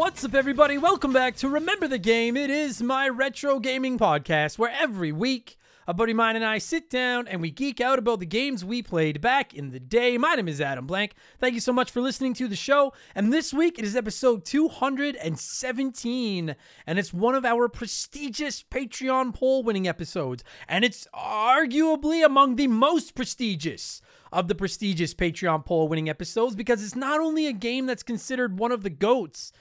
[0.00, 0.78] What's up, everybody?
[0.78, 2.34] Welcome back to Remember the Game.
[2.34, 6.56] It is my retro gaming podcast where every week a buddy of mine and I
[6.56, 10.16] sit down and we geek out about the games we played back in the day.
[10.16, 11.12] My name is Adam Blank.
[11.38, 12.94] Thank you so much for listening to the show.
[13.14, 19.62] And this week it is episode 217, and it's one of our prestigious Patreon poll
[19.62, 20.42] winning episodes.
[20.66, 24.00] And it's arguably among the most prestigious
[24.32, 28.58] of the prestigious Patreon poll winning episodes because it's not only a game that's considered
[28.58, 29.52] one of the GOATs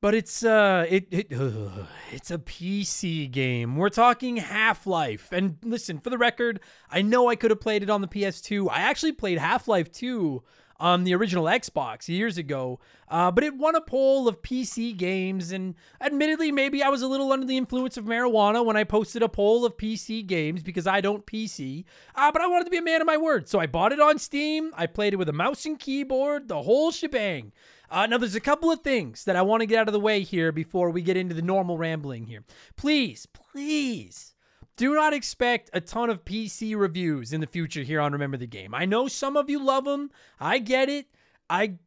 [0.00, 3.76] but it's uh it, it ugh, it's a PC game.
[3.76, 5.28] We're talking Half-Life.
[5.32, 8.68] And listen, for the record, I know I could have played it on the PS2.
[8.70, 10.42] I actually played Half-Life 2
[10.80, 15.50] on the original Xbox years ago, uh, but it won a poll of PC games.
[15.50, 19.22] And admittedly, maybe I was a little under the influence of marijuana when I posted
[19.22, 21.84] a poll of PC games because I don't PC.
[22.14, 24.00] Uh, but I wanted to be a man of my word, so I bought it
[24.00, 24.72] on Steam.
[24.76, 27.52] I played it with a mouse and keyboard, the whole shebang.
[27.90, 30.00] Uh, now, there's a couple of things that I want to get out of the
[30.00, 32.44] way here before we get into the normal rambling here.
[32.76, 34.34] Please, please
[34.76, 38.46] do not expect a ton of PC reviews in the future here on Remember the
[38.46, 38.74] Game.
[38.74, 40.10] I know some of you love them.
[40.38, 41.06] I get it.
[41.50, 41.78] I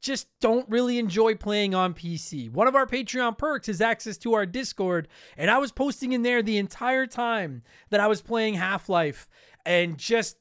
[0.00, 2.50] just don't really enjoy playing on PC.
[2.50, 6.22] One of our Patreon perks is access to our Discord, and I was posting in
[6.22, 9.28] there the entire time that I was playing Half Life
[9.64, 10.38] and just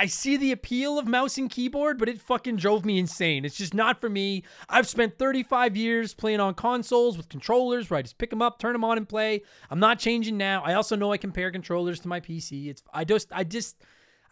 [0.00, 3.44] I see the appeal of mouse and keyboard, but it fucking drove me insane.
[3.44, 4.44] It's just not for me.
[4.66, 8.58] I've spent 35 years playing on consoles with controllers where I just pick them up,
[8.58, 9.42] turn them on, and play.
[9.68, 10.62] I'm not changing now.
[10.64, 12.68] I also know I compare controllers to my PC.
[12.68, 13.76] It's I just I just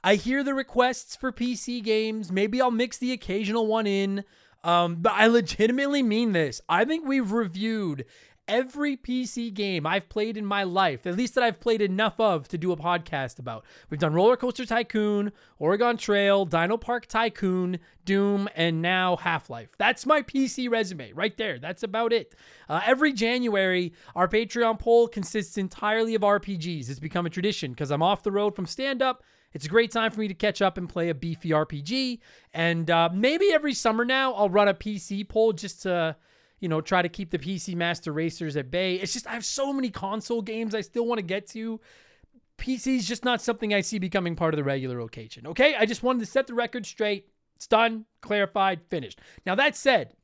[0.03, 2.33] I hear the requests for PC games.
[2.33, 4.25] Maybe I'll mix the occasional one in.
[4.65, 6.63] Um, but I legitimately mean this.
[6.67, 8.07] I think we've reviewed
[8.49, 12.49] every PC game I've played in my life, at least that I've played enough of
[12.49, 13.65] to do a podcast about.
[13.91, 19.77] We've done Roller Coaster Tycoon, Oregon Trail, Dino Park Tycoon, Doom, and now Half Life.
[19.79, 21.59] That's my PC resume right there.
[21.59, 22.35] That's about it.
[22.69, 26.89] Uh, every January, our Patreon poll consists entirely of RPGs.
[26.89, 29.23] It's become a tradition because I'm off the road from stand up.
[29.53, 32.21] It's a great time for me to catch up and play a beefy RPG.
[32.53, 36.17] And uh, maybe every summer now, I'll run a PC poll just to
[36.61, 38.97] you know, try to keep the PC Master Racers at bay.
[38.97, 41.81] It's just I have so many console games I still want to get to.
[42.59, 45.47] PC is just not something I see becoming part of the regular occasion.
[45.47, 47.29] Okay, I just wanted to set the record straight.
[47.57, 49.21] It's done, clarified, finished.
[49.47, 50.15] Now that said,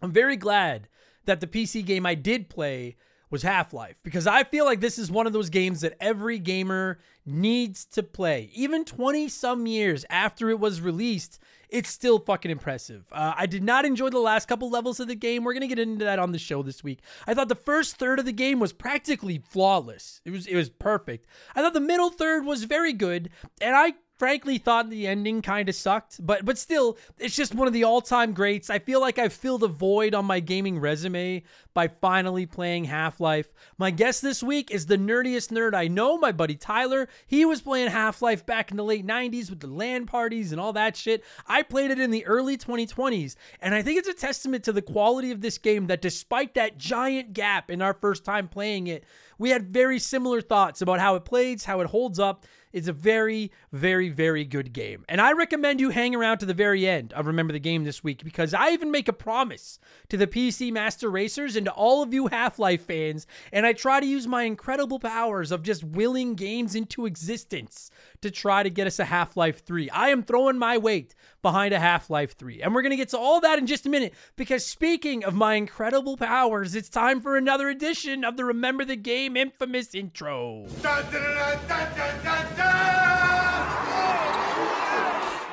[0.00, 0.88] I'm very glad
[1.26, 2.96] that the PC game I did play
[3.30, 6.38] was Half Life because I feel like this is one of those games that every
[6.38, 8.50] gamer needs to play.
[8.54, 13.04] Even 20 some years after it was released, it's still fucking impressive.
[13.12, 15.44] Uh, I did not enjoy the last couple levels of the game.
[15.44, 17.00] We're gonna get into that on the show this week.
[17.26, 20.20] I thought the first third of the game was practically flawless.
[20.24, 21.26] It was it was perfect.
[21.54, 23.30] I thought the middle third was very good,
[23.60, 27.66] and I frankly thought the ending kind of sucked, but but still, it's just one
[27.66, 28.70] of the all-time greats.
[28.70, 31.42] I feel like I've filled a void on my gaming resume
[31.74, 33.52] by finally playing Half-Life.
[33.78, 37.08] My guest this week is the nerdiest nerd I know, my buddy Tyler.
[37.26, 40.72] He was playing Half-Life back in the late 90s with the LAN parties and all
[40.72, 41.22] that shit.
[41.46, 44.82] I played it in the early 2020s, and I think it's a testament to the
[44.82, 49.04] quality of this game that despite that giant gap in our first time playing it,
[49.38, 52.92] we had very similar thoughts about how it plays, how it holds up, it's a
[52.92, 55.04] very, very, very good game.
[55.08, 58.04] And I recommend you hang around to the very end of Remember the Game this
[58.04, 59.78] week because I even make a promise
[60.10, 63.26] to the PC Master Racers and to all of you Half Life fans.
[63.52, 67.90] And I try to use my incredible powers of just willing games into existence
[68.22, 69.90] to try to get us a Half Life 3.
[69.90, 72.62] I am throwing my weight behind a Half Life 3.
[72.62, 75.34] And we're going to get to all that in just a minute because speaking of
[75.34, 80.66] my incredible powers, it's time for another edition of the Remember the Game infamous intro.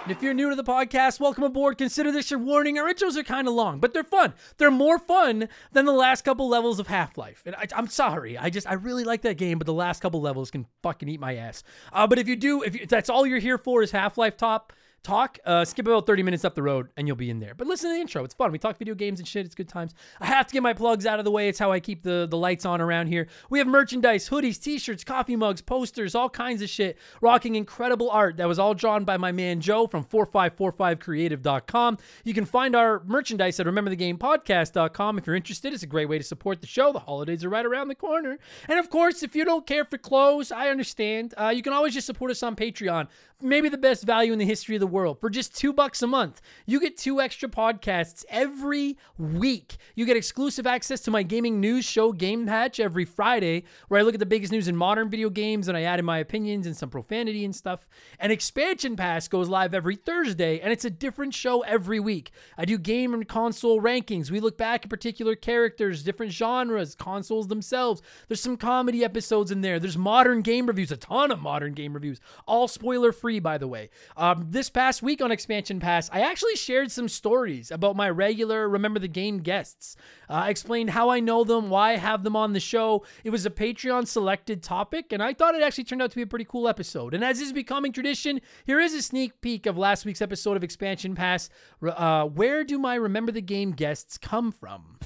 [0.05, 1.79] And if you're new to the podcast, welcome aboard.
[1.79, 2.77] Consider this your warning.
[2.77, 4.35] Our intros are kind of long, but they're fun.
[4.57, 7.41] They're more fun than the last couple levels of Half Life.
[7.43, 10.21] And I, am sorry, I just I really like that game, but the last couple
[10.21, 11.63] levels can fucking eat my ass.
[11.91, 14.15] Uh, but if you do, if, you, if that's all you're here for is Half
[14.15, 14.73] Life top
[15.05, 17.53] talk, uh, skip about 30 minutes up the road and you'll be in there.
[17.53, 18.23] But listen to the intro.
[18.23, 18.51] It's fun.
[18.51, 19.45] We talk video games and shit.
[19.45, 19.93] It's good times.
[20.19, 21.47] I have to get my plugs out of the way.
[21.47, 23.27] It's how I keep the, the lights on around here.
[23.49, 26.97] We have merchandise, hoodies, t-shirts, coffee mugs, posters, all kinds of shit.
[27.21, 31.97] Rocking incredible art that was all drawn by my man Joe from 4545creative.com.
[32.23, 35.71] You can find our merchandise at rememberthegamepodcast.com if you're interested.
[35.73, 36.91] It's a great way to support the show.
[36.91, 38.39] The holidays are right around the corner.
[38.67, 41.35] And of course, if you don't care for clothes, I understand.
[41.37, 43.07] Uh, you can always just support us on Patreon.
[43.41, 45.19] Maybe the best value in the history of the world.
[45.19, 49.77] For just two bucks a month, you get two extra podcasts every week.
[49.93, 54.03] You get exclusive access to my gaming news show, Game Hatch, every Friday, where I
[54.03, 56.65] look at the biggest news in modern video games and I add in my opinions
[56.65, 57.87] and some profanity and stuff.
[58.19, 62.31] And Expansion Pass goes live every Thursday, and it's a different show every week.
[62.57, 64.31] I do game and console rankings.
[64.31, 68.01] We look back at particular characters, different genres, consoles themselves.
[68.27, 69.79] There's some comedy episodes in there.
[69.79, 73.57] There's modern game reviews, a ton of modern game reviews, all spoiler free free, by
[73.57, 73.89] the way.
[74.16, 78.69] Um, this past week on Expansion Pass, I actually shared some stories about my regular
[78.69, 79.95] Remember the Game guests.
[80.30, 83.04] Uh, I explained how I know them, why I have them on the show.
[83.24, 86.22] It was a Patreon selected topic, and I thought it actually turned out to be
[86.22, 87.16] a pretty cool episode.
[87.16, 90.63] And as is becoming tradition, here is a sneak peek of last week's episode of
[90.63, 91.50] Expansion Pass.
[91.81, 95.00] Uh, where do my Remember the Game guests come from?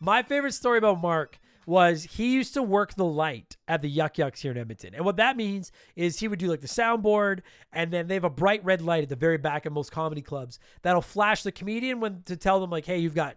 [0.00, 1.38] My favorite story about Mark
[1.68, 4.94] was he used to work the light at the Yuk Yuk's here in Edmonton.
[4.94, 7.40] And what that means is he would do like the soundboard,
[7.74, 10.22] and then they have a bright red light at the very back of most comedy
[10.22, 13.36] clubs that'll flash the comedian when to tell them like, hey, you've got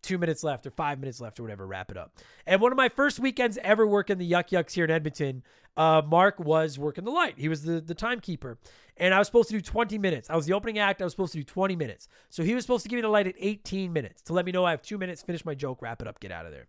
[0.00, 2.16] two minutes left or five minutes left or whatever, wrap it up.
[2.46, 5.42] And one of my first weekends ever working the Yuk Yuk's here in Edmonton,
[5.76, 7.34] uh, Mark was working the light.
[7.36, 8.58] He was the, the timekeeper.
[8.96, 10.30] And I was supposed to do 20 minutes.
[10.30, 11.02] I was the opening act.
[11.02, 12.06] I was supposed to do 20 minutes.
[12.30, 14.52] So he was supposed to give me the light at 18 minutes to let me
[14.52, 16.68] know I have two minutes, finish my joke, wrap it up, get out of there.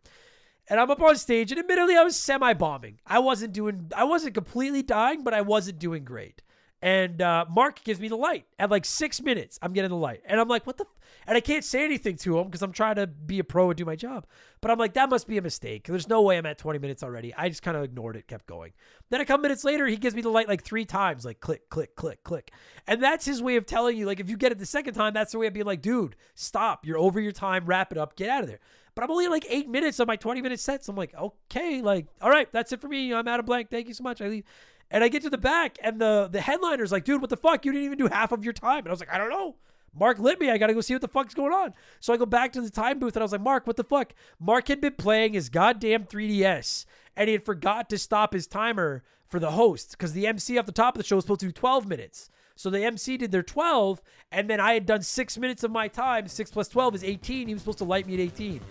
[0.69, 2.99] And I'm up on stage, and admittedly, I was semi bombing.
[3.05, 6.41] I wasn't doing, I wasn't completely dying, but I wasn't doing great.
[6.83, 9.57] And uh, Mark gives me the light at like six minutes.
[9.61, 10.99] I'm getting the light, and I'm like, "What the?" F-?
[11.25, 13.77] And I can't say anything to him because I'm trying to be a pro and
[13.77, 14.25] do my job.
[14.59, 15.87] But I'm like, "That must be a mistake.
[15.87, 18.47] There's no way I'm at 20 minutes already." I just kind of ignored it, kept
[18.47, 18.73] going.
[19.09, 21.69] Then a couple minutes later, he gives me the light like three times, like click,
[21.69, 22.51] click, click, click.
[22.85, 25.13] And that's his way of telling you, like, if you get it the second time,
[25.13, 26.85] that's the way of being like, "Dude, stop.
[26.85, 27.65] You're over your time.
[27.65, 28.17] Wrap it up.
[28.17, 28.59] Get out of there."
[28.95, 30.87] But I'm only like eight minutes of my 20 minute sets.
[30.87, 33.13] I'm like, okay, like, all right, that's it for me.
[33.13, 33.69] I'm out of blank.
[33.71, 34.21] Thank you so much.
[34.21, 34.43] I leave.
[34.93, 37.65] And I get to the back, and the the headliner's like, dude, what the fuck?
[37.65, 38.79] You didn't even do half of your time.
[38.79, 39.55] And I was like, I don't know.
[39.95, 40.49] Mark lit me.
[40.49, 41.73] I got to go see what the fuck's going on.
[41.99, 43.83] So I go back to the time booth and I was like, Mark, what the
[43.83, 44.13] fuck?
[44.39, 46.85] Mark had been playing his goddamn 3DS
[47.15, 50.65] and he had forgot to stop his timer for the host because the MC off
[50.65, 52.29] the top of the show was supposed to do 12 minutes.
[52.55, 54.01] So the MC did their 12,
[54.31, 56.27] and then I had done six minutes of my time.
[56.27, 57.47] Six plus 12 is 18.
[57.47, 58.61] He was supposed to light me at 18.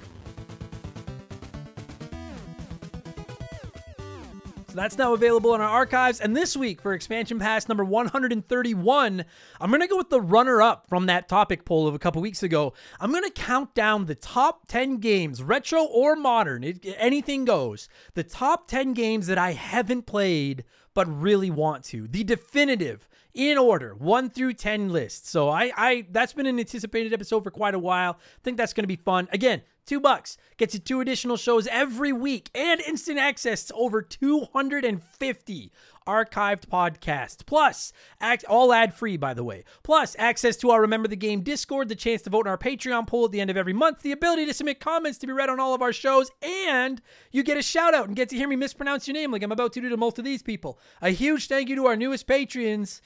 [4.72, 6.18] So that's now available in our archives.
[6.18, 9.24] And this week for Expansion Pass number 131,
[9.60, 12.22] I'm going to go with the runner up from that topic poll of a couple
[12.22, 12.72] weeks ago.
[12.98, 17.90] I'm going to count down the top 10 games, retro or modern, it, anything goes.
[18.14, 20.64] The top 10 games that I haven't played
[20.94, 22.08] but really want to.
[22.08, 25.26] The definitive in order, one through ten list.
[25.26, 28.18] So I, I that's been an anticipated episode for quite a while.
[28.20, 29.28] I think that's going to be fun.
[29.32, 34.02] Again, two bucks gets you two additional shows every week and instant access to over
[34.02, 35.72] 250
[36.06, 37.44] archived podcasts.
[37.44, 39.64] Plus, act all ad free, by the way.
[39.82, 43.06] Plus, access to our Remember the Game Discord, the chance to vote in our Patreon
[43.06, 45.50] poll at the end of every month, the ability to submit comments to be read
[45.50, 47.00] on all of our shows, and
[47.30, 49.52] you get a shout out and get to hear me mispronounce your name like I'm
[49.52, 50.78] about to do to most of these people.
[51.00, 53.00] A huge thank you to our newest patrons.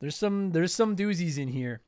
[0.00, 1.80] There's some there's some doozies in here.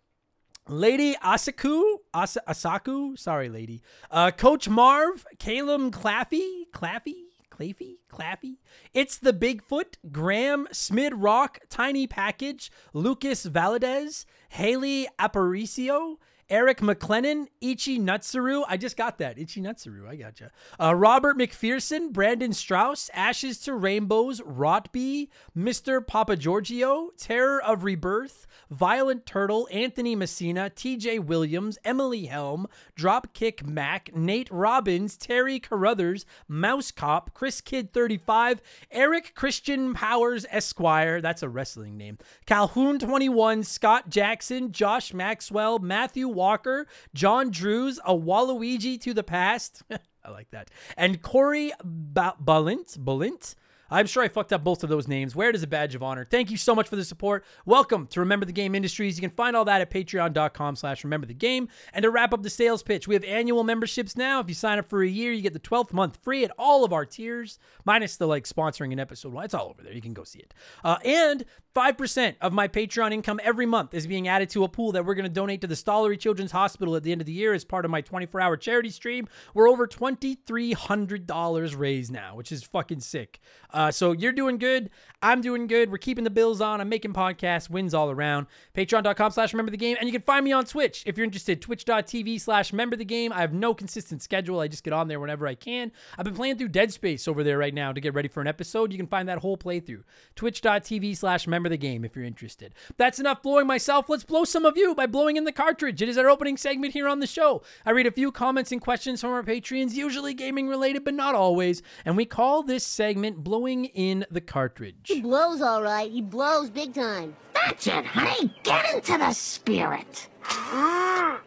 [0.66, 3.82] Lady Asaku, Asa, Asaku, sorry, lady.
[4.10, 8.56] Uh, Coach Marv, Caleb Claffy, Claffy, Claffy, Claffy.
[8.94, 16.16] It's the Bigfoot, Graham, Smid Rock, Tiny Package, Lucas Valadez, Haley Aparicio,
[16.50, 18.64] Eric McLennan, Ichi Nutsuru.
[18.68, 19.38] I just got that.
[19.38, 20.08] Ichi Nutsuru.
[20.08, 20.50] I gotcha.
[20.80, 26.06] Uh, Robert McPherson, Brandon Strauss, Ashes to Rainbows, Rotby, Mr.
[26.06, 34.14] Papa Giorgio, Terror of Rebirth, Violent Turtle, Anthony Messina, TJ Williams, Emily Helm, Dropkick Mac,
[34.14, 38.60] Nate Robbins, Terry Carruthers, Mouse Cop, Chris Kid 35,
[38.90, 41.20] Eric Christian Powers Esquire.
[41.20, 42.18] That's a wrestling name.
[42.46, 49.82] Calhoun 21, Scott Jackson, Josh Maxwell, Matthew Walker, John Drews, a Waluigi to the past.
[50.24, 50.70] I like that.
[50.96, 53.54] And Corey Balint, Balint,
[53.90, 55.36] I'm sure I fucked up both of those names.
[55.36, 56.24] Where does a badge of honor?
[56.24, 57.44] Thank you so much for the support.
[57.66, 59.16] Welcome to Remember the Game Industries.
[59.16, 61.68] You can find all that at patreon.com slash remember the game.
[61.92, 64.40] And to wrap up the sales pitch, we have annual memberships now.
[64.40, 66.84] If you sign up for a year, you get the 12th month free at all
[66.84, 69.32] of our tiers, minus the like sponsoring an episode.
[69.32, 69.92] Well, it's all over there.
[69.92, 70.54] You can go see it.
[70.82, 74.92] Uh, and 5% of my Patreon income every month is being added to a pool
[74.92, 77.32] that we're going to donate to the Stollery Children's Hospital at the end of the
[77.32, 79.26] year as part of my 24 hour charity stream.
[79.54, 83.40] We're over $2,300 raised now, which is fucking sick.
[83.72, 84.88] Uh, so you're doing good.
[85.20, 85.90] I'm doing good.
[85.90, 86.80] We're keeping the bills on.
[86.80, 88.46] I'm making podcasts, wins all around.
[88.76, 89.96] Patreon.com slash remember the game.
[89.98, 91.60] And you can find me on Twitch if you're interested.
[91.60, 93.32] Twitch.tv slash remember the game.
[93.32, 94.60] I have no consistent schedule.
[94.60, 95.90] I just get on there whenever I can.
[96.16, 98.46] I've been playing through Dead Space over there right now to get ready for an
[98.46, 98.92] episode.
[98.92, 100.04] You can find that whole playthrough.
[100.36, 102.74] Twitch.tv slash remember the game if you're interested.
[102.98, 104.08] That's enough blowing myself.
[104.08, 106.02] Let's blow some of you by blowing in the cartridge.
[106.02, 107.62] It is our opening segment here on the show.
[107.86, 111.34] I read a few comments and questions from our Patreons, usually gaming related, but not
[111.34, 111.82] always.
[112.04, 114.96] And we call this segment Blowing in the Cartridge.
[115.04, 116.10] He blows all right.
[116.10, 117.34] He blows big time.
[117.54, 118.54] That's it, honey.
[118.62, 120.28] Get into the spirit.
[120.44, 121.40] Ah.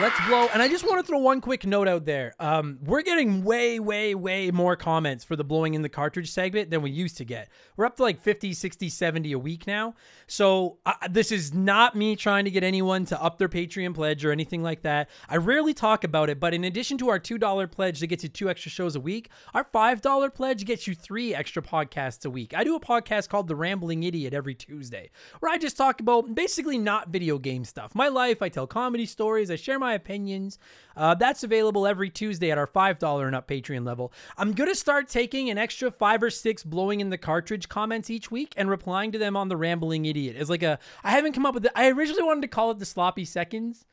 [0.00, 0.48] Let's blow.
[0.52, 2.34] And I just want to throw one quick note out there.
[2.40, 6.70] Um, we're getting way, way, way more comments for the blowing in the cartridge segment
[6.70, 7.48] than we used to get.
[7.76, 9.94] We're up to like 50, 60, 70 a week now.
[10.26, 14.24] So uh, this is not me trying to get anyone to up their Patreon pledge
[14.24, 15.10] or anything like that.
[15.28, 18.28] I rarely talk about it, but in addition to our $2 pledge that gets you
[18.30, 22.52] two extra shows a week, our $5 pledge gets you three extra podcasts a week.
[22.52, 26.34] I do a podcast called The Rambling Idiot every Tuesday, where I just talk about
[26.34, 27.94] basically not video game stuff.
[27.94, 30.58] My life, I tell comedy stories, I share my opinions.
[30.96, 34.12] Uh, that's available every Tuesday at our $5 and up Patreon level.
[34.38, 38.10] I'm going to start taking an extra five or six blowing in the cartridge comments
[38.10, 40.36] each week and replying to them on the Rambling Idiot.
[40.38, 41.72] It's like a, I haven't come up with it.
[41.74, 43.84] I originally wanted to call it the Sloppy Seconds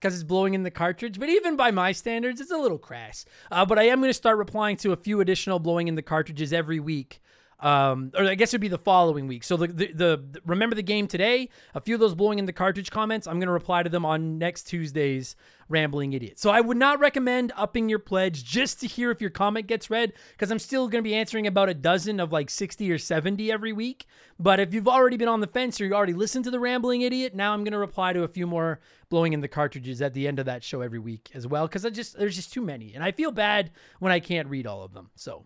[0.00, 1.18] because it's blowing in the cartridge.
[1.18, 3.24] But even by my standards, it's a little crass.
[3.50, 6.02] Uh, but I am going to start replying to a few additional blowing in the
[6.02, 7.20] cartridges every week.
[7.60, 9.44] Um, or I guess it'd be the following week.
[9.44, 11.50] So the, the, the remember the game today.
[11.74, 13.26] A few of those blowing in the cartridge comments.
[13.26, 15.36] I'm gonna reply to them on next Tuesday's
[15.68, 16.38] rambling idiot.
[16.38, 19.90] So I would not recommend upping your pledge just to hear if your comment gets
[19.90, 23.52] read because I'm still gonna be answering about a dozen of like 60 or 70
[23.52, 24.06] every week.
[24.38, 27.02] But if you've already been on the fence or you already listened to the rambling
[27.02, 30.26] idiot, now I'm gonna reply to a few more blowing in the cartridges at the
[30.26, 32.94] end of that show every week as well because I just there's just too many
[32.94, 35.10] and I feel bad when I can't read all of them.
[35.14, 35.44] So.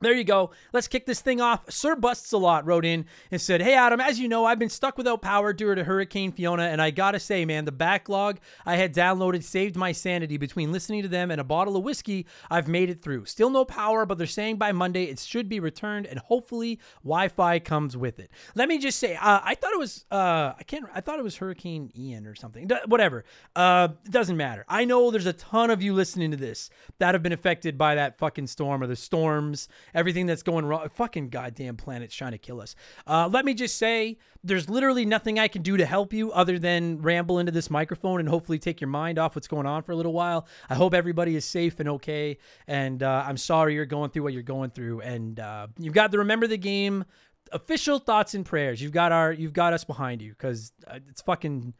[0.00, 0.50] There you go.
[0.74, 1.70] Let's kick this thing off.
[1.70, 4.68] Sir Busts a lot wrote in and said, Hey Adam, as you know, I've been
[4.68, 8.76] stuck without power due to Hurricane Fiona, and I gotta say, man, the backlog I
[8.76, 12.26] had downloaded saved my sanity between listening to them and a bottle of whiskey.
[12.50, 13.24] I've made it through.
[13.24, 17.58] Still no power, but they're saying by Monday it should be returned, and hopefully Wi-Fi
[17.60, 18.30] comes with it.
[18.54, 21.24] Let me just say, uh, I thought it was, uh, I can't, I thought it
[21.24, 22.66] was Hurricane Ian or something.
[22.66, 23.24] D- whatever.
[23.54, 24.66] Uh, it doesn't matter.
[24.68, 27.94] I know there's a ton of you listening to this that have been affected by
[27.94, 30.88] that fucking storm or the storms everything that's going wrong.
[30.94, 32.74] Fucking goddamn planet's trying to kill us.
[33.06, 36.58] Uh, let me just say, there's literally nothing I can do to help you other
[36.58, 39.92] than ramble into this microphone and hopefully take your mind off what's going on for
[39.92, 40.46] a little while.
[40.70, 42.38] I hope everybody is safe and okay.
[42.66, 45.00] And uh, I'm sorry you're going through what you're going through.
[45.00, 47.04] And uh, you've got to remember the game.
[47.52, 48.82] Official thoughts and prayers.
[48.82, 50.72] You've got our, you've got us behind you because
[51.08, 51.74] it's fucking.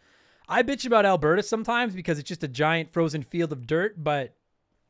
[0.48, 4.35] I bitch about Alberta sometimes because it's just a giant frozen field of dirt, but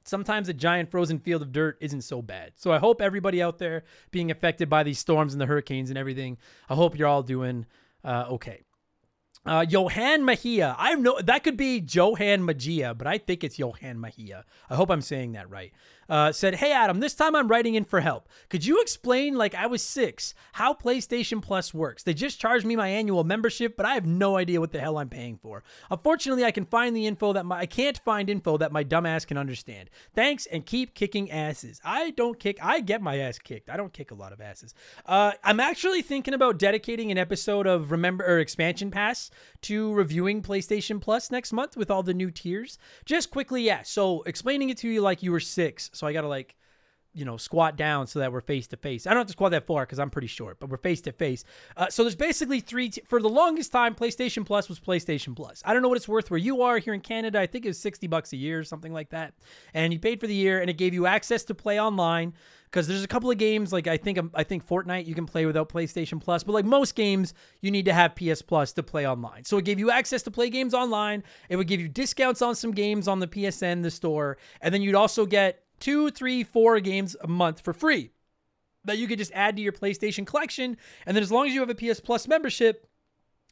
[0.06, 2.52] sometimes a giant frozen field of dirt isn't so bad.
[2.56, 5.98] So I hope everybody out there being affected by these storms and the hurricanes and
[5.98, 7.66] everything, I hope you're all doing
[8.04, 8.62] uh, okay.
[9.44, 10.75] Uh, Johan Mahia.
[10.76, 14.42] I know that could be Johan Magia, but I think it's Johan Mahia.
[14.68, 15.72] I hope I'm saying that right.
[16.08, 18.28] Uh, said, Hey Adam, this time I'm writing in for help.
[18.48, 22.02] Could you explain, like I was six, how PlayStation Plus works?
[22.02, 24.98] They just charged me my annual membership, but I have no idea what the hell
[24.98, 25.62] I'm paying for.
[25.90, 29.26] Unfortunately, I can find the info that my I can't find info that my dumbass
[29.26, 29.90] can understand.
[30.14, 31.80] Thanks and keep kicking asses.
[31.84, 32.58] I don't kick.
[32.62, 33.70] I get my ass kicked.
[33.70, 34.75] I don't kick a lot of asses.
[35.04, 39.30] Uh, I'm actually thinking about dedicating an episode of Remember or Expansion Pass
[39.62, 42.78] to reviewing PlayStation Plus next month with all the new tiers.
[43.04, 43.82] Just quickly, yeah.
[43.82, 45.90] So explaining it to you like you were six.
[45.96, 46.56] So I got to like,
[47.16, 49.06] you know, squat down so that we're face to face.
[49.06, 51.12] I don't have to squat that far because I'm pretty short, but we're face to
[51.12, 51.44] face.
[51.74, 52.90] Uh, so there's basically three.
[52.90, 55.62] T- for the longest time, PlayStation Plus was PlayStation Plus.
[55.64, 57.40] I don't know what it's worth where you are here in Canada.
[57.40, 59.32] I think it was 60 bucks a year or something like that.
[59.72, 62.34] And you paid for the year, and it gave you access to play online
[62.66, 65.24] because there's a couple of games like I think um, I think Fortnite you can
[65.24, 68.82] play without PlayStation Plus, but like most games you need to have PS Plus to
[68.82, 69.44] play online.
[69.44, 71.24] So it gave you access to play games online.
[71.48, 74.82] It would give you discounts on some games on the PSN the store, and then
[74.82, 78.11] you'd also get two, three, four games a month for free
[78.85, 80.76] that you could just add to your PlayStation collection.
[81.04, 82.88] And then as long as you have a PS Plus membership,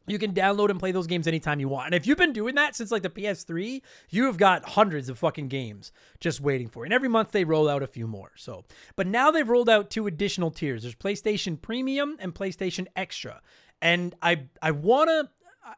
[0.06, 1.86] you can download and play those games anytime you want.
[1.86, 5.18] And if you've been doing that since like the PS3, you have got hundreds of
[5.18, 6.84] fucking games just waiting for you.
[6.84, 8.32] And every month they roll out a few more.
[8.36, 8.64] So,
[8.96, 10.82] but now they've rolled out two additional tiers.
[10.82, 13.40] There's PlayStation Premium and PlayStation Extra.
[13.80, 15.28] And I I want to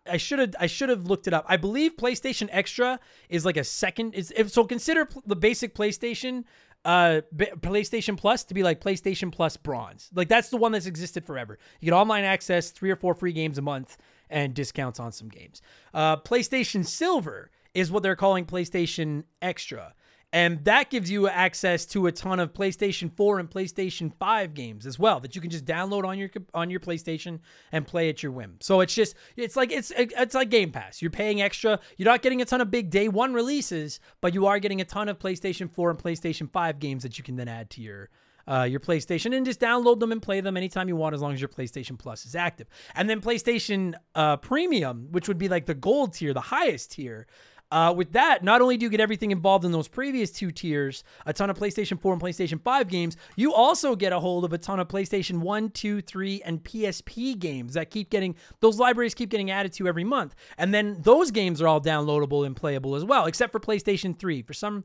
[0.06, 1.44] I should have I should have looked it up.
[1.48, 6.44] I believe PlayStation Extra is like a second is if so consider the basic PlayStation
[6.84, 10.10] uh PlayStation Plus to be like PlayStation Plus Bronze.
[10.14, 11.58] Like that's the one that's existed forever.
[11.80, 13.96] You get online access, 3 or 4 free games a month
[14.28, 15.62] and discounts on some games.
[15.94, 19.94] Uh PlayStation Silver is what they're calling PlayStation Extra.
[20.32, 24.84] And that gives you access to a ton of PlayStation 4 and PlayStation 5 games
[24.84, 27.38] as well that you can just download on your on your PlayStation
[27.72, 28.56] and play at your whim.
[28.60, 31.00] So it's just it's like it's it's like Game Pass.
[31.00, 31.78] You're paying extra.
[31.96, 34.84] You're not getting a ton of big day one releases, but you are getting a
[34.84, 38.10] ton of PlayStation 4 and PlayStation 5 games that you can then add to your
[38.48, 41.32] uh, your PlayStation and just download them and play them anytime you want as long
[41.32, 42.68] as your PlayStation Plus is active.
[42.94, 47.26] And then PlayStation uh, Premium, which would be like the gold tier, the highest tier.
[47.70, 51.02] Uh, with that, not only do you get everything involved in those previous two tiers,
[51.26, 54.52] a ton of PlayStation 4 and PlayStation 5 games, you also get a hold of
[54.52, 59.14] a ton of PlayStation 1, 2, 3, and PSP games that keep getting, those libraries
[59.14, 60.34] keep getting added to every month.
[60.58, 64.42] And then those games are all downloadable and playable as well, except for PlayStation 3.
[64.42, 64.84] For some,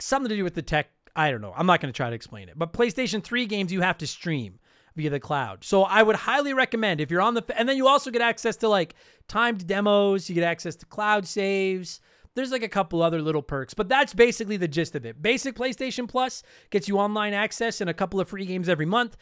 [0.00, 1.52] something to do with the tech I don't know.
[1.56, 2.58] I'm not going to try to explain it.
[2.58, 4.58] But PlayStation 3 games you have to stream
[4.96, 5.64] via the cloud.
[5.64, 8.56] So I would highly recommend if you're on the and then you also get access
[8.58, 8.94] to like
[9.28, 12.00] timed demos, you get access to cloud saves,
[12.40, 15.20] there's like a couple other little perks, but that's basically the gist of it.
[15.20, 19.18] Basic PlayStation Plus gets you online access and a couple of free games every month.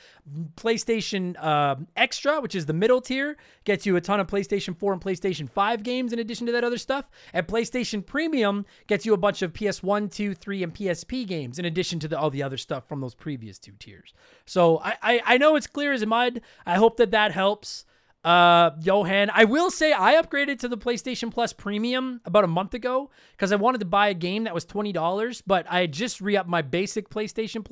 [0.54, 4.92] PlayStation uh, Extra, which is the middle tier, gets you a ton of PlayStation 4
[4.92, 7.10] and PlayStation 5 games in addition to that other stuff.
[7.32, 11.64] And PlayStation Premium gets you a bunch of PS1, 2, 3, and PSP games in
[11.64, 14.14] addition to the, all the other stuff from those previous two tiers.
[14.46, 16.40] So I, I, I know it's clear as mud.
[16.64, 17.84] I hope that that helps.
[18.25, 22.75] Uh, Johan, I will say I upgraded to the PlayStation Plus Premium about a month
[22.75, 26.37] ago because I wanted to buy a game that was $20, but I just re
[26.37, 27.64] upped my basic PlayStation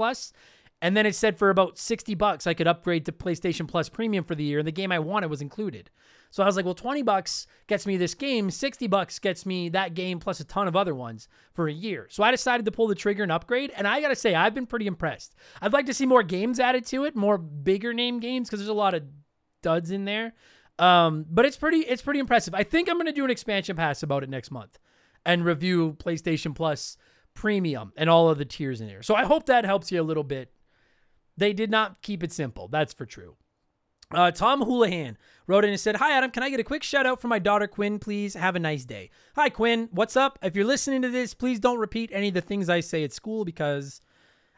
[0.80, 4.24] And then it said for about 60 bucks, I could upgrade to PlayStation Plus Premium
[4.24, 5.90] for the year, and the game I wanted was included.
[6.30, 9.68] So I was like, well, 20 bucks gets me this game, 60 bucks gets me
[9.70, 12.06] that game plus a ton of other ones for a year.
[12.10, 14.66] So I decided to pull the trigger and upgrade, and I gotta say, I've been
[14.66, 15.34] pretty impressed.
[15.60, 18.68] I'd like to see more games added to it, more bigger name games, because there's
[18.68, 19.02] a lot of
[19.66, 20.32] studs in there.
[20.78, 22.54] Um, but it's pretty it's pretty impressive.
[22.54, 24.78] I think I'm gonna do an expansion pass about it next month
[25.24, 26.96] and review PlayStation Plus
[27.34, 29.02] Premium and all of the tiers in there.
[29.02, 30.52] So I hope that helps you a little bit.
[31.36, 33.36] They did not keep it simple, that's for true.
[34.14, 35.18] Uh, Tom Houlihan
[35.48, 36.30] wrote in and said, Hi, Adam.
[36.30, 38.34] Can I get a quick shout out for my daughter, Quinn, please?
[38.34, 39.10] Have a nice day.
[39.34, 39.88] Hi, Quinn.
[39.90, 40.38] What's up?
[40.42, 43.12] If you're listening to this, please don't repeat any of the things I say at
[43.12, 44.00] school because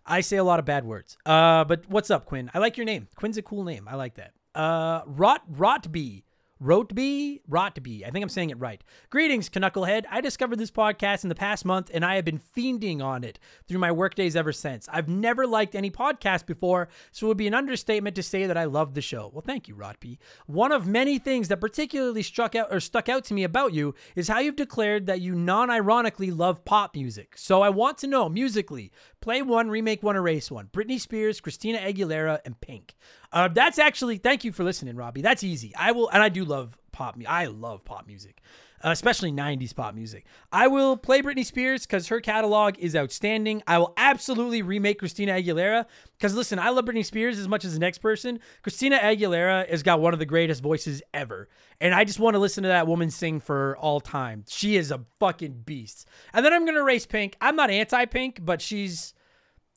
[0.05, 1.17] I say a lot of bad words.
[1.25, 2.51] Uh, but what's up, Quinn?
[2.53, 3.09] I like your name.
[3.15, 3.89] Quinn's a cool name.
[3.89, 4.33] I like that.
[4.59, 6.25] Uh, Rot Rotby
[6.63, 7.41] Rotby?
[7.49, 8.05] Rotby.
[8.05, 8.83] I think I'm saying it right.
[9.11, 10.07] Greetings, Knucklehead.
[10.11, 13.39] I discovered this podcast in the past month and I have been fiending on it
[13.69, 14.89] through my workdays ever since.
[14.93, 18.57] I've never liked any podcast before, so it would be an understatement to say that
[18.57, 19.31] I love the show.
[19.33, 20.19] Well, thank you, Rotby.
[20.47, 23.95] One of many things that particularly struck out or stuck out to me about you
[24.17, 27.35] is how you've declared that you non-ironically love pop music.
[27.37, 28.91] So I want to know musically,
[29.21, 30.67] play one, remake one, erase one.
[30.67, 32.95] Britney Spears, Christina Aguilera, and Pink.
[33.33, 35.23] Uh, that's actually thank you for listening, Robbie.
[35.23, 35.75] That's easy.
[35.77, 37.17] I will, and I do love pop.
[37.17, 37.31] Music.
[37.31, 38.41] I love pop music,
[38.85, 40.25] Uh, especially '90s pop music.
[40.53, 43.63] I will play Britney Spears because her catalog is outstanding.
[43.67, 45.87] I will absolutely remake Christina Aguilera
[46.17, 48.41] because listen, I love Britney Spears as much as the next person.
[48.63, 51.49] Christina Aguilera has got one of the greatest voices ever,
[51.81, 54.45] and I just want to listen to that woman sing for all time.
[54.49, 56.07] She is a fucking beast.
[56.33, 57.37] And then I'm gonna race Pink.
[57.41, 59.15] I'm not anti-Pink, but she's,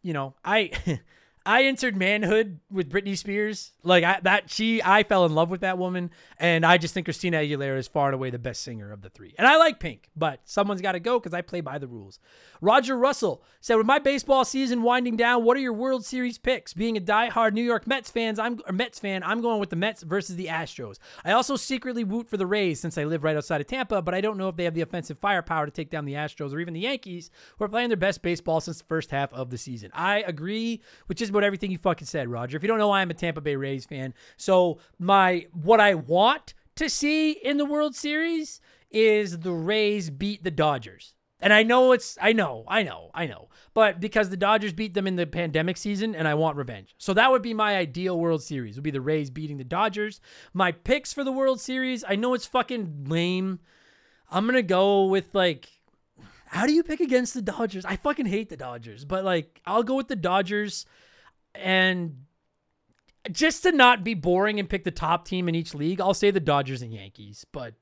[0.01, 0.71] you know, I.
[1.45, 3.71] I entered manhood with Britney Spears.
[3.83, 7.05] Like I, that, she, I fell in love with that woman, and I just think
[7.05, 9.33] Christina Aguilera is far and away the best singer of the three.
[9.37, 12.19] And I like Pink, but someone's got to go because I play by the rules.
[12.61, 16.73] Roger Russell said, "With my baseball season winding down, what are your World Series picks?
[16.73, 19.23] Being a die-hard New York Mets fans, I'm a Mets fan.
[19.23, 20.99] I'm going with the Mets versus the Astros.
[21.25, 24.13] I also secretly woot for the Rays since I live right outside of Tampa, but
[24.13, 26.59] I don't know if they have the offensive firepower to take down the Astros or
[26.59, 29.57] even the Yankees, who are playing their best baseball since the first half of the
[29.57, 29.89] season.
[29.95, 32.57] I agree, which is about everything you fucking said, Roger.
[32.57, 34.13] If you don't know, I'm a Tampa Bay Rays fan.
[34.37, 40.43] So my what I want to see in the World Series is the Rays beat
[40.43, 41.13] the Dodgers.
[41.41, 44.93] And I know it's, I know, I know, I know, but because the Dodgers beat
[44.93, 46.93] them in the pandemic season and I want revenge.
[46.99, 50.21] So that would be my ideal World Series, would be the Rays beating the Dodgers.
[50.53, 53.59] My picks for the World Series, I know it's fucking lame.
[54.29, 55.67] I'm going to go with like,
[56.45, 57.85] how do you pick against the Dodgers?
[57.85, 60.85] I fucking hate the Dodgers, but like, I'll go with the Dodgers
[61.55, 62.25] and
[63.31, 66.31] just to not be boring and pick the top team in each league, I'll say
[66.31, 67.75] the Dodgers and Yankees, but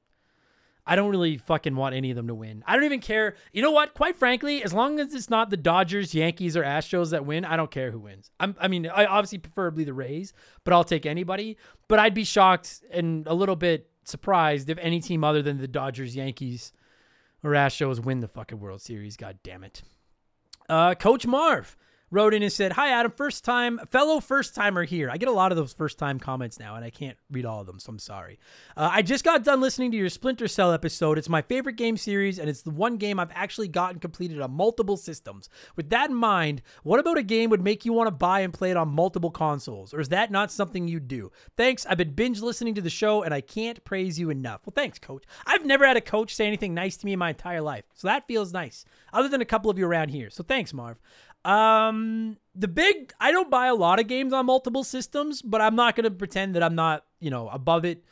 [0.86, 2.64] I don't really fucking want any of them to win.
[2.66, 3.36] I don't even care.
[3.54, 3.94] You know what?
[3.94, 7.58] Quite frankly, as long as it's not the Dodgers, Yankees, or Astros that win, I
[7.58, 8.32] don't care who wins.
[8.40, 11.58] I'm, I mean, I obviously preferably the Rays, but I'll take anybody.
[11.88, 15.68] But I'd be shocked and a little bit surprised if any team other than the
[15.68, 16.74] Dodgers, Yankees,
[17.44, 19.16] or Astros win the fucking World Series.
[19.16, 19.84] God damn it.
[20.68, 21.78] Uh, Coach Marv
[22.12, 25.10] wrote in and said, Hi, Adam, first time, fellow first timer here.
[25.10, 27.62] I get a lot of those first time comments now, and I can't read all
[27.62, 28.40] of them, so I'm sorry.
[28.76, 31.18] Uh, I just got done listening to your Splinter Cell episode.
[31.18, 34.52] It's my favorite game series, and it's the one game I've actually gotten completed on
[34.52, 35.50] multiple systems.
[35.76, 38.54] With that in mind, what about a game would make you want to buy and
[38.54, 39.94] play it on multiple consoles?
[39.94, 41.32] Or is that not something you'd do?
[41.58, 41.86] Thanks.
[41.86, 44.62] I've been binge listening to the show, and I can't praise you enough.
[44.66, 45.24] Well, thanks, coach.
[45.46, 48.08] I've never had a coach say anything nice to me in my entire life, so
[48.08, 50.30] that feels nice, other than a couple of you around here.
[50.30, 51.00] So thanks, Marv.
[51.46, 55.76] Um, the big, I don't buy a lot of games on multiple systems, but I'm
[55.76, 58.04] not going to pretend that I'm not, you know, above it.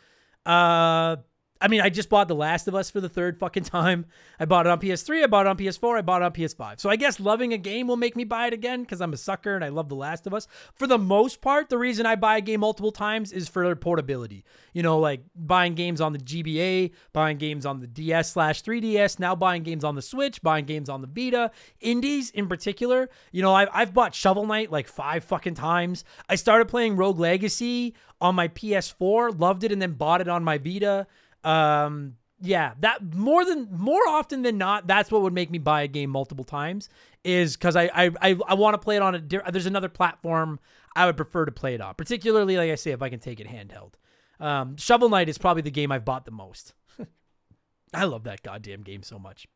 [0.46, 1.18] Uh,
[1.60, 4.06] I mean, I just bought The Last of Us for the third fucking time.
[4.40, 6.80] I bought it on PS3, I bought it on PS4, I bought it on PS5.
[6.80, 9.18] So I guess loving a game will make me buy it again because I'm a
[9.18, 10.48] sucker and I love The Last of Us.
[10.76, 13.76] For the most part, the reason I buy a game multiple times is for their
[13.76, 14.44] portability.
[14.74, 19.20] You know, like buying games on the GBA, buying games on the DS slash 3DS,
[19.20, 23.10] now buying games on the Switch, buying games on the Vita, indies in particular.
[23.32, 26.04] You know, I've, I've bought Shovel Knight like five fucking times.
[26.30, 30.44] I started playing Rogue Legacy on my PS4, loved it, and then bought it on
[30.44, 31.08] my Vita.
[31.44, 35.82] Um, yeah, that more than more often than not, that's what would make me buy
[35.82, 36.90] a game multiple times.
[37.24, 40.60] Is because I I I, I want to play it on a there's another platform
[40.96, 43.40] I would prefer to play it on, particularly like I say if I can take
[43.40, 43.94] it handheld.
[44.40, 46.74] Um, Shovel Knight is probably the game I've bought the most.
[47.94, 49.48] I love that goddamn game so much.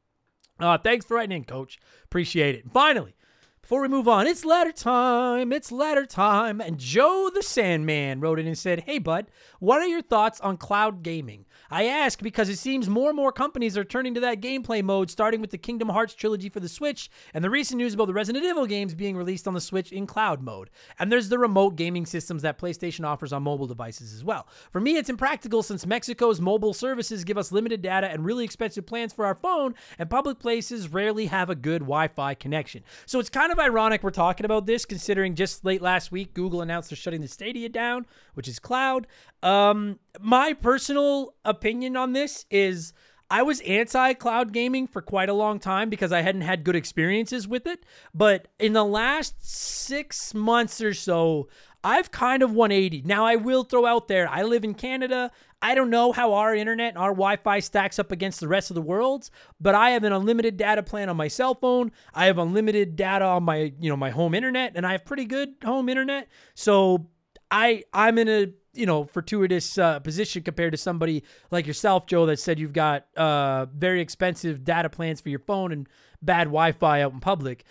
[0.59, 1.79] Uh, thanks for writing in, Coach.
[2.03, 2.65] Appreciate it.
[2.71, 3.15] Finally,
[3.62, 5.54] before we move on, it's ladder time.
[5.54, 6.60] It's ladder time.
[6.60, 9.28] And Joe the Sandman wrote in and said, Hey, bud,
[9.60, 11.45] what are your thoughts on cloud gaming?
[11.69, 15.10] I ask because it seems more and more companies are turning to that gameplay mode,
[15.10, 18.13] starting with the Kingdom Hearts trilogy for the Switch and the recent news about the
[18.13, 20.69] Resident Evil games being released on the Switch in cloud mode.
[21.00, 24.47] And there's the remote gaming systems that PlayStation offers on mobile devices as well.
[24.71, 28.86] For me, it's impractical since Mexico's mobile services give us limited data and really expensive
[28.86, 32.84] plans for our phone, and public places rarely have a good Wi Fi connection.
[33.06, 36.61] So it's kind of ironic we're talking about this, considering just late last week, Google
[36.61, 39.07] announced they're shutting the Stadia down, which is cloud.
[39.43, 42.93] Um, my personal opinion on this is
[43.31, 46.75] I was anti cloud gaming for quite a long time because I hadn't had good
[46.75, 47.85] experiences with it.
[48.13, 51.47] But in the last six months or so,
[51.81, 53.03] I've kind of 180.
[53.05, 55.31] Now, I will throw out there, I live in Canada.
[55.61, 58.69] I don't know how our internet and our Wi Fi stacks up against the rest
[58.69, 61.93] of the world's, but I have an unlimited data plan on my cell phone.
[62.13, 65.25] I have unlimited data on my, you know, my home internet, and I have pretty
[65.25, 66.27] good home internet.
[66.53, 67.07] So
[67.49, 72.25] I I'm in a you know fortuitous uh, position compared to somebody like yourself, Joe,
[72.25, 75.88] that said you've got uh, very expensive data plans for your phone and
[76.21, 77.63] bad Wi-Fi out in public.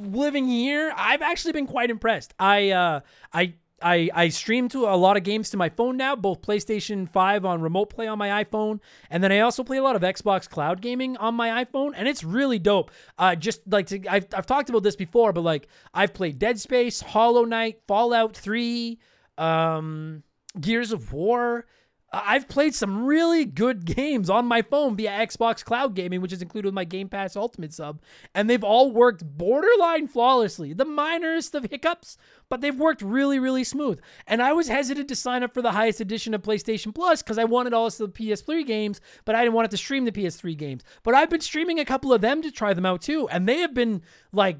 [0.00, 2.34] Living here, I've actually been quite impressed.
[2.38, 3.00] I uh,
[3.32, 7.08] I I, I stream to a lot of games to my phone now, both PlayStation
[7.08, 10.02] 5 on remote play on my iPhone, and then I also play a lot of
[10.02, 12.90] Xbox cloud gaming on my iPhone, and it's really dope.
[13.18, 16.58] Uh, just like to, I've, I've talked about this before, but like I've played Dead
[16.58, 18.98] Space, Hollow Knight, Fallout 3,
[19.38, 20.22] um,
[20.60, 21.66] Gears of War.
[22.10, 26.40] I've played some really good games on my phone via Xbox Cloud Gaming, which is
[26.40, 28.00] included with my Game Pass Ultimate sub,
[28.34, 30.72] and they've all worked borderline flawlessly.
[30.72, 32.16] The minorest of hiccups,
[32.48, 34.00] but they've worked really, really smooth.
[34.26, 37.38] And I was hesitant to sign up for the highest edition of PlayStation Plus because
[37.38, 40.56] I wanted all the PS3 games, but I didn't want it to stream the PS3
[40.56, 40.84] games.
[41.02, 43.58] But I've been streaming a couple of them to try them out too, and they
[43.58, 44.00] have been
[44.32, 44.56] like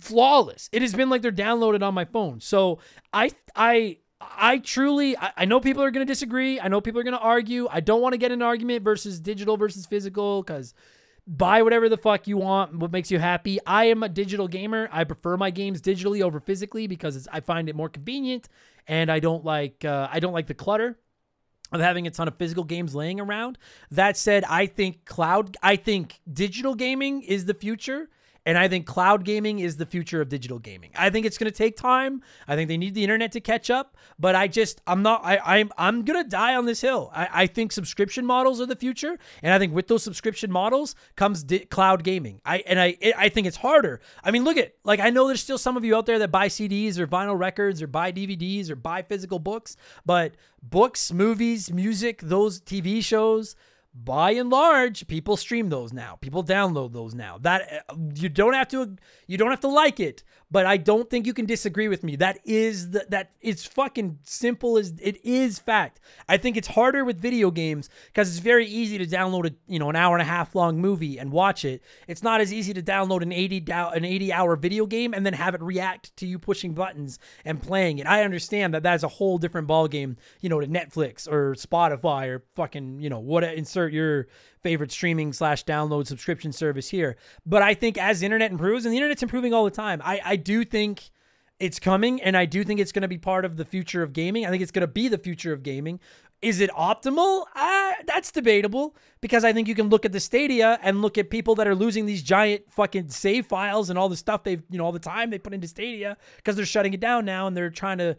[0.00, 0.68] flawless.
[0.72, 2.40] It has been like they're downloaded on my phone.
[2.40, 2.78] So
[3.12, 6.58] I I I truly, I, I know people are to disagree.
[6.58, 7.68] I know people are to argue.
[7.70, 10.74] I don't want to get an argument versus digital versus physical because
[11.26, 13.58] buy whatever the fuck you want, what makes you happy.
[13.66, 14.88] I am a digital gamer.
[14.92, 18.48] I prefer my games digitally over physically because I find it more convenient,
[18.86, 20.98] and I don't like uh, I don't like the clutter
[21.72, 23.58] of having a ton of physical games laying around.
[23.90, 28.08] That said, I think cloud, I think digital gaming is the future.
[28.46, 30.90] And I think cloud gaming is the future of digital gaming.
[30.94, 32.22] I think it's going to take time.
[32.46, 33.96] I think they need the internet to catch up.
[34.20, 37.10] But I just, I'm not, I, I'm, I'm going to die on this hill.
[37.12, 40.94] I, I think subscription models are the future, and I think with those subscription models
[41.16, 42.40] comes di- cloud gaming.
[42.46, 44.00] I and I, it, I think it's harder.
[44.22, 46.30] I mean, look at, like, I know there's still some of you out there that
[46.30, 51.72] buy CDs or vinyl records or buy DVDs or buy physical books, but books, movies,
[51.72, 53.56] music, those TV shows
[54.04, 56.16] by and large people stream those now.
[56.20, 57.38] People download those now.
[57.38, 60.22] That uh, you don't have to you don't have to like it
[60.56, 62.16] but I don't think you can disagree with me.
[62.16, 66.00] That is the, that it's fucking simple as it is fact.
[66.30, 69.78] I think it's harder with video games because it's very easy to download a you
[69.78, 71.82] know an hour and a half long movie and watch it.
[72.08, 75.26] It's not as easy to download an 80 dou- an 80 hour video game and
[75.26, 78.06] then have it react to you pushing buttons and playing it.
[78.06, 82.28] I understand that that's a whole different ball game, you know, to Netflix or Spotify
[82.28, 84.28] or fucking, you know, what insert your
[84.62, 87.16] favorite streaming slash download subscription service here.
[87.44, 90.36] But I think as internet improves, and the internet's improving all the time, I, I
[90.36, 91.10] do think
[91.58, 94.12] it's coming and I do think it's going to be part of the future of
[94.12, 94.44] gaming.
[94.44, 96.00] I think it's going to be the future of gaming.
[96.42, 97.46] Is it optimal?
[97.54, 101.30] Uh, that's debatable because I think you can look at the Stadia and look at
[101.30, 104.76] people that are losing these giant fucking save files and all the stuff they've, you
[104.76, 107.56] know, all the time they put into Stadia because they're shutting it down now and
[107.56, 108.18] they're trying to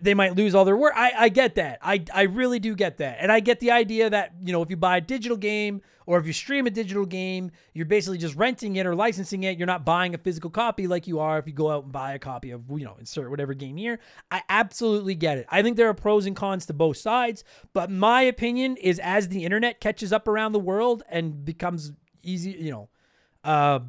[0.00, 0.92] they might lose all their work.
[0.94, 1.78] I, I get that.
[1.82, 3.18] I, I really do get that.
[3.20, 6.20] And I get the idea that, you know, if you buy a digital game or
[6.20, 9.58] if you stream a digital game, you're basically just renting it or licensing it.
[9.58, 12.12] You're not buying a physical copy like you are if you go out and buy
[12.12, 13.98] a copy of, you know, insert whatever game here.
[14.30, 15.46] I absolutely get it.
[15.48, 17.42] I think there are pros and cons to both sides.
[17.72, 21.90] But my opinion is as the internet catches up around the world and becomes
[22.22, 22.88] easy, you know,
[23.42, 23.80] uh,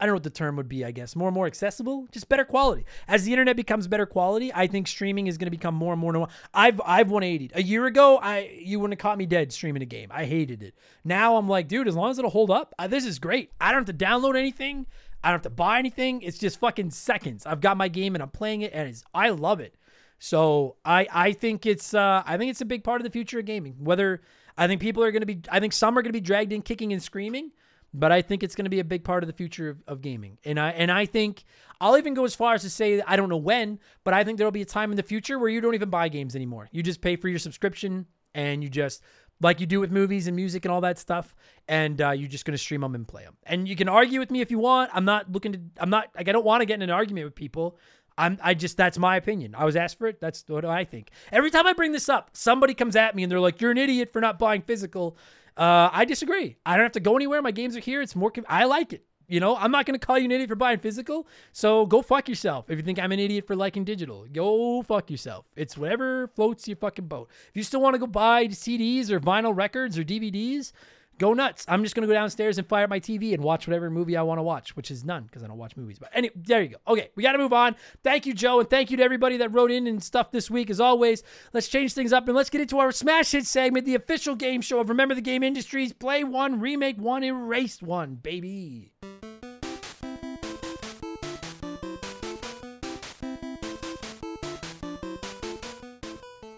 [0.00, 1.14] I don't know what the term would be, I guess.
[1.14, 2.84] More and more accessible, just better quality.
[3.06, 6.00] As the internet becomes better quality, I think streaming is going to become more and
[6.00, 6.30] more normal.
[6.52, 7.52] I've I've 180.
[7.54, 10.10] A year ago, I you wouldn't have caught me dead streaming a game.
[10.12, 10.74] I hated it.
[11.04, 13.52] Now I'm like, dude, as long as it'll hold up, uh, this is great.
[13.60, 14.86] I don't have to download anything.
[15.22, 16.22] I don't have to buy anything.
[16.22, 17.46] It's just fucking seconds.
[17.46, 19.76] I've got my game and I'm playing it and I love it.
[20.18, 23.38] So I I think it's uh I think it's a big part of the future
[23.38, 23.76] of gaming.
[23.78, 24.22] Whether
[24.58, 26.52] I think people are going to be I think some are going to be dragged
[26.52, 27.52] in kicking and screaming
[27.94, 30.02] but I think it's going to be a big part of the future of, of,
[30.02, 30.36] gaming.
[30.44, 31.44] And I and I think
[31.80, 34.36] I'll even go as far as to say I don't know when, but I think
[34.36, 36.68] there'll be a time in the future where you don't even buy games anymore.
[36.72, 39.00] You just pay for your subscription and you just
[39.40, 41.34] like you do with movies and music and all that stuff,
[41.68, 43.36] and uh, you're just going to stream them and play them.
[43.44, 44.90] And you can argue with me if you want.
[44.92, 45.60] I'm not looking to.
[45.78, 47.78] I'm not like I don't want to get in an argument with people.
[48.18, 49.54] I'm I just that's my opinion.
[49.56, 50.20] I was asked for it.
[50.20, 51.10] That's what I think.
[51.30, 53.78] Every time I bring this up, somebody comes at me and they're like, "You're an
[53.78, 55.16] idiot for not buying physical."
[55.56, 56.56] Uh, I disagree.
[56.66, 57.40] I don't have to go anywhere.
[57.42, 58.02] My games are here.
[58.02, 58.32] It's more.
[58.48, 59.04] I like it.
[59.26, 61.26] You know, I'm not going to call you an idiot for buying physical.
[61.52, 62.70] So go fuck yourself.
[62.70, 65.46] If you think I'm an idiot for liking digital, go fuck yourself.
[65.56, 67.30] It's whatever floats your fucking boat.
[67.48, 70.72] If you still want to go buy CDs or vinyl records or DVDs,
[71.18, 71.64] go nuts.
[71.68, 74.22] I'm just gonna go downstairs and fire up my TV and watch whatever movie I
[74.22, 75.98] want to watch, which is none because I don't watch movies.
[75.98, 76.76] But anyway, there you go.
[76.88, 77.76] Okay, we got to move on.
[78.02, 80.70] Thank you, Joe, and thank you to everybody that wrote in and stuff this week.
[80.70, 81.22] As always,
[81.52, 84.60] let's change things up and let's get into our smash hit segment, the official game
[84.60, 85.92] show of Remember the Game Industries.
[85.92, 88.92] Play one, remake one, erase one, baby.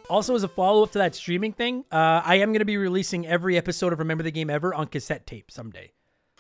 [0.09, 2.77] Also, as a follow up to that streaming thing, uh, I am going to be
[2.77, 5.93] releasing every episode of Remember the Game Ever on cassette tape someday,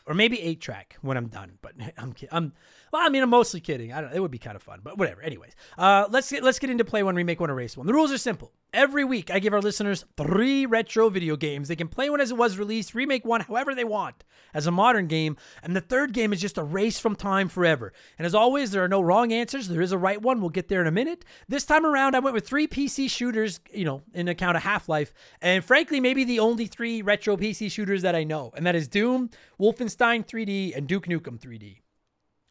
[0.06, 1.58] or maybe eight track when I'm done.
[1.62, 2.52] But I'm, I'm
[2.92, 3.92] well, I mean, I'm mostly kidding.
[3.92, 4.14] I don't.
[4.14, 5.20] It would be kind of fun, but whatever.
[5.20, 7.88] Anyways, uh, let's get let's get into play one, remake one, erase one.
[7.88, 8.52] The rules are simple.
[8.76, 11.68] Every week, I give our listeners three retro video games.
[11.68, 14.70] They can play one as it was released, remake one however they want as a
[14.70, 17.94] modern game, and the third game is just a race from time forever.
[18.18, 19.68] And as always, there are no wrong answers.
[19.68, 20.42] There is a right one.
[20.42, 21.24] We'll get there in a minute.
[21.48, 24.90] This time around, I went with three PC shooters, you know, in account of Half
[24.90, 28.74] Life, and frankly, maybe the only three retro PC shooters that I know, and that
[28.74, 31.78] is Doom, Wolfenstein 3D, and Duke Nukem 3D.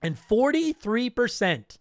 [0.01, 1.77] And 43%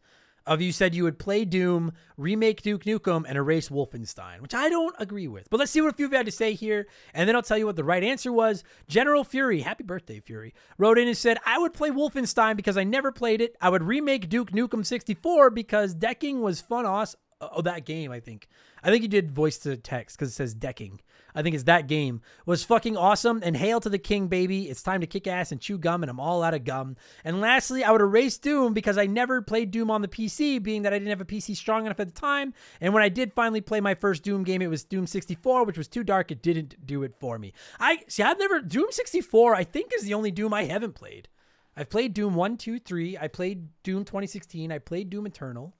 [0.47, 4.69] of you said you would play Doom, remake Duke Nukem, and erase Wolfenstein, which I
[4.69, 5.49] don't agree with.
[5.51, 7.43] But let's see what a few of you had to say here, and then I'll
[7.43, 8.65] tell you what the right answer was.
[8.89, 12.85] General Fury, happy birthday, Fury, wrote in and said, I would play Wolfenstein because I
[12.85, 13.57] never played it.
[13.61, 16.87] I would remake Duke Nukem 64 because decking was fun.
[16.87, 17.21] Awesome.
[17.41, 18.49] Oh, uh, that game, I think.
[18.83, 21.01] I think you did voice to text because it says decking.
[21.35, 23.41] I think it's that game was fucking awesome.
[23.45, 24.69] And hail to the king, baby!
[24.69, 26.97] It's time to kick ass and chew gum, and I'm all out of gum.
[27.25, 30.83] And lastly, I would erase Doom because I never played Doom on the PC, being
[30.83, 32.55] that I didn't have a PC strong enough at the time.
[32.81, 35.79] And when I did finally play my first Doom game, it was Doom 64, which
[35.79, 36.31] was too dark.
[36.31, 37.53] It didn't do it for me.
[37.81, 38.23] I see.
[38.23, 39.55] I've never Doom 64.
[39.55, 41.29] I think is the only Doom I haven't played.
[41.77, 43.19] I've played Doom 1, 2, 3.
[43.19, 44.71] I played Doom 2016.
[44.71, 45.75] I played Doom Eternal.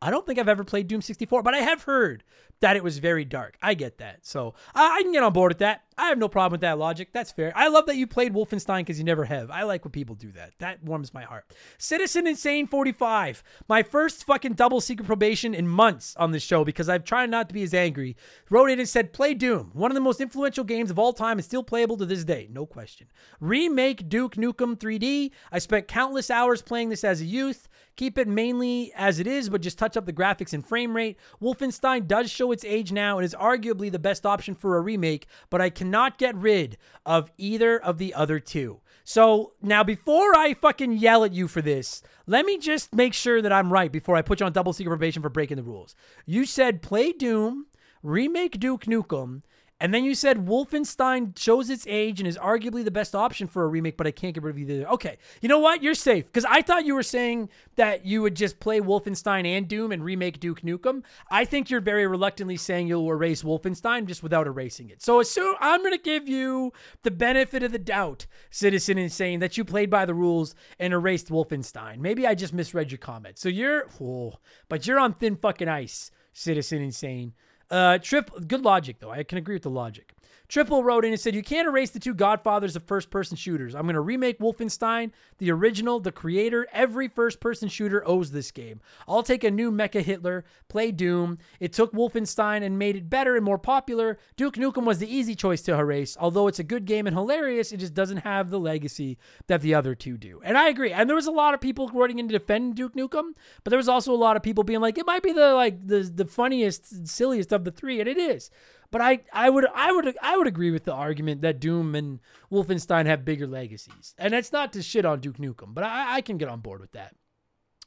[0.00, 2.24] I don't think I've ever played Doom 64, but I have heard
[2.60, 3.56] that it was very dark.
[3.62, 4.24] I get that.
[4.26, 5.82] So I, I can get on board with that.
[5.98, 7.08] I have no problem with that logic.
[7.12, 7.52] That's fair.
[7.56, 9.50] I love that you played Wolfenstein because you never have.
[9.50, 10.52] I like when people do that.
[10.60, 11.52] That warms my heart.
[11.76, 13.42] Citizen Insane 45.
[13.68, 17.48] My first fucking double secret probation in months on this show because I've tried not
[17.48, 18.16] to be as angry.
[18.48, 19.70] Wrote in and said, Play Doom.
[19.74, 22.48] One of the most influential games of all time and still playable to this day.
[22.48, 23.08] No question.
[23.40, 25.32] Remake Duke Nukem 3D.
[25.50, 27.68] I spent countless hours playing this as a youth.
[27.96, 31.18] Keep it mainly as it is, but just touch up the graphics and frame rate.
[31.42, 35.26] Wolfenstein does show its age now and is arguably the best option for a remake,
[35.50, 38.80] but I can cannot get rid of either of the other two.
[39.04, 43.40] So now, before I fucking yell at you for this, let me just make sure
[43.40, 45.94] that I'm right before I put you on double secret probation for breaking the rules.
[46.26, 47.68] You said play Doom,
[48.02, 49.40] remake Duke Nukem,
[49.80, 53.62] and then you said Wolfenstein shows its age and is arguably the best option for
[53.62, 54.88] a remake, but I can't get rid of either.
[54.88, 55.82] Okay, you know what?
[55.82, 59.68] You're safe because I thought you were saying that you would just play Wolfenstein and
[59.68, 61.04] Doom and remake Duke Nukem.
[61.30, 65.00] I think you're very reluctantly saying you'll erase Wolfenstein just without erasing it.
[65.00, 66.72] So assume I'm going to give you
[67.04, 71.28] the benefit of the doubt, Citizen Insane, that you played by the rules and erased
[71.28, 71.98] Wolfenstein.
[71.98, 73.38] Maybe I just misread your comment.
[73.38, 74.34] So you're, oh,
[74.68, 77.34] but you're on thin fucking ice, Citizen Insane.
[77.70, 79.10] Uh, Trip, good logic though.
[79.10, 80.14] I can agree with the logic.
[80.48, 83.74] Triple wrote in and said, You can't erase the two godfathers of first person shooters.
[83.74, 86.66] I'm going to remake Wolfenstein, the original, the creator.
[86.72, 88.80] Every first person shooter owes this game.
[89.06, 91.38] I'll take a new Mecha Hitler, play Doom.
[91.60, 94.18] It took Wolfenstein and made it better and more popular.
[94.36, 96.16] Duke Nukem was the easy choice to erase.
[96.18, 99.74] Although it's a good game and hilarious, it just doesn't have the legacy that the
[99.74, 100.40] other two do.
[100.42, 100.92] And I agree.
[100.92, 103.32] And there was a lot of people writing in to defend Duke Nukem,
[103.64, 105.86] but there was also a lot of people being like, it might be the like
[105.86, 108.50] the the funniest, silliest of the three, and it is.
[108.90, 112.20] But I, I would I would I would agree with the argument that Doom and
[112.50, 114.14] Wolfenstein have bigger legacies.
[114.18, 116.80] And that's not to shit on Duke Nukem, but I, I can get on board
[116.80, 117.14] with that.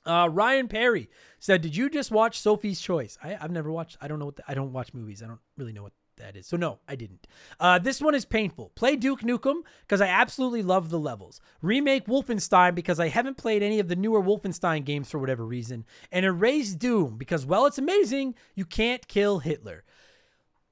[0.06, 1.10] Uh, Ryan Perry
[1.40, 3.98] said, "Did you just watch Sophie's Choice?" I, have never watched.
[4.02, 4.36] I don't know what.
[4.38, 5.24] The, I don't watch movies.
[5.24, 6.48] I don't really know what that is.
[6.48, 7.28] So no, I didn't.
[7.60, 8.72] Uh, this one is painful.
[8.76, 11.42] Play Duke Nukem because I absolutely love the levels.
[11.62, 15.86] Remake Wolfenstein because I haven't played any of the newer Wolfenstein games for whatever reason.
[16.12, 19.84] And erase Doom because while it's amazing, you can't kill Hitler.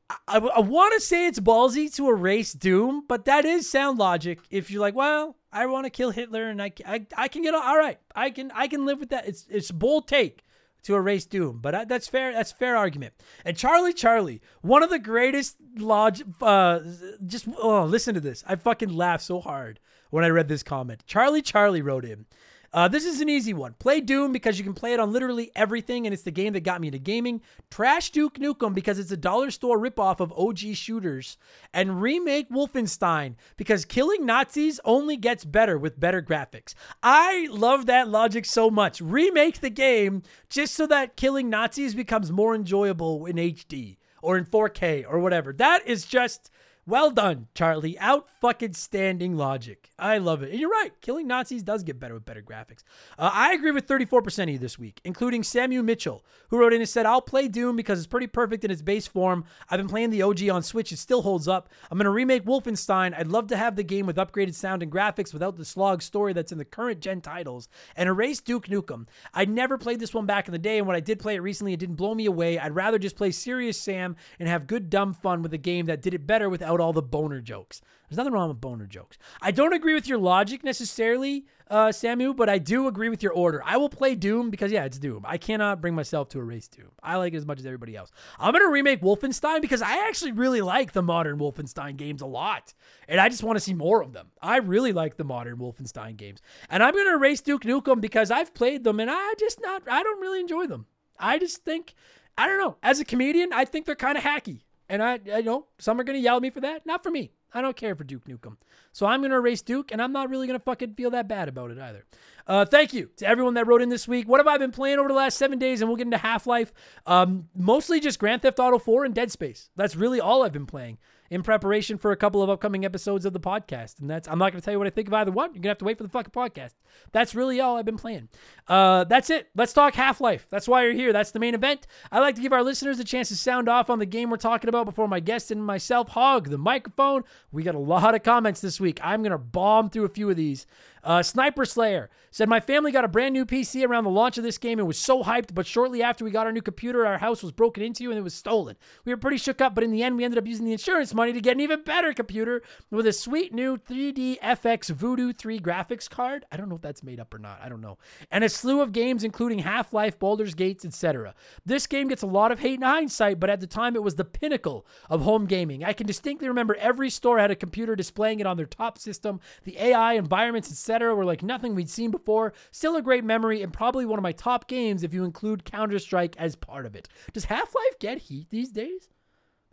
[0.10, 4.40] I, I want to say it's ballsy to erase Doom, but that is sound logic.
[4.50, 7.54] If you're like, well, I want to kill Hitler, and I, I, I can get
[7.54, 8.00] all right.
[8.16, 9.28] I can I can live with that.
[9.28, 10.44] It's it's bold take
[10.84, 12.34] to erase Doom, but that's fair.
[12.34, 13.14] That's fair argument.
[13.46, 16.20] And Charlie Charlie, one of the greatest log.
[16.42, 16.80] Uh,
[17.26, 18.44] just oh, listen to this.
[18.48, 21.04] I fucking laughed so hard when I read this comment.
[21.06, 22.26] Charlie Charlie wrote in.
[22.72, 23.74] Uh, this is an easy one.
[23.80, 26.62] Play Doom because you can play it on literally everything, and it's the game that
[26.62, 27.42] got me into gaming.
[27.72, 31.38] Trash Duke Nukem because it's a dollar store ripoff of OG shooters.
[31.74, 36.76] And remake Wolfenstein because killing Nazis only gets better with better graphics.
[37.02, 39.02] I love that logic so much.
[39.02, 44.46] Remake the game just so that killing Nazis becomes more enjoyable in HD or in
[44.46, 45.54] 4K or whatever.
[45.54, 46.52] That is just
[46.90, 47.98] well done, Charlie.
[48.00, 49.90] Out fucking standing logic.
[50.00, 50.52] I love it.
[50.52, 50.92] And you're right.
[51.02, 52.84] Killing Nazis does get better with better graphics.
[53.18, 56.82] Uh, I agree with 34% of you this week, including Samuel Mitchell, who wrote in
[56.82, 59.46] and said, I'll play Doom because it's pretty perfect in its base form.
[59.70, 60.92] I've been playing the OG on Switch.
[60.92, 61.70] It still holds up.
[61.92, 63.18] I'm going to remake Wolfenstein.
[63.18, 66.34] I'd love to have the game with upgraded sound and graphics without the slog story
[66.34, 69.08] that's in the current gen titles and erase Duke Nukem.
[69.34, 71.42] I never played this one back in the day, and when I did play it
[71.42, 72.58] recently, it didn't blow me away.
[72.58, 76.02] I'd rather just play Serious Sam and have good dumb fun with a game that
[76.02, 77.82] did it better without all the boner jokes.
[78.10, 79.18] There's nothing wrong with boner jokes.
[79.42, 83.34] I don't agree with your logic necessarily, uh, Samu, but I do agree with your
[83.34, 83.62] order.
[83.64, 85.24] I will play Doom because, yeah, it's Doom.
[85.28, 86.90] I cannot bring myself to erase Doom.
[87.04, 88.10] I like it as much as everybody else.
[88.40, 92.26] I'm going to remake Wolfenstein because I actually really like the modern Wolfenstein games a
[92.26, 92.74] lot.
[93.08, 94.32] And I just want to see more of them.
[94.42, 96.42] I really like the modern Wolfenstein games.
[96.70, 99.84] And I'm going to erase Duke Nukem because I've played them and I just not,
[99.88, 100.88] I don't really enjoy them.
[101.20, 101.94] I just think,
[102.38, 102.78] I don't know.
[102.82, 104.62] As a comedian, I think they're kind of hacky.
[104.90, 106.86] And I, I know some are going to yell at me for that.
[106.86, 107.32] Not for me.
[107.54, 108.58] I don't care for Duke Nukem.
[108.92, 111.28] So I'm going to erase Duke, and I'm not really going to fucking feel that
[111.28, 112.06] bad about it either.
[112.46, 114.28] Uh, thank you to everyone that wrote in this week.
[114.28, 115.82] What have I been playing over the last seven days?
[115.82, 116.74] And we'll get into Half Life.
[117.06, 119.70] Um, mostly just Grand Theft Auto 4 and Dead Space.
[119.76, 120.98] That's really all I've been playing
[121.30, 124.00] in preparation for a couple of upcoming episodes of the podcast.
[124.00, 125.50] And that's I'm not going to tell you what I think of either one.
[125.50, 126.74] You're going to have to wait for the fucking podcast.
[127.12, 128.30] That's really all I've been playing.
[128.68, 129.50] Uh, that's it.
[129.56, 130.48] Let's talk Half Life.
[130.50, 131.14] That's why you're here.
[131.14, 131.88] That's the main event.
[132.12, 134.38] I like to give our listeners a chance to sound off on the game we're
[134.38, 137.24] talking about before my guest and myself hog the microphone.
[137.52, 139.00] We got a lot of comments this week.
[139.04, 140.66] I'm going to bomb through a few of these.
[141.04, 144.44] Uh, Sniper Slayer said, My family got a brand new PC around the launch of
[144.44, 147.18] this game and was so hyped, but shortly after we got our new computer, our
[147.18, 148.78] house was broken into and it was stolen.
[149.06, 151.14] We were pretty shook up, but in the end, we ended up using the insurance
[151.14, 156.10] money to get an even better computer with a sweet new 3dfx Voodoo 3 graphics
[156.10, 156.46] card.
[156.52, 157.60] I don't know if that's made up or not.
[157.64, 157.98] I don't know.
[158.32, 161.34] And a slew of games, including Half Life, Baldur's Gates, etc.
[161.66, 164.16] This game gets a lot of hate in hindsight, but at the time, it was
[164.16, 165.84] the pinnacle of home gaming.
[165.84, 169.40] I can distinctly remember every store had a computer displaying it on their top system,
[169.64, 172.54] the AI, environments, etc were like nothing we'd seen before.
[172.72, 176.00] Still a great memory and probably one of my top games if you include Counter
[176.00, 177.08] Strike as part of it.
[177.34, 179.10] Does Half Life get heat these days?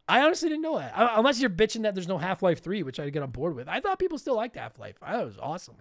[0.09, 0.97] I honestly didn't know that.
[0.97, 3.57] Uh, unless you're bitching that there's no Half Life 3, which I'd get on board
[3.57, 3.69] with.
[3.69, 4.97] I thought people still liked Half Life.
[5.03, 5.77] I thought it was awesome.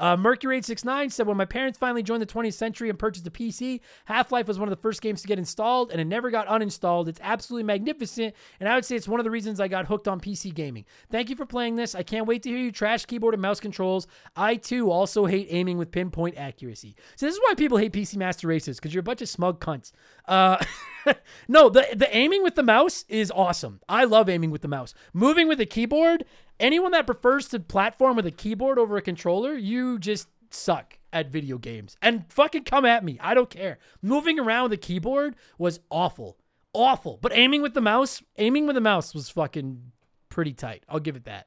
[0.00, 3.30] Uh, Mercury 869 said, When my parents finally joined the 20th century and purchased a
[3.30, 6.30] PC, Half Life was one of the first games to get installed and it never
[6.30, 7.06] got uninstalled.
[7.06, 10.08] It's absolutely magnificent, and I would say it's one of the reasons I got hooked
[10.08, 10.86] on PC gaming.
[11.10, 11.94] Thank you for playing this.
[11.94, 14.06] I can't wait to hear you trash keyboard and mouse controls.
[14.34, 16.96] I too also hate aiming with pinpoint accuracy.
[17.16, 19.60] So, this is why people hate PC Master Races because you're a bunch of smug
[19.60, 19.92] cunts.
[20.26, 20.64] Uh,
[21.48, 23.80] no, the, the aiming with the mouse is awesome.
[23.86, 24.94] I love aiming with the mouse.
[25.12, 26.24] Moving with a keyboard,
[26.60, 31.30] anyone that prefers to platform with a keyboard over a controller, you just suck at
[31.30, 31.96] video games.
[32.02, 33.18] And fucking come at me.
[33.20, 33.78] I don't care.
[34.02, 36.36] Moving around with a keyboard was awful.
[36.72, 37.18] Awful.
[37.20, 39.92] But aiming with the mouse, aiming with the mouse was fucking
[40.28, 40.84] pretty tight.
[40.88, 41.46] I'll give it that.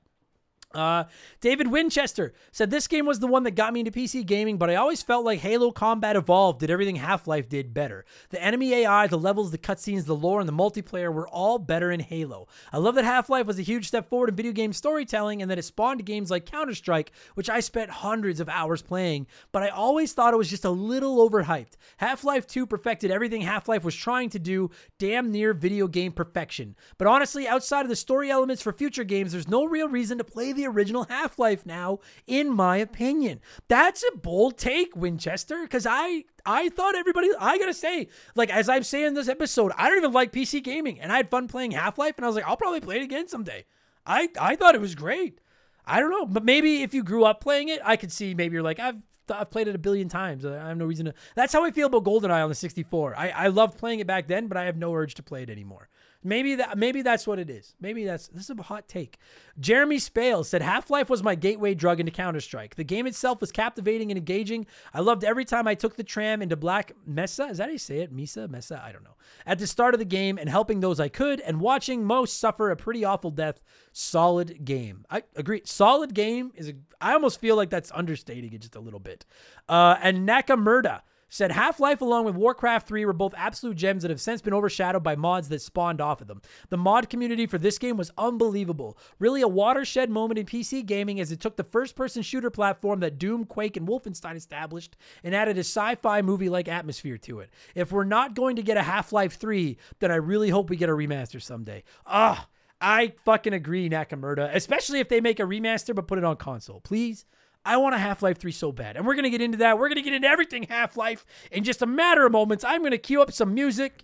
[0.73, 1.03] Uh,
[1.39, 4.71] David Winchester said this game was the one that got me into PC gaming, but
[4.71, 8.05] I always felt like Halo Combat Evolved did everything Half Life did better.
[8.29, 11.91] The enemy AI, the levels, the cutscenes, the lore, and the multiplayer were all better
[11.91, 12.47] in Halo.
[12.71, 15.51] I love that Half Life was a huge step forward in video game storytelling and
[15.51, 19.61] that it spawned games like Counter Strike, which I spent hundreds of hours playing, but
[19.61, 21.73] I always thought it was just a little overhyped.
[21.97, 26.13] Half Life 2 perfected everything Half Life was trying to do, damn near video game
[26.13, 26.75] perfection.
[26.97, 30.23] But honestly, outside of the story elements for future games, there's no real reason to
[30.23, 33.41] play the original Half Life now, in my opinion.
[33.67, 38.69] That's a bold take, Winchester, because I I thought everybody I gotta say, like as
[38.69, 41.71] I'm saying this episode, I don't even like PC gaming, and I had fun playing
[41.71, 43.65] Half Life, and I was like, I'll probably play it again someday.
[44.05, 45.39] I I thought it was great.
[45.85, 48.53] I don't know, but maybe if you grew up playing it, I could see maybe
[48.53, 48.97] you're like I've
[49.29, 50.45] I've played it a billion times.
[50.45, 51.13] I have no reason to.
[51.35, 53.15] That's how I feel about GoldenEye on the 64.
[53.17, 55.49] I I loved playing it back then, but I have no urge to play it
[55.49, 55.89] anymore.
[56.23, 57.75] Maybe that maybe that's what it is.
[57.81, 59.17] Maybe that's this is a hot take.
[59.59, 62.75] Jeremy Spale said Half-Life was my gateway drug into Counter-Strike.
[62.75, 64.65] The game itself was captivating and engaging.
[64.93, 67.45] I loved every time I took the tram into Black Mesa.
[67.45, 68.11] Is that how you say it?
[68.11, 68.47] Mesa?
[68.47, 68.81] Mesa?
[68.83, 69.15] I don't know.
[69.45, 72.71] At the start of the game and helping those I could and watching most suffer
[72.71, 73.59] a pretty awful death.
[73.91, 75.05] Solid game.
[75.09, 75.61] I agree.
[75.65, 79.25] Solid game is a I almost feel like that's understating it just a little bit.
[79.67, 81.01] Uh and Nakamurda
[81.33, 84.53] said Half Life along with Warcraft 3 were both absolute gems that have since been
[84.53, 86.43] overshadowed by mods that spawned off of them.
[86.69, 88.99] The mod community for this game was unbelievable.
[89.17, 92.99] Really a watershed moment in PC gaming as it took the first person shooter platform
[92.99, 97.39] that Doom, Quake, and Wolfenstein established and added a sci fi movie like atmosphere to
[97.39, 97.49] it.
[97.73, 100.77] If we're not going to get a Half Life 3, then I really hope we
[100.77, 101.83] get a remaster someday.
[102.05, 102.47] Ah.
[102.85, 106.81] I fucking agree, Nakamura, especially if they make a remaster but put it on console.
[106.81, 107.25] Please,
[107.65, 108.97] I want a Half Life 3 so bad.
[108.97, 109.77] And we're going to get into that.
[109.77, 112.63] We're going to get into everything Half Life in just a matter of moments.
[112.63, 114.03] I'm going to cue up some music.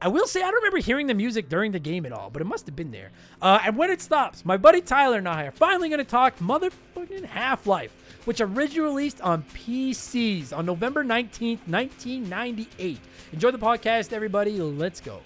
[0.00, 2.42] I will say, I don't remember hearing the music during the game at all, but
[2.42, 3.12] it must have been there.
[3.40, 6.36] Uh, and when it stops, my buddy Tyler and I are finally going to talk
[6.40, 7.92] motherfucking Half Life,
[8.24, 12.98] which originally released on PCs on November 19th, 1998.
[13.32, 14.60] Enjoy the podcast, everybody.
[14.60, 15.20] Let's go.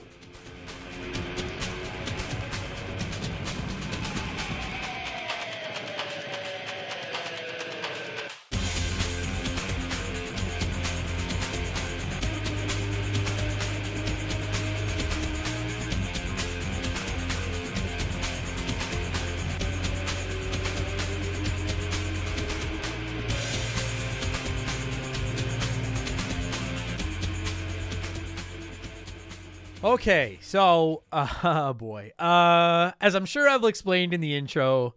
[29.87, 34.97] Okay, so uh, boy, uh, as I'm sure I've explained in the intro,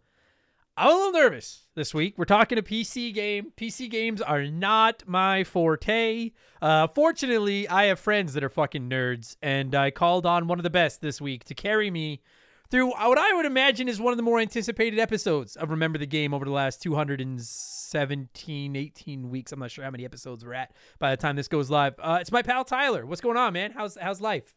[0.75, 2.15] I'm a little nervous this week.
[2.17, 3.53] We're talking a PC game.
[3.55, 6.31] PC games are not my forte.
[6.59, 10.63] Uh, fortunately, I have friends that are fucking nerds, and I called on one of
[10.63, 12.23] the best this week to carry me
[12.71, 16.07] through what I would imagine is one of the more anticipated episodes of Remember the
[16.07, 19.51] Game over the last 217, 18 weeks.
[19.51, 21.93] I'm not sure how many episodes we're at by the time this goes live.
[21.99, 23.05] Uh, it's my pal Tyler.
[23.05, 23.71] What's going on, man?
[23.71, 24.55] How's how's life?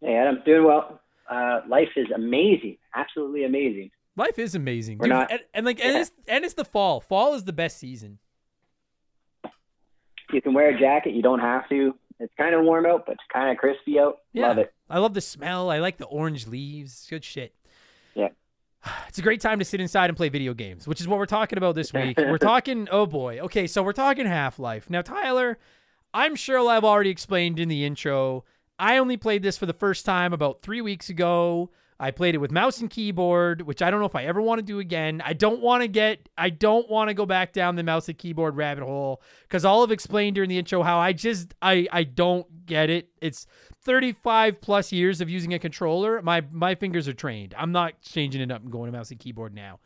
[0.00, 1.00] Hey, Adam, doing well.
[1.30, 3.90] Uh, life is amazing, absolutely amazing.
[4.16, 6.00] Life is amazing, We're Dude, not- and, and like and Yeah.
[6.00, 7.00] it's and it's the fall.
[7.00, 8.18] Fall is the best season.
[10.32, 11.94] You can wear a jacket, you don't have to.
[12.18, 14.18] It's kind of warm out, but it's kind of crispy out.
[14.32, 14.72] Yeah, Love it.
[14.90, 15.70] I love the smell.
[15.70, 17.06] I like the orange leaves.
[17.08, 17.54] Good shit.
[18.14, 18.28] Yeah.
[19.08, 21.26] It's a great time to sit inside and play video games, which is what we're
[21.26, 22.16] talking about this week.
[22.18, 23.38] we're talking, oh boy.
[23.40, 24.88] Okay, so we're talking Half Life.
[24.90, 25.58] Now, Tyler,
[26.14, 28.44] I'm sure I've already explained in the intro.
[28.80, 31.70] I only played this for the first time about three weeks ago.
[32.02, 34.58] I played it with mouse and keyboard, which I don't know if I ever want
[34.58, 35.20] to do again.
[35.22, 38.16] I don't want to get, I don't want to go back down the mouse and
[38.16, 42.04] keyboard rabbit hole because all I've explained during the intro how I just, I, I
[42.04, 43.10] don't get it.
[43.20, 43.46] It's
[43.82, 46.22] 35 plus years of using a controller.
[46.22, 47.54] My, my fingers are trained.
[47.58, 49.78] I'm not changing it up and going to mouse and keyboard now.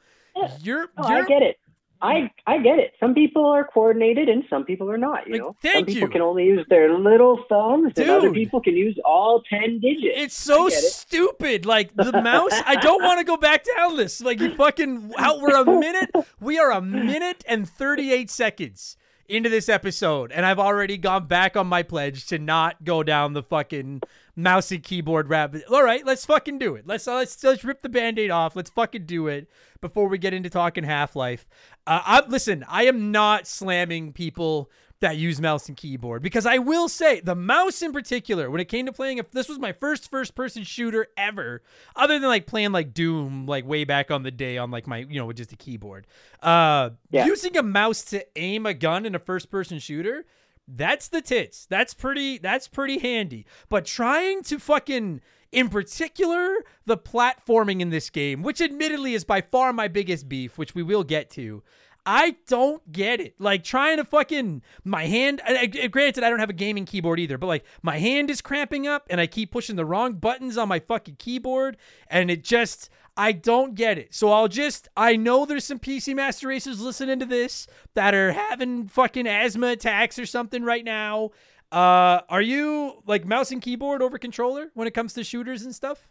[0.63, 1.57] You're, Oh, you're, I get it.
[2.05, 2.93] I I get it.
[3.01, 5.27] Some people are coordinated and some people are not.
[5.27, 6.13] You Like, know, thank some people you.
[6.13, 10.15] can only use their little thumbs, and other people can use all ten digits.
[10.17, 10.93] It's so get it.
[10.93, 11.65] stupid.
[11.67, 14.21] Like the mouse, I don't want to go back down this.
[14.21, 16.11] Like you fucking how we're a minute.
[16.41, 18.97] We are a minute and 38 seconds
[19.29, 23.33] into this episode and I've already gone back on my pledge to not go down
[23.33, 24.03] the fucking
[24.37, 25.65] mouse and keyboard rabbit.
[25.71, 26.87] All right, let's fucking do it.
[26.87, 28.57] Let's let's let's rip the band-aid off.
[28.57, 29.49] Let's fucking do it
[29.81, 31.47] before we get into talking Half-Life.
[31.87, 34.71] Uh I listen, I am not slamming people
[35.01, 36.23] that use mouse and keyboard.
[36.23, 39.49] Because I will say the mouse in particular when it came to playing if this
[39.49, 41.63] was my first first person shooter ever
[41.97, 44.99] other than like playing like Doom like way back on the day on like my
[44.99, 46.07] you know with just a keyboard
[46.43, 47.27] uh Yeah.
[47.27, 50.25] using a mouse to aim a gun in a first person shooter
[50.67, 51.67] that's the tits.
[51.67, 53.45] That's pretty that's pretty handy.
[53.69, 55.21] But trying to fucking
[55.53, 56.49] in particular
[56.87, 60.83] the platforming in this game which admittedly is by far my biggest beef which we
[60.83, 61.63] will get to
[62.07, 63.35] I don't get it.
[63.39, 65.41] Like trying to fucking my hand.
[65.47, 68.41] I, I- granted, I don't have a gaming keyboard either, but like my hand is
[68.41, 71.77] cramping up, and I keep pushing the wrong buttons on my fucking keyboard,
[72.09, 74.13] and it just I don't get it.
[74.15, 78.33] So I'll just I know there's some PC Master Racers listening to this that are
[78.33, 81.31] having fucking asthma attacks or something right now.
[81.73, 85.75] Uh, are you like mouse and keyboard over controller when it comes to shooters and
[85.75, 86.09] stuff?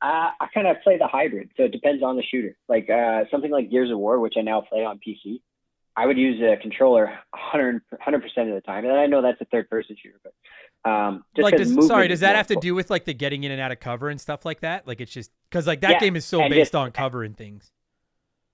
[0.00, 2.56] Uh, I kind of play the hybrid, so it depends on the shooter.
[2.68, 5.40] Like uh, something like Gears of War, which I now play on PC,
[5.96, 7.82] I would use a controller 100
[8.22, 10.32] percent of the time, and I know that's a third person shooter, but
[10.88, 13.50] um, just like does, sorry does that have to do with like the getting in
[13.50, 15.98] and out of cover and stuff like that like it's just because like that Yeah,
[15.98, 17.72] game is so based just- on cover and things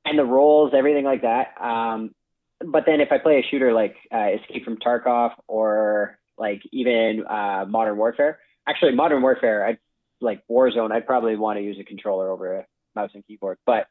[0.06, 1.54] and the rolls, everything like that.
[1.60, 2.14] Um,
[2.60, 7.24] but then if I play a shooter like uh, Escape from Tarkov or like even
[7.28, 8.38] uh, Modern Warfare,
[8.68, 9.76] actually Modern Warfare, I
[10.24, 12.66] like Warzone, I'd probably want to use a controller over a
[12.96, 13.58] mouse and keyboard.
[13.66, 13.86] But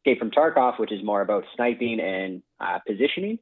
[0.00, 3.38] Escape from Tarkov, which is more about sniping and uh, positioning,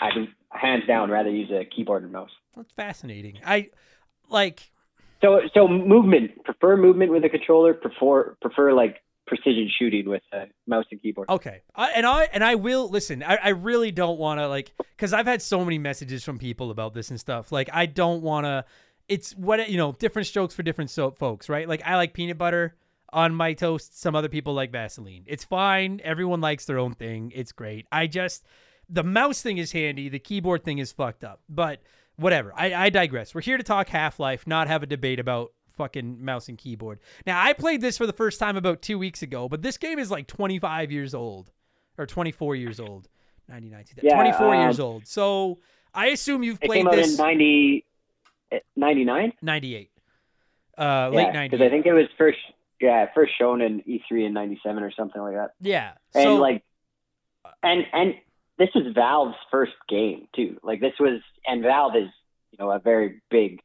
[0.00, 0.12] I'd
[0.50, 2.30] hands down rather use a keyboard and mouse.
[2.54, 3.68] that's fascinating i
[4.28, 4.70] like
[5.22, 10.44] So so movement, prefer movement with a controller, prefer prefer like precision shooting with a
[10.66, 11.28] mouse and keyboard.
[11.28, 13.22] Okay, I, and I and I will listen.
[13.22, 16.70] I, I really don't want to like because I've had so many messages from people
[16.70, 17.50] about this and stuff.
[17.50, 18.64] Like I don't want to.
[19.08, 21.68] It's what you know, different strokes for different so- folks, right?
[21.68, 22.74] Like I like peanut butter
[23.12, 24.00] on my toast.
[24.00, 25.24] Some other people like Vaseline.
[25.26, 26.00] It's fine.
[26.02, 27.32] Everyone likes their own thing.
[27.34, 27.86] It's great.
[27.92, 28.44] I just
[28.88, 30.08] the mouse thing is handy.
[30.08, 31.40] The keyboard thing is fucked up.
[31.48, 31.80] But
[32.16, 32.52] whatever.
[32.56, 33.34] I, I digress.
[33.34, 37.00] We're here to talk Half Life, not have a debate about fucking mouse and keyboard.
[37.26, 39.98] Now, I played this for the first time about two weeks ago, but this game
[39.98, 41.52] is like 25 years old
[41.98, 43.08] or 24 years old.
[43.48, 45.06] 99, Yeah, 24 um, years old.
[45.06, 45.60] So
[45.94, 47.85] I assume you've played this in 90, eh,
[48.76, 49.32] 99?
[49.42, 49.90] 98.
[50.78, 51.50] Uh, late yeah, 90s.
[51.50, 52.38] because I think it was first,
[52.80, 55.52] yeah, first shown in E3 in '97 or something like that.
[55.60, 55.92] yeah.
[56.14, 56.62] And so, like,
[57.62, 58.14] and and
[58.58, 60.58] this was Valve's first game too.
[60.62, 62.08] Like this was, and Valve is,
[62.50, 63.60] you know, a very big,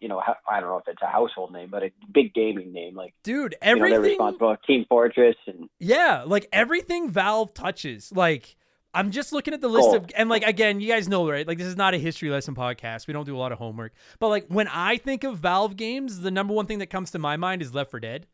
[0.00, 2.94] you know, I don't know if it's a household name, but a big gaming name.
[2.94, 4.02] Like, dude, you know, everything.
[4.02, 8.12] responsible Team Fortress and Yeah, like everything Valve touches.
[8.14, 8.56] Like
[8.92, 9.96] I'm just looking at the list Cool.
[9.96, 11.46] of and like again, you guys know right?
[11.46, 13.06] Like this is not a history lesson podcast.
[13.06, 13.92] We don't do a lot of homework.
[14.18, 17.18] But like when I think of Valve games, the number one thing that comes to
[17.18, 18.26] my mind is Left 4 Dead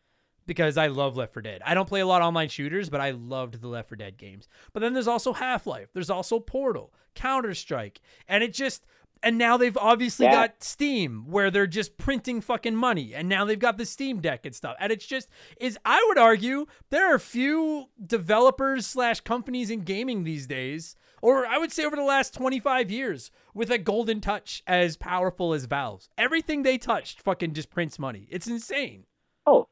[0.46, 1.61] because I love Left 4 Dead.
[1.64, 4.16] I don't play a lot of online shooters, but I loved the Left 4 Dead
[4.16, 4.48] games.
[4.72, 5.88] But then there's also Half-Life.
[5.92, 8.86] There's also Portal, Counter-Strike, and it just
[9.22, 10.32] and now they've obviously Yeah.
[10.48, 13.14] got Steam where they're just printing fucking money.
[13.14, 14.76] And now they've got the Steam Deck and stuff.
[14.80, 15.28] And it's just
[15.60, 21.46] is I would argue there are few developers slash companies in gaming these days, or
[21.46, 25.64] I would say over the last 25 years, with a golden touch as powerful as
[25.64, 26.08] Valve's.
[26.18, 28.26] Everything they touched fucking just prints money.
[28.30, 29.04] It's insane.
[29.46, 29.68] oh,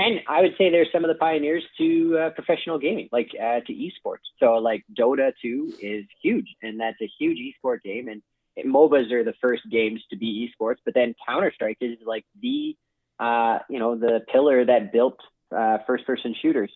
[0.00, 3.58] and I would say they're some of the pioneers to uh, professional gaming, like uh,
[3.66, 4.22] to esports.
[4.38, 8.06] So like Dota 2 is huge, and that's a huge esport game.
[8.06, 8.22] And
[8.66, 12.76] MOBAs are the first games to be esports, but then Counter Strike is like the,
[13.20, 15.18] uh, you know, the pillar that built
[15.56, 16.70] uh, first-person shooters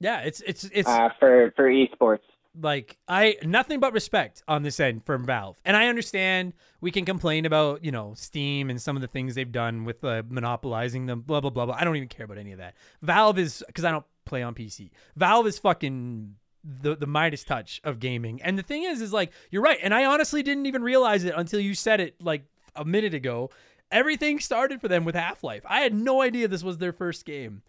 [0.00, 2.20] Yeah, it's it's it's uh, for for esports.
[2.58, 5.60] like I nothing but respect on this end from Valve.
[5.64, 9.34] And I understand we can complain about, you know, Steam and some of the things
[9.34, 11.76] they've done with uh, monopolizing them, blah blah blah blah.
[11.78, 12.74] I don't even care about any of that.
[13.02, 14.90] Valve is cuz I don't play on PC.
[15.16, 16.36] Valve is fucking
[16.82, 18.42] the the Midas touch of gaming.
[18.42, 19.78] And the thing is is like you're right.
[19.82, 22.44] And I honestly didn't even realize it until you said it like
[22.74, 23.50] a minute ago.
[23.90, 25.62] Everything started for them with Half-Life.
[25.64, 27.62] I had no idea this was their first game.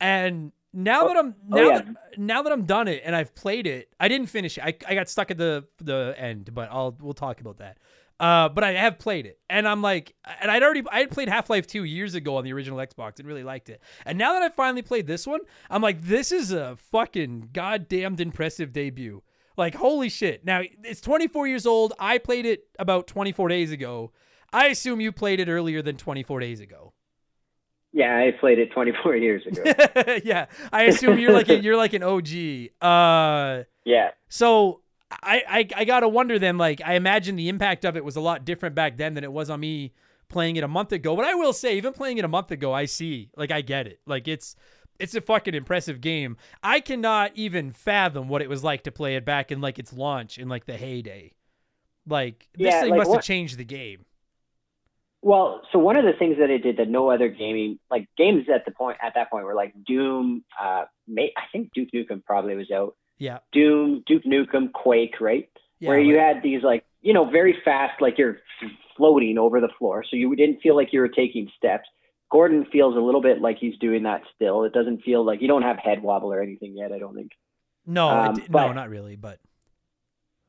[0.00, 1.78] And now that oh, I'm oh, now yeah.
[1.78, 4.64] that now that I'm done it and I've played it, I didn't finish it.
[4.64, 7.78] I, I got stuck at the the end, but I'll we'll talk about that.
[8.20, 11.28] Uh, but I have played it, and I'm like, and I'd already I had played
[11.28, 13.80] Half Life Two years ago on the original Xbox and really liked it.
[14.04, 15.40] And now that I finally played this one,
[15.70, 19.22] I'm like, this is a fucking goddamned impressive debut.
[19.56, 20.44] Like, holy shit!
[20.44, 21.92] Now it's 24 years old.
[21.98, 24.12] I played it about 24 days ago.
[24.52, 26.94] I assume you played it earlier than 24 days ago.
[27.92, 29.62] Yeah, I played it 24 years ago.
[30.24, 32.28] yeah, I assume you're like a, you're like an OG.
[32.80, 34.10] Uh, yeah.
[34.28, 36.58] so I, I I gotta wonder then.
[36.58, 39.32] Like, I imagine the impact of it was a lot different back then than it
[39.32, 39.92] was on me
[40.28, 41.16] playing it a month ago.
[41.16, 43.86] But I will say, even playing it a month ago, I see, like, I get
[43.86, 44.00] it.
[44.06, 44.54] Like, it's
[44.98, 46.36] it's a fucking impressive game.
[46.62, 49.92] I cannot even fathom what it was like to play it back in like its
[49.92, 51.32] launch in like the heyday.
[52.06, 54.06] Like, this Yeah, thing like, must have changed the game.
[55.20, 58.46] Well, so one of the things that it did that no other gaming like games
[58.52, 60.44] at the point at that point were like Doom.
[60.60, 60.84] Uh,
[61.18, 62.94] I think Duke Nukem probably was out.
[63.18, 65.48] Yeah, Doom, Duke Nukem, Quake, right?
[65.80, 65.88] yeah.
[65.88, 68.38] Where you like- had these like you know very fast, like you're
[68.96, 71.88] floating over the floor, so you didn't feel like you were taking steps.
[72.30, 74.64] Gordon feels a little bit like he's doing that still.
[74.64, 76.92] It doesn't feel like you don't have head wobble or anything yet.
[76.92, 77.32] I don't think.
[77.86, 79.16] no, um, it, di- no, not really.
[79.16, 79.38] But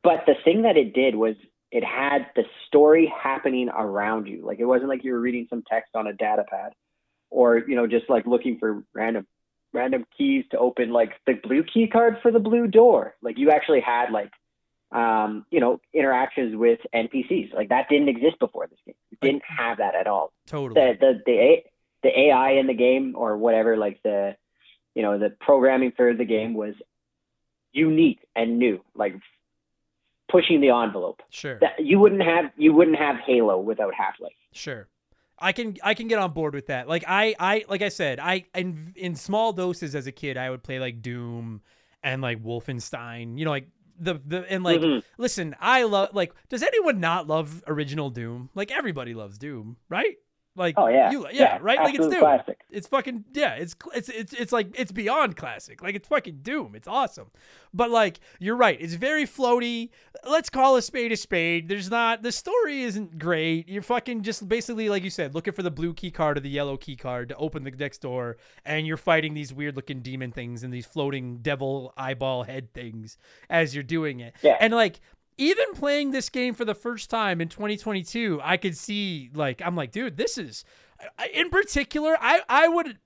[0.04, 1.36] But the thing that it did was
[1.72, 4.46] it had the story happening around you.
[4.46, 6.74] Like it wasn't like you were reading some text on a data pad
[7.30, 9.28] or, you know, just like looking for random
[9.74, 13.16] random keys to open like the blue key card for the blue door.
[13.22, 14.32] Like you actually had like
[14.92, 17.54] um, you know, interactions with NPCs.
[17.54, 18.96] Like that didn't exist before this game.
[19.12, 20.34] It didn't have that at all.
[20.48, 20.82] totally.
[20.82, 21.64] The the the, A,
[22.02, 24.36] the AI in the game or whatever, like the
[24.96, 26.74] you know, the programming for the game was
[27.72, 28.84] unique and new.
[28.96, 29.14] Like
[30.32, 31.58] pushing the envelope Sure.
[31.60, 34.32] that you wouldn't have you wouldn't have Halo without Half Life.
[34.54, 34.88] Sure.
[35.42, 36.88] I can I can get on board with that.
[36.88, 40.50] Like I I like I said, I in in small doses as a kid I
[40.50, 41.62] would play like Doom
[42.04, 43.68] and like Wolfenstein, you know, like
[44.00, 45.04] the the and like Mhm.
[45.18, 48.50] listen, I love like does anyone not love original Doom?
[48.56, 50.16] Like everybody loves Doom, right?
[50.60, 51.80] Like Oh yeah, you, yeah, right?
[51.80, 52.20] Like it's Doom.
[52.20, 52.60] classic.
[52.70, 53.54] It's fucking yeah.
[53.54, 55.82] It's it's it's it's like it's beyond classic.
[55.82, 56.76] Like it's fucking Doom.
[56.76, 57.32] It's awesome.
[57.74, 58.78] But like you're right.
[58.80, 59.90] It's very floaty.
[60.30, 61.70] Let's call a spade a spade.
[61.70, 63.70] There's not the story isn't great.
[63.70, 66.50] You're fucking just basically like you said, looking for the blue key card or the
[66.50, 68.36] yellow key card to open the next door,
[68.66, 73.18] and you're fighting these weird looking demon things and these floating devil eyeball head things
[73.50, 74.36] as you're doing it.
[74.42, 74.58] Yeah.
[74.60, 75.00] And like
[75.40, 79.76] even playing this game for the first time in 2022, I could see like I'm
[79.76, 80.66] like, dude, this is
[81.34, 82.18] in particular.
[82.20, 83.00] I I would.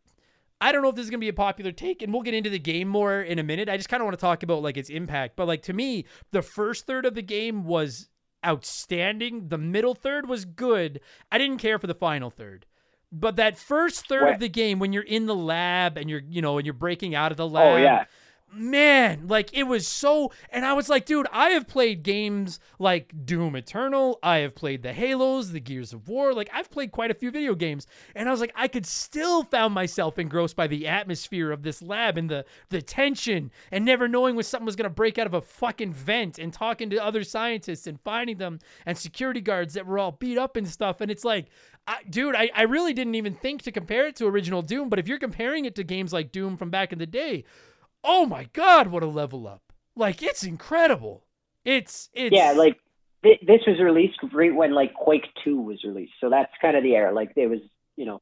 [0.60, 2.50] I don't know if this is gonna be a popular take, and we'll get into
[2.50, 3.70] the game more in a minute.
[3.70, 5.36] I just kind of want to talk about like its impact.
[5.36, 8.10] But like to me, the first third of the game was
[8.46, 9.50] outstanding.
[9.50, 11.02] The middle third was good.
[11.32, 12.66] I didn't care for the final third.
[13.12, 14.34] But that first third Wait.
[14.34, 17.14] of the game, when you're in the lab and you're, you know, and you're breaking
[17.14, 18.06] out of the oh, lab, Oh yeah,
[18.56, 20.32] man, like it was so.
[20.50, 24.20] And I was like, dude, I have played games like Doom Eternal.
[24.24, 26.34] I have played the Halos, the Gears of War.
[26.34, 29.44] Like I've played quite a few video games, and I was like, I could still
[29.44, 34.08] found myself engrossed by the atmosphere of this lab and the the tension and never
[34.08, 37.24] knowing when something was gonna break out of a fucking vent and talking to other
[37.24, 41.02] scientists and finding them and security guards that were all beat up and stuff.
[41.02, 41.48] And it's like.
[41.86, 45.00] I, dude, I, I really didn't even think to compare it to original Doom, but
[45.00, 47.44] if you're comparing it to games like Doom from back in the day,
[48.04, 49.62] oh my god, what a level up!
[49.96, 51.26] Like it's incredible.
[51.66, 52.52] It's it's yeah.
[52.54, 52.78] Like
[53.24, 56.84] th- this was released right when like Quake Two was released, so that's kind of
[56.84, 57.14] the era.
[57.14, 57.60] Like it was,
[57.96, 58.22] you know,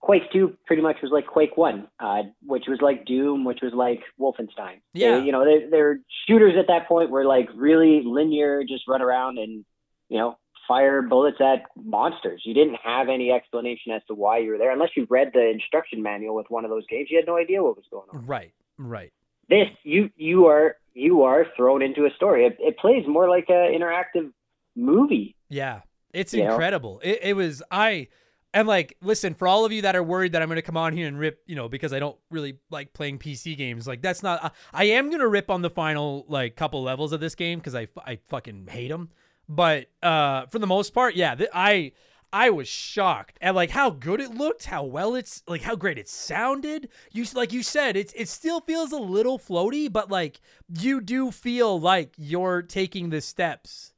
[0.00, 3.72] Quake Two pretty much was like Quake One, uh, which was like Doom, which was
[3.72, 4.80] like Wolfenstein.
[4.94, 5.18] They- Yeah.
[5.22, 9.38] you know, they they're shooters at that point were like really linear, just run around
[9.38, 9.64] and
[10.08, 12.42] you know fire bullets at monsters.
[12.44, 15.48] You didn't have any explanation as to why you were there, unless you read the
[15.50, 17.08] instruction manual with one of those games.
[17.10, 18.24] You had no idea what was going on.
[18.26, 19.12] right, right.
[19.48, 22.44] This you you are you are thrown into a story.
[22.46, 24.32] It, it plays more like an interactive
[24.76, 25.36] movie.
[25.48, 25.80] Yeah,
[26.12, 27.00] it's incredible.
[27.02, 28.08] It, it was I.
[28.54, 30.78] And like, listen, for all of you that are worried that I'm going to come
[30.78, 34.00] on here and rip, you know, because I don't really like playing PC games, like
[34.00, 34.42] that's not.
[34.42, 37.58] I, I am going to rip on the final like couple levels of this game
[37.58, 39.10] because I I fucking hate them.
[39.48, 41.92] But uh, for the most part, yeah, th- I
[42.32, 45.98] I was shocked at like how good it looked, how well it's like how great
[45.98, 46.88] it sounded.
[47.12, 50.40] You like you said, it's it still feels a little floaty, but like
[50.78, 53.92] you do feel like you're taking the steps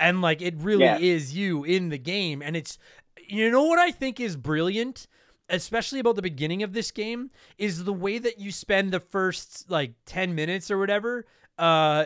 [0.00, 0.98] and like it really Yeah.
[0.98, 2.78] is you in the game and it's
[3.26, 5.06] you know what i think is brilliant
[5.48, 9.68] especially about the beginning of this game is the way that you spend the first
[9.68, 11.26] like 10 minutes or whatever
[11.58, 12.04] uh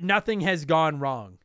[0.00, 1.38] nothing has gone wrong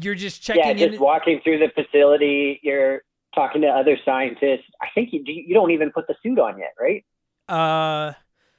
[0.00, 0.62] you're just checking.
[0.64, 3.02] Yeah, just in walking through the facility, you're
[3.34, 4.64] talking to other scientists.
[4.80, 7.04] I think you you don't even put the suit on yet, right?
[7.48, 8.12] Uh,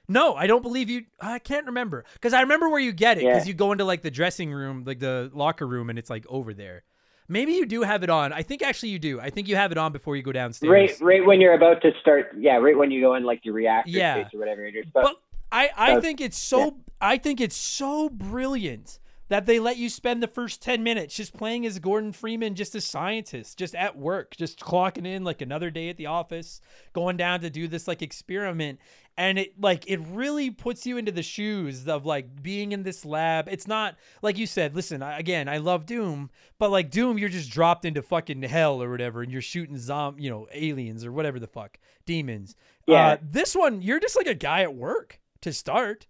[0.08, 1.04] no, I don't believe you.
[1.20, 3.50] I can't remember because I remember where you get it because Yeah.
[3.50, 6.54] you go into like the dressing room, like the locker room, and it's like over
[6.54, 6.84] there.
[7.30, 8.34] Maybe you do have it on.
[8.34, 9.22] I think actually you do.
[9.22, 10.70] I think you have it on before you go downstairs.
[10.70, 12.36] Right, right when you're about to start.
[12.38, 14.16] Yeah, right when you go in like your reactor Yeah.
[14.22, 14.66] space or whatever.
[14.66, 15.16] And you're But
[15.50, 19.00] I, I So- think it's so I think it's so brilliant
[19.32, 22.76] that they let you spend the first 10 minutes just playing as Gordon Freeman just
[22.76, 26.60] a scientist, just at work, just clocking in like another day at the office,
[26.92, 28.78] going down to do this like experiment
[29.16, 33.06] and it like it really puts you into the shoes of like being in this
[33.06, 33.48] lab.
[33.50, 36.30] It's not like you said, listen, I, again, I love Doom,
[36.60, 40.20] but like Doom you're just dropped into fucking hell or whatever and you're shooting zom,
[40.20, 42.58] you know, aliens or whatever the fuck, demons.
[42.86, 43.08] Yeah.
[43.08, 46.08] Uh, this one, you're just like a guy at work to start.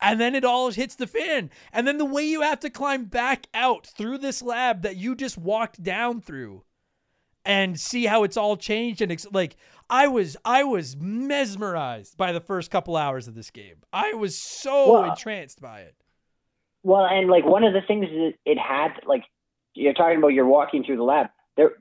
[0.00, 1.50] And then it all hits the fan.
[1.72, 5.14] And then the way you have to climb back out through this lab that you
[5.14, 6.64] just walked down through
[7.44, 9.56] and see how it's all changed and ex- like
[9.88, 13.76] I was I was mesmerized by the first couple hours of this game.
[13.92, 15.94] I was so Well, uh, entranced by it.
[16.82, 19.24] Well, and like one of the things that it had, like
[19.74, 21.28] you're talking about, you're walking through the lab.
[21.56, 21.72] There,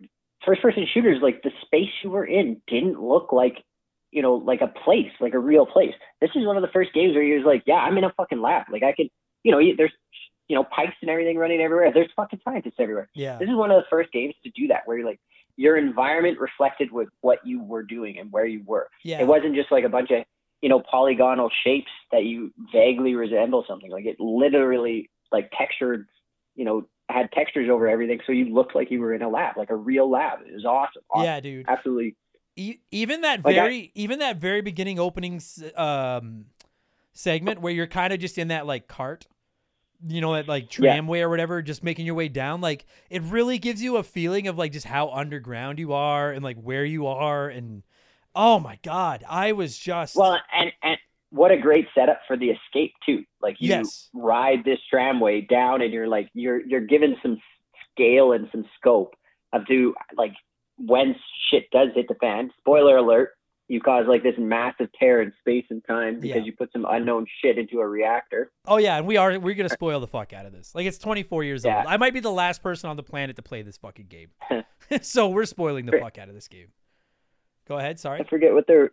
[0.45, 3.63] first person shooters, like the space you were in didn't look like,
[4.11, 5.93] you know, like a place, like a real place.
[6.21, 8.41] This is one of the first games where you're like, yeah, I'm in a fucking
[8.41, 8.65] lab.
[8.71, 9.07] Like I could,
[9.43, 9.91] you know, there's,
[10.47, 11.91] you know, pipes and everything running everywhere.
[11.93, 13.09] There's fucking scientists everywhere.
[13.13, 13.37] Yeah.
[13.37, 15.19] This is one of the first games to do that, where you're like,
[15.57, 18.89] your environment reflected with what you were doing and where you were.
[19.03, 19.21] Yeah.
[19.21, 20.23] It wasn't just like a bunch of,
[20.61, 23.91] you know, polygonal shapes that you vaguely resemble something.
[23.91, 26.07] Like it literally like textured,
[26.55, 29.57] you know, had textures over everything, so you looked like you were in a lab,
[29.57, 30.39] like a real lab.
[30.47, 31.01] It was awesome.
[31.09, 31.25] awesome.
[31.25, 31.65] Yeah, dude.
[31.67, 32.15] absolutely.
[32.59, 35.41] E- even that Like, I- very even that very beginning opening
[35.75, 36.45] um
[37.13, 39.27] segment where you're kind of just in that like cart
[40.07, 40.91] you know that like Yeah.
[40.93, 44.47] tramway or whatever just making your way down like it really gives you a feeling
[44.47, 47.83] of like just how underground you are and like where you are and
[48.35, 50.97] oh my god i was just Well, and and
[51.31, 53.23] what a great setup for the escape too.
[53.41, 54.09] Like you Yes.
[54.13, 57.37] ride this tramway down, and you're like you're you're given some
[57.91, 59.15] scale and some scope
[59.53, 60.33] of to like
[60.85, 61.15] when
[61.51, 62.51] shit does hit the fan.
[62.59, 63.31] Spoiler alert:
[63.67, 66.43] you cause like this massive tear in space and time because Yeah.
[66.43, 68.51] you put some unknown shit into a reactor.
[68.67, 70.97] oh yeah and we are we're gonna spoil the fuck out of this like it's
[70.97, 71.77] 24 years Yeah.
[71.79, 74.29] old i might be the last person on the planet to play this fucking game
[75.03, 76.69] so we're spoiling the fuck out of this game
[77.67, 78.89] go ahead sorry I forget what their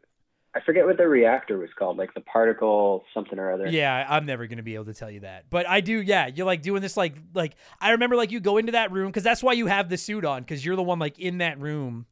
[0.57, 3.69] I forget what the reactor was called, like the particle something or other.
[3.69, 5.45] Yeah, I'm never gonna be able to tell you that.
[5.51, 6.01] But I do.
[6.01, 9.09] Yeah, you're like doing this like like I remember like you go into that room
[9.09, 11.61] because that's why you have the suit on because you're the one like in that
[11.61, 12.07] room,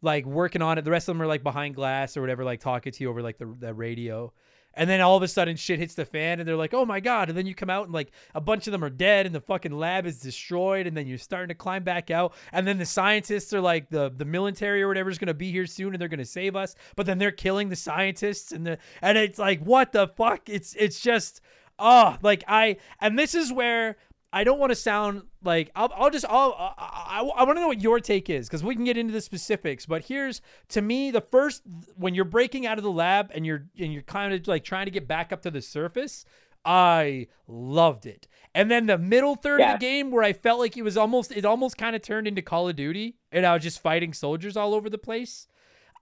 [0.00, 0.86] like working on it.
[0.86, 3.20] The rest of them are like behind glass or whatever, like talking to you over
[3.20, 4.32] like the the radio.
[4.76, 7.00] And then all of a sudden shit hits the fan and they're like, oh my
[7.00, 7.28] God.
[7.28, 9.40] And then you come out and like a bunch of them are dead and the
[9.40, 10.86] fucking lab is destroyed.
[10.86, 12.34] And then you're starting to climb back out.
[12.52, 15.50] And then the scientists are like, the, the military or whatever is going to be
[15.50, 16.74] here soon and they're going to save us.
[16.96, 20.48] But then they're killing the scientists and the, and it's like, what the fuck?
[20.48, 21.40] It's, it's just,
[21.78, 23.96] oh, like I, and this is where
[24.34, 27.60] I don't want to sound like I'll, I'll just I'll, I, I, I want to
[27.60, 29.86] know what your take is because we can get into the specifics.
[29.86, 31.62] But here's to me the first
[31.96, 34.86] when you're breaking out of the lab and you're and you're kind of like trying
[34.86, 36.24] to get back up to the surface.
[36.66, 39.74] I loved it, and then the middle third Yeah.
[39.74, 42.26] of the game where I felt like it was almost it almost kind of turned
[42.26, 45.46] into Call of Duty, and I was just fighting soldiers all over the place.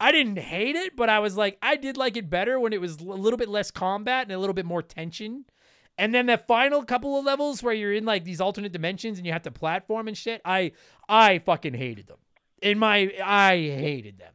[0.01, 2.81] I didn't hate it, but I was like, I did like it better when it
[2.81, 5.45] was a little bit less combat and a little bit more tension.
[5.99, 9.27] And then the final couple of levels where you're in like these alternate dimensions and
[9.27, 10.73] you have to platform and shit, I
[11.09, 12.19] I fucking hated them.
[12.61, 14.33] In my I hated them.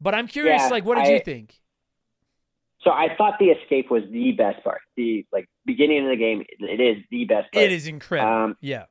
[0.00, 1.60] But I'm curious, Yeah, like, what did you think?
[2.82, 4.80] So I thought the escape was the best part.
[4.96, 7.64] The like beginning of the game, it is the best part.
[7.64, 8.32] It is incredible.
[8.32, 8.84] Um, yeah.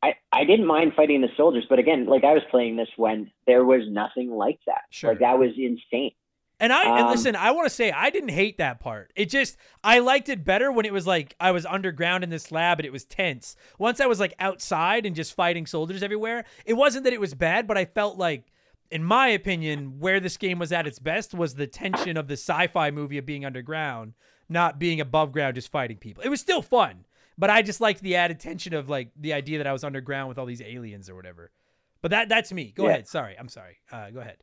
[0.00, 3.32] I, I didn't mind fighting the soldiers, but again, like I was playing this when
[3.48, 4.82] there was nothing like that.
[4.90, 5.10] Sure.
[5.10, 6.12] Like that was insane.
[6.60, 9.12] And I and Um, listen, I want to say I didn't hate that part.
[9.14, 12.50] It just I liked it better when it was like I was underground in this
[12.50, 13.54] lab and it was tense.
[13.78, 17.34] Once I was like outside and just fighting soldiers everywhere, it wasn't that it was
[17.34, 18.50] bad, but I felt like
[18.90, 22.32] in my opinion, where this game was at its best was the tension of the
[22.38, 24.14] sci-fi movie of being underground,
[24.48, 26.22] not being above ground just fighting people.
[26.24, 27.04] It was still fun,
[27.36, 30.28] but I just liked the added tension of like the idea that I was underground
[30.30, 31.52] with all these aliens or whatever.
[32.00, 32.72] But that that's me.
[32.74, 32.90] Go Yeah.
[32.90, 33.08] ahead.
[33.08, 33.36] Sorry.
[33.38, 33.76] I'm sorry.
[33.92, 34.38] Uh, go ahead.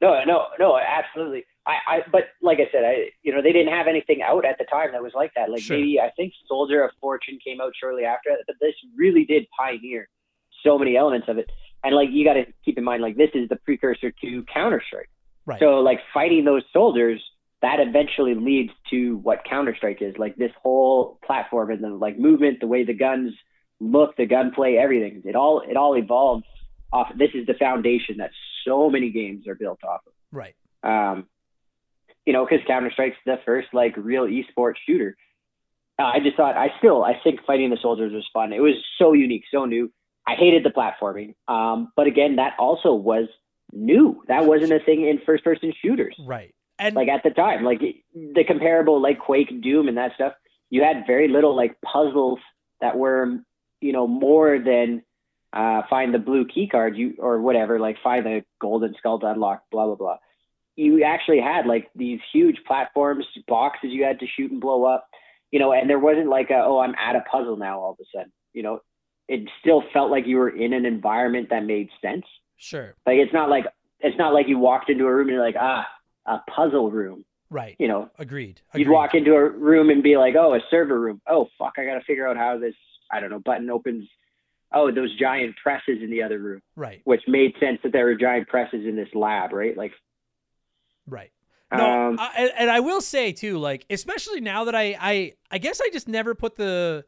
[0.00, 1.44] No, no, no, absolutely.
[1.66, 4.58] I, I, but like I said, I, you know, they didn't have anything out at
[4.58, 5.50] the time that was like that.
[5.50, 5.76] Like Sure.
[5.76, 9.46] maybe I think Soldier of Fortune came out shortly after that, but this really did
[9.58, 10.08] pioneer
[10.62, 11.50] so many elements of it.
[11.82, 14.82] And like you got to keep in mind, like this is the precursor to Counter
[14.86, 15.10] Strike.
[15.44, 15.58] Right.
[15.58, 17.22] So like fighting those soldiers,
[17.62, 20.14] that eventually leads to what Counter Strike is.
[20.18, 23.32] Like this whole platform and the like movement, the way the guns
[23.80, 25.22] look, the gunplay, everything.
[25.24, 26.44] It all it all evolves
[26.92, 27.08] off.
[27.16, 28.30] This is the foundation that
[28.66, 30.54] so many games are built off of right.
[30.82, 31.26] um,
[32.26, 35.16] you know, because Counter Strike's the first like real esports shooter.
[35.98, 38.52] Uh, I just thought I still I think fighting the soldiers was fun.
[38.52, 39.90] It was so unique, so new.
[40.26, 41.34] I hated the platforming.
[41.48, 43.28] Um, but again, that also was
[43.72, 44.22] new.
[44.28, 46.16] That wasn't a thing in first person shooters.
[46.18, 46.52] Right.
[46.78, 47.80] And Like at the time, like
[48.14, 50.34] the comparable like Quake, Doom, and that stuff.
[50.68, 52.40] You had very little like puzzles
[52.80, 53.38] that were,
[53.80, 55.02] you know, more than
[55.56, 59.26] uh, find the blue key card you or whatever, like find the golden skull to
[59.26, 60.16] unlock, blah blah blah.
[60.76, 65.08] You actually had like these huge platforms, boxes you had to shoot and blow up,
[65.50, 67.98] you know, and there wasn't like a oh I'm at a puzzle now all of
[68.00, 68.80] a sudden, you know.
[69.28, 72.24] It still felt like you were in an environment that made sense.
[72.58, 72.94] sure.
[73.06, 73.64] Like it's not like
[74.00, 75.84] it's not like you walked into a room and you're like ah
[76.26, 77.74] a puzzle room, Right.
[77.78, 78.08] you know.
[78.18, 78.60] Agreed.
[78.74, 81.20] You'd walk into a room and be like, oh, a server room.
[81.26, 82.74] Oh, fuck, I got to figure out how this,
[83.12, 84.08] I don't know, button opens.
[84.72, 87.00] Oh, those giant presses in the other room, Right.
[87.04, 89.76] which made sense that there were giant presses in this lab, right?
[89.76, 89.92] Like,
[91.06, 91.30] Right.
[91.72, 95.58] No, um, I, and- I will say too, like especially now that I, I, I
[95.58, 97.04] guess I just never put the,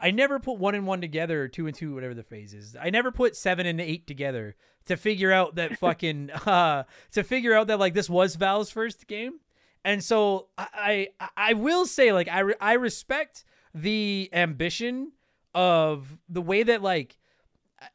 [0.00, 2.74] I never put one and one together, or two and two, whatever the phrase is.
[2.80, 4.56] I never put seven and eight together
[4.86, 9.06] to figure out that fucking, uh, to figure out that like this was Valve's first
[9.06, 9.40] game,
[9.84, 13.44] and so I, I, I will say like I, I respect
[13.74, 15.12] the ambition
[15.54, 17.16] of the way that like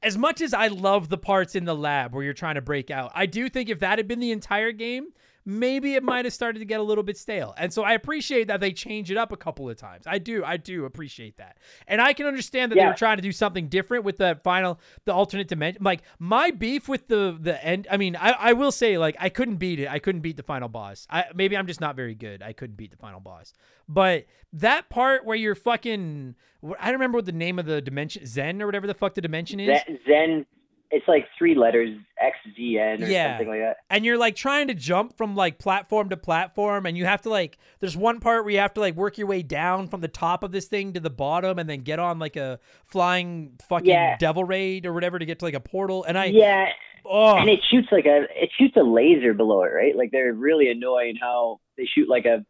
[0.01, 2.89] as much as I love the parts in the lab where you're trying to break
[2.89, 5.07] out, I do think if that had been the entire game,
[5.45, 7.53] maybe it might have started to get a little bit stale.
[7.57, 10.05] And so I appreciate that they change it up a couple of times.
[10.07, 11.57] I do, I do appreciate that.
[11.87, 12.89] And I can understand that they Yeah.
[12.89, 15.83] were trying to do something different with the final, the alternate dimension.
[15.83, 17.87] Like my beef with the the end.
[17.91, 19.87] I mean, I, I will say like I couldn't beat it.
[19.87, 21.05] I couldn't beat the final boss.
[21.09, 22.41] I maybe I'm just not very good.
[22.41, 23.53] I couldn't beat the final boss.
[23.87, 26.35] But that part where you're fucking,
[26.79, 29.21] I don't remember what the name of the dimension, Xen or whatever the fuck the
[29.21, 29.79] dimension is.
[30.07, 30.45] Xen,
[30.91, 31.89] it's like three letters,
[32.23, 33.31] XZN or Yeah.
[33.38, 33.77] something like that.
[33.89, 37.29] and you're like trying to jump from like platform to platform and you have to
[37.29, 40.07] like there's one part where you have to like work your way down from the
[40.07, 43.88] top of this thing to the bottom and then get on like a flying fucking
[43.88, 44.15] Yeah.
[44.17, 46.67] devil raid or whatever to get to like a portal and i yeah,
[47.05, 49.95] oh and it shoots like a, it shoots a laser below it, right?
[49.95, 52.45] Like they're really annoying how they shoot like a,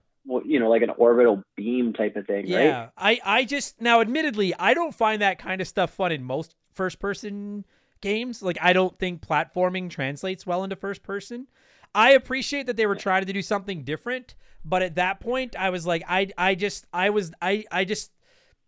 [0.46, 2.66] you know, like an orbital beam type of thing, right?
[2.66, 6.24] yeah i i just now admittedly i don't find that kind of stuff fun in
[6.24, 7.64] most first person
[8.02, 11.48] games like i don't think platforming translates well into first person
[11.96, 14.36] I appreciate that they were trying to do something different,
[14.66, 18.12] but at that point I was like I I just I was I I just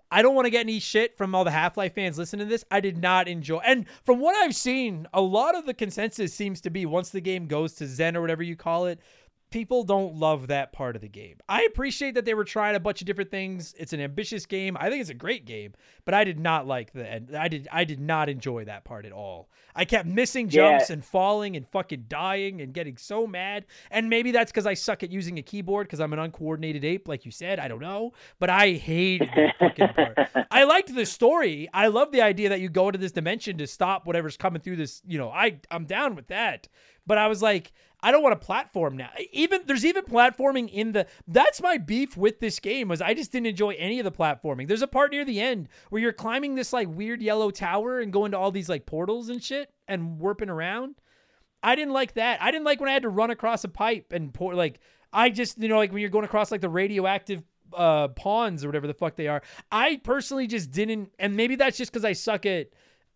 [0.09, 2.63] I don't want to get any shit from all the Half-Life fans listening to this.
[2.71, 3.57] I did not enjoy.
[3.65, 7.19] And from what I've seen, a lot of the consensus seems to be once the
[7.19, 9.01] game goes to Xen or whatever you call it,
[9.50, 11.38] people don't love that part of the game.
[11.48, 13.74] I appreciate that they were trying a bunch of different things.
[13.78, 14.76] It's an ambitious game.
[14.80, 15.74] I think it's a great game,
[16.06, 17.36] but I did not like the end.
[17.36, 19.50] I did I did not enjoy that part at all.
[19.76, 20.78] I kept missing Yeah.
[20.78, 23.66] jumps and falling and fucking dying and getting so mad.
[23.91, 27.08] And maybe that's because I suck at using a keyboard because I'm an uncoordinated ape,
[27.08, 27.60] like you said.
[27.60, 30.18] I don't know, but I hated that fucking part.
[30.52, 31.70] I liked the story.
[31.74, 34.78] I love the idea that you go into this dimension to stop whatever's coming through
[34.78, 35.02] this.
[35.08, 36.68] You know, I I'm down with that.
[37.06, 37.72] But I was like,
[38.02, 39.10] I don't want to platform now.
[39.32, 41.08] Even there's even platforming in the.
[41.28, 44.68] That's my beef with this game was I just didn't enjoy any of the platforming.
[44.68, 48.14] There's a part near the end where you're climbing this like weird yellow tower and
[48.14, 50.95] going to all these like portals and shit and warping around.
[51.64, 52.41] I didn't like that.
[52.41, 54.80] I didn't like when I had to run across a pipe and pour like
[55.12, 57.43] I just you know like when you're going across like the radioactive
[57.74, 59.41] uh pawns or whatever the fuck they are.
[59.72, 62.68] I personally just didn't and maybe that's just cuz I suck at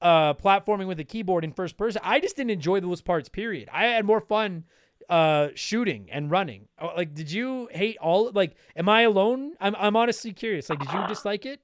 [0.02, 2.02] uh platforming with a keyboard in first person.
[2.04, 3.70] I just didn't enjoy those parts period.
[3.72, 4.66] I had more fun
[5.10, 6.68] uh shooting and running.
[6.80, 9.54] Oh, Like did you hate all like am I alone?
[9.60, 10.70] I'm I'm honestly curious.
[10.70, 11.60] Like did you dislike it?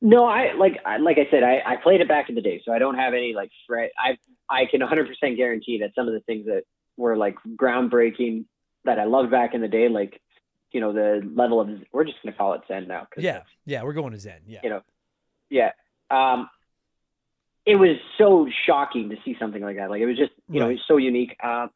[0.00, 2.62] No, I like I, like I said, I, I played it back in the day,
[2.64, 3.90] so I don't have any like fret.
[3.98, 4.16] I
[4.48, 6.62] I can 100% guarantee that some of the things that
[6.96, 8.44] were like groundbreaking
[8.84, 10.20] that I loved back in the day, like
[10.70, 13.08] you know the level of we're just gonna call it Xen now.
[13.16, 13.42] Yeah.
[13.66, 14.38] Yeah, we're going to Xen.
[14.46, 14.60] Yeah.
[14.62, 14.82] you know,
[15.50, 15.72] yeah.
[16.10, 16.48] Um,
[17.68, 19.90] it was so shocking to see something like that.
[19.90, 20.72] Like it was just, you know, Right.
[20.72, 21.36] it was so unique.
[21.44, 21.70] Um,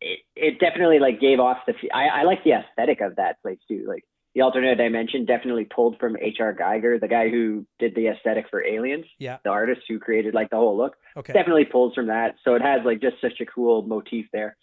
[0.00, 1.74] it, it definitely like gave off the.
[1.94, 3.84] I, I like the aesthetic of that place too.
[3.86, 4.04] Like
[4.34, 6.54] the alternate dimension definitely pulled from H.R.
[6.54, 9.38] Giger, the guy who did the aesthetic for Aliens, Yeah.
[9.44, 10.96] the artist who created like the whole look.
[11.16, 11.32] Okay.
[11.32, 12.36] Definitely pulls from that.
[12.44, 14.56] So it has like just such a cool motif there.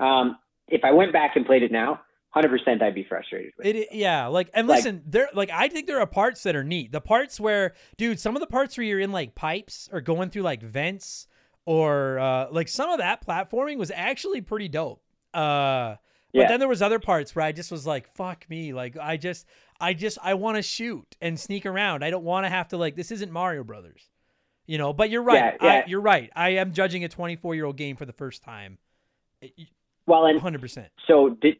[0.00, 0.36] Um,
[0.68, 2.00] if I went back and played it now,
[2.34, 3.52] hundred percent, I'd be frustrated.
[3.56, 3.88] With it.
[3.92, 6.92] Yeah, like and Like- listen, there like I think there are parts that are neat.
[6.92, 10.30] The parts where dude, some of the parts where you're in like pipes or going
[10.30, 11.26] through like vents
[11.64, 15.00] or uh like some of that platforming was actually pretty dope.
[15.32, 15.94] Uh
[16.32, 16.48] but Yeah.
[16.48, 18.72] then there was other parts where I just was like, fuck me.
[18.72, 19.46] Like I just
[19.80, 22.02] I just I want to shoot and sneak around.
[22.04, 24.10] I don't want to have to like this isn't Mario Brothers.
[24.66, 25.54] You know, but you're right.
[25.62, 26.30] Yeah, I, you're right.
[26.34, 28.78] I am judging a 24-year-old game for the first time.
[30.06, 30.86] Well, and 100%.
[31.06, 31.56] so did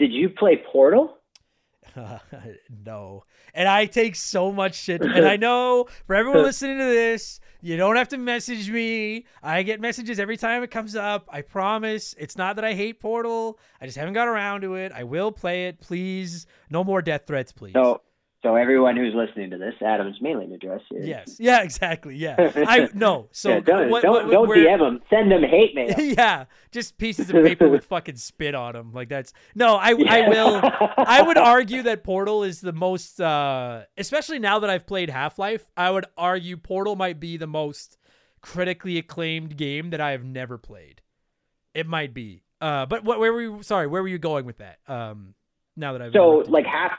[0.00, 1.18] did you play Portal?
[2.86, 3.24] no.
[3.52, 5.02] And I take so much shit.
[5.02, 9.26] And I know for everyone listening to this, You don't have to message me.
[9.42, 11.28] I get messages every time it comes up.
[11.30, 12.14] I promise.
[12.18, 13.58] It's not that I hate Portal.
[13.78, 14.90] I just haven't got around to it.
[14.92, 15.80] I will play it.
[15.80, 16.46] Please.
[16.70, 17.74] No more death threats, please.
[17.74, 18.00] So,
[18.42, 21.06] so everyone who's listening to this, Adam's mailing address is.
[21.06, 21.36] Yes.
[21.38, 22.16] Yeah, exactly.
[22.16, 22.36] Yeah.
[22.66, 23.28] I no.
[23.32, 25.00] So Yeah, don't what- don't, what- don't where- DM them.
[25.10, 25.94] Send them hate mail.
[25.98, 28.92] yeah, just pieces of paper with fucking spit on them.
[28.92, 29.76] Like that's no.
[29.76, 30.60] I I will.
[30.96, 35.38] I would argue that Portal is the most, uh, especially now that I've played Half
[35.38, 35.66] Life.
[35.76, 37.98] I would argue Portal might be the most
[38.40, 41.02] critically acclaimed game that I have never played.
[41.74, 42.42] It might be.
[42.60, 43.18] Uh, but what?
[43.20, 43.62] Where were you?
[43.62, 44.78] Sorry, where were you going with that?
[44.88, 45.34] Um,
[45.76, 46.92] now that I've so like half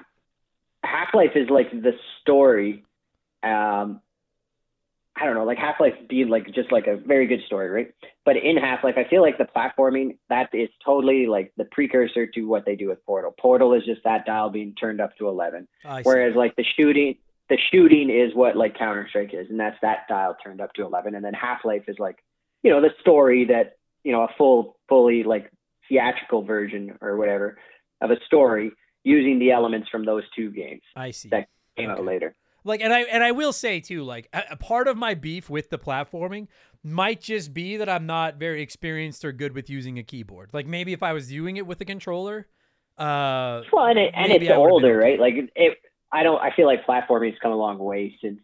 [0.84, 2.84] Half Life is like the story.
[3.43, 4.01] Um,
[5.15, 7.93] I don't know, like Half Life being like just like a very good story, right?
[8.25, 12.25] But in Half Life, I feel like the platforming that is totally like the precursor
[12.27, 13.34] to what they do with Portal.
[13.39, 16.01] Portal is just that dial being turned up to eleven, see.
[16.03, 17.17] whereas like the shooting,
[17.49, 20.84] the shooting is what like Counter Strike is, and that's that dial turned up to
[20.84, 21.13] eleven.
[21.13, 22.23] And then Half Life is like,
[22.63, 25.51] you know, the story that you know a full, fully like
[25.89, 27.57] theatrical version or whatever
[27.99, 28.71] of a story
[29.04, 31.30] using the elements from those two games I see.
[31.30, 31.47] that
[31.78, 32.36] came out later.
[32.64, 35.49] like and i and i will say too like a, a part of my beef
[35.49, 36.47] with the platforming
[36.84, 40.68] might just be that i'm not very experienced or good with using a keyboard like
[40.68, 42.47] maybe if i was doing it with a controller
[42.97, 45.12] uh Well, and, it, and it's older, okay.
[45.12, 45.20] right?
[45.20, 45.78] Like it,
[46.12, 46.39] I don't.
[46.41, 48.39] I feel like platforming's come a long way since,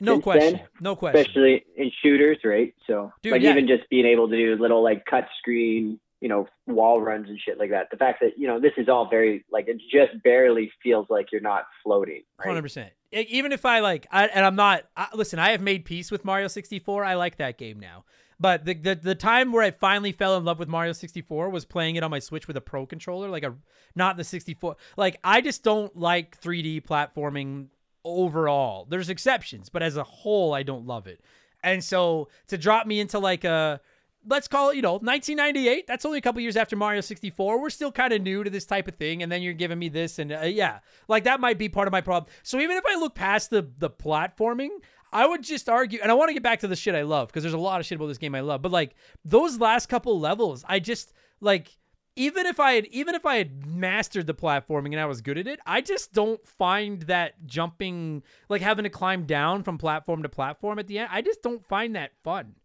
[0.00, 2.74] no Since question then, no question especially in shooters, right?
[2.86, 3.50] So, Dude, like yeah.
[3.50, 7.38] even just being able to do little like cut screen, you know, wall runs and
[7.40, 7.88] shit like that.
[7.90, 11.26] The fact that you know this is all very like it just barely feels like
[11.32, 12.48] you're not floating, right?
[12.48, 12.92] Hundred percent.
[13.12, 14.84] Even if I like, I, and I'm not.
[14.96, 17.04] I, listen, I have made peace with Mario 64.
[17.04, 18.04] I like that game now.
[18.38, 21.66] But the, the the time where I finally fell in love with Mario 64 was
[21.66, 23.54] playing it on my Switch with a Pro controller, like a
[23.94, 24.76] not the 64.
[24.96, 27.66] Like I just don't like 3D platforming
[28.02, 28.86] overall.
[28.88, 31.20] There's exceptions, but as a whole, I don't love it.
[31.62, 33.80] And so to drop me into like a
[34.26, 35.86] let's call it, you know, 1998.
[35.86, 37.60] That's only a couple years after Mario 64.
[37.60, 39.88] We're still kind of new to this type of thing, and then you're giving me
[39.88, 42.30] this, and uh, yeah, like that might be part of my problem.
[42.42, 44.70] So even if I look past the the platforming,
[45.12, 47.28] I would just argue, and I want to get back to the shit I love
[47.28, 48.94] because there's a lot of shit about this game I love, but like
[49.24, 51.76] those last couple levels, I just like.
[52.16, 55.38] Even if I had even if I had mastered the platforming and I was good
[55.38, 60.24] at it, I just don't find that jumping like having to climb down from platform
[60.24, 61.08] to platform at the end.
[61.10, 62.56] I just don't find that fun.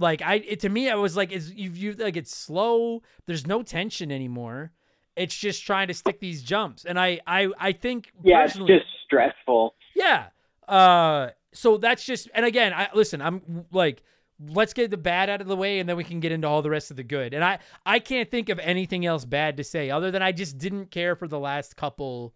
[0.00, 3.02] Like I, it, to me, I was like, is you, you like it's slow.
[3.26, 4.72] There's no tension anymore.
[5.14, 8.86] It's just trying to stick these jumps, and I, I, I think Yeah, it's just
[9.04, 9.74] stressful.
[9.94, 10.28] yeah.
[10.66, 13.20] Uh, so that's just, and again, I listen.
[13.20, 14.02] I'm like,
[14.48, 16.62] let's get the bad out of the way, and then we can get into all
[16.62, 17.34] the rest of the good.
[17.34, 20.56] And I, I can't think of anything else bad to say other than I just
[20.58, 22.32] didn't care for the last couple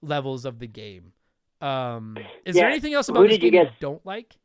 [0.00, 1.12] levels of the game.
[1.60, 4.36] Um, is there anything else who about this did you game you don't like?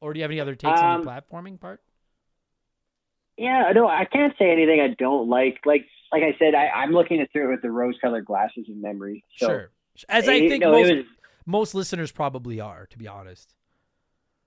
[0.00, 1.80] Or do you have any other takes on Um, the platforming part?
[3.38, 5.58] Yeah, no, I can't say anything I don't like.
[5.66, 8.76] Like, like I said, I, I'm looking at through it with the rose-colored glasses of
[8.76, 9.24] memory.
[9.36, 9.70] So, sure.
[10.08, 11.04] As I it- think no, most, was,
[11.44, 13.54] most listeners probably are, to be honest.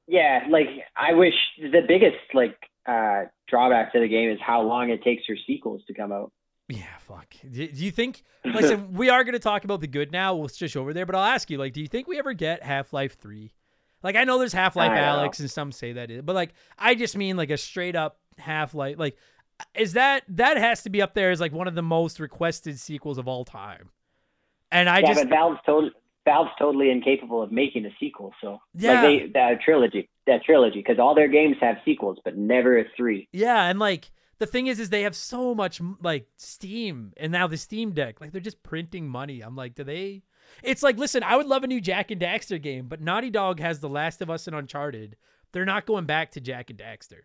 [0.08, 4.90] yeah, like I wish the biggest like uh, drawback to the game is how long
[4.90, 6.32] it takes for sequels to come out.
[6.68, 7.28] Yeah, fuck.
[7.52, 8.24] Do, do you think?
[8.44, 10.36] Listen, we are going to talk about the good now.
[10.36, 12.64] We'll switch over there, but I'll ask you, like, do you think we ever get
[12.64, 13.52] Half Life Three?
[14.02, 14.92] Like, I know there's Half Life.
[14.92, 18.20] Alyx, and some say that is, but like, I just mean like a straight up
[18.38, 18.98] Half Life.
[18.98, 19.18] Like,
[19.76, 22.80] is that that has to be up there as like one of the most requested
[22.80, 23.90] sequels of all time?
[24.72, 25.92] And I yeah, just but Valve's totally
[26.26, 28.34] Valve's totally incapable of making a sequel.
[28.42, 28.94] So Yeah.
[28.94, 32.86] like they that trilogy, that trilogy, because all their games have sequels, but never a
[32.96, 33.28] three.
[33.32, 37.48] Yeah, and like the thing is, is they have so much like Steam and now
[37.48, 39.42] the Steam Deck, like they're just printing money.
[39.42, 40.24] I'm like, do they?
[40.64, 43.60] It's like, listen, I would love a new Jak and Daxter game, but Naughty Dog
[43.60, 45.16] has The Last of Us and Uncharted.
[45.52, 47.22] They're not going back to Jak and Daxter.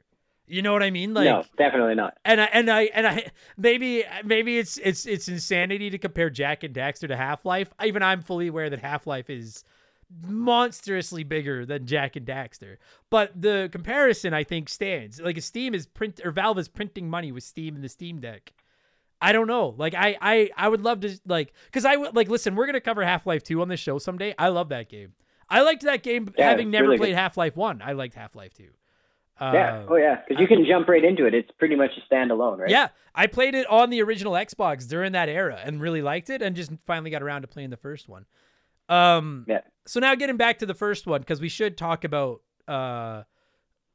[0.46, 1.14] You know what I mean?
[1.14, 2.18] Like, no, definitely not.
[2.24, 6.62] and I and I and I maybe maybe it's it's it's insanity to compare Jak
[6.64, 7.70] and Daxter to Half Life.
[7.82, 9.64] Even I'm fully aware that Half Life is
[10.22, 12.76] monstrously bigger than Jak and Daxter.
[13.10, 15.18] But the comparison I think stands.
[15.20, 18.52] Like Steam is print or Valve is printing money with Steam and the Steam Deck.
[19.24, 19.74] I don't know.
[19.76, 22.74] Like I I I would love to like cuz I would like listen, we're going
[22.74, 24.34] to cover Half-Life 2 on this show someday.
[24.38, 25.14] I love that game.
[25.48, 27.16] I liked that game Yeah, having never really played good.
[27.16, 27.82] Half-Life 1.
[27.82, 28.64] I liked Half-Life 2.
[29.40, 31.34] Uh, yeah, oh yeah, because you can jump right into it.
[31.34, 32.70] It's pretty much a standalone, right?
[32.70, 36.40] Yeah, I played it on the original Xbox during that era and really liked it,
[36.40, 38.26] and just finally got around to playing the first one.
[38.88, 39.62] Um, Yeah.
[39.86, 43.24] so now getting back to the first one because we should talk about uh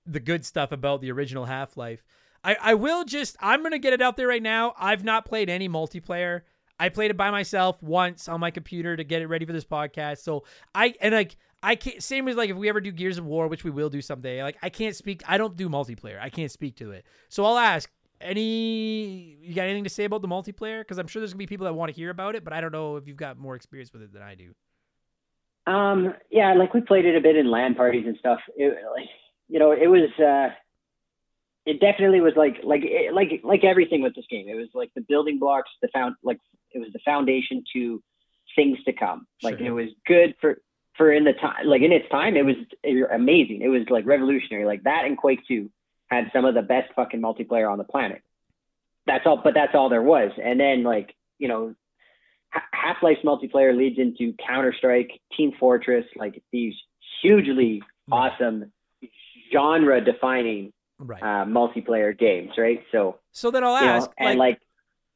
[0.05, 2.03] the good stuff about the original Half Life.
[2.44, 4.74] I I will just I'm gonna get it out there right now.
[4.78, 6.42] I've not played any multiplayer.
[6.80, 9.66] I played it by myself once on my computer to get it ready for this
[9.66, 10.20] podcast.
[10.20, 12.02] So I and like I can't.
[12.02, 14.42] Same as like if we ever do Gears of War, which we will do someday.
[14.44, 15.22] Like I can't speak.
[15.28, 16.20] I don't do multiplayer.
[16.20, 17.06] I can't speak to it.
[17.30, 17.90] So I'll ask.
[18.22, 20.82] Any you got anything to say about the multiplayer?
[20.82, 22.60] Because I'm sure there's gonna be people that want to hear about it, but I
[22.60, 24.54] don't know if you've got more experience with it than I do.
[25.72, 28.40] Um, yeah, like we played it a bit in LAN parties and stuff.
[28.58, 29.08] It, like,
[29.48, 30.54] you know, it was, uh,
[31.70, 34.47] it definitely was like, like, it, like, like everything with this game.
[34.49, 36.39] It was like the building blocks, the found, like,
[36.72, 38.01] it was the foundation to
[38.55, 39.28] things to come.
[39.43, 39.67] Like Sure.
[39.67, 40.61] it was good for,
[40.95, 42.55] for in the time, like in its time, it was
[43.11, 43.61] amazing.
[43.61, 44.65] It was like revolutionary.
[44.65, 45.70] Like that and Quake 2
[46.07, 48.22] had some of the best fucking multiplayer on the planet.
[49.05, 50.32] That's all, but that's all there was.
[50.43, 51.76] And then like, you know,
[52.49, 56.74] Half Life's multiplayer leads into Counter Strike, Team Fortress, like these
[57.22, 58.13] hugely mm.
[58.13, 58.72] awesome
[59.53, 61.22] genre defining Right.
[61.22, 62.82] uh, multiplayer games, right?
[62.91, 64.12] So, so then I'll you know, ask.
[64.18, 64.60] and like,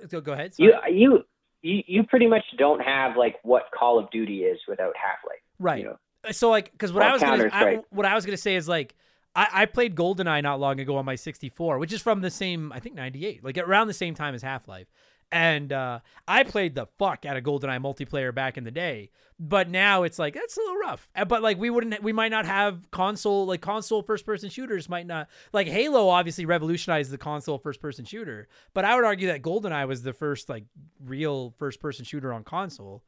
[0.10, 0.54] go, go ahead.
[0.58, 0.98] you, sorry.
[0.98, 1.20] you,
[1.62, 5.40] you, you pretty much don't have like what Call of Duty is without Half Life.
[5.60, 5.80] right.
[5.80, 5.98] You know?
[6.32, 8.96] so like because what I was gonna, I, what I was gonna say is like
[9.36, 12.72] I, I played GoldenEye not long ago on my 64, which is from the same
[12.72, 14.88] I think 98, like around the same time as Half Life,
[15.34, 19.10] and uh, I played the fuck out of GoldenEye multiplayer back in the day.
[19.40, 21.10] But now it's like that's a little rough.
[21.16, 24.88] Uh, But like we wouldn't, we might not have console like console first person shooters
[24.88, 28.48] might not like Halo obviously revolutionized the console first person shooter.
[28.74, 30.66] But I would argue that GoldenEye was the first like
[31.04, 33.04] real first person shooter on console.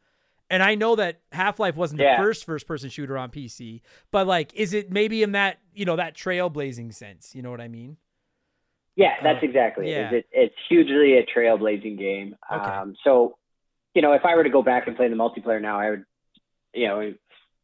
[0.49, 2.17] And I know that Half Life wasn't Yeah.
[2.17, 5.85] the first first person shooter on PC, but like, is it maybe in that you
[5.85, 7.33] know that trailblazing sense?
[7.35, 7.97] You know what I mean?
[8.95, 10.09] Yeah, that's Uh, exactly yeah.
[10.11, 10.25] it.
[10.31, 12.35] It's hugely a trailblazing game.
[12.51, 12.61] Okay.
[12.63, 13.37] Um, so,
[13.93, 16.05] you know, if I were to go back and play the multiplayer now, I would,
[16.73, 17.13] you know,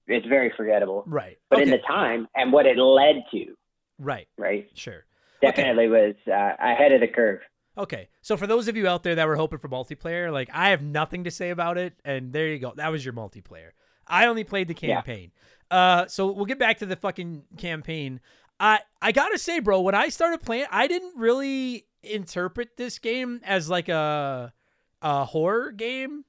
[0.08, 1.04] it's very forgettable.
[1.08, 1.38] Right.
[1.50, 1.64] But okay.
[1.64, 3.56] in the time and what it led to,
[4.00, 4.28] right.
[4.38, 5.06] right, Sure.
[5.44, 5.52] Okay.
[5.52, 7.40] definitely was uh, ahead of the curve.
[7.78, 8.10] Okay.
[8.22, 10.82] So for those of you out there that were hoping for multiplayer, like I have
[10.84, 12.74] nothing to say about it, and there you go.
[12.76, 13.70] That was your multiplayer.
[14.06, 14.96] I only played the Yeah.
[14.96, 15.32] campaign.
[15.70, 18.20] Uh, so we'll get back to the fucking campaign.
[18.62, 23.42] I I gotta say, bro, when I started playing, I didn't really interpret this game
[23.44, 24.54] as like a
[25.02, 26.26] a horror game.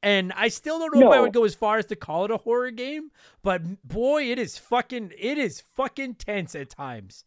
[0.00, 2.30] And I still don't know if I would go as far as to call it
[2.30, 3.10] a horror game,
[3.42, 7.24] but boy, it is fucking it is fucking tense at times.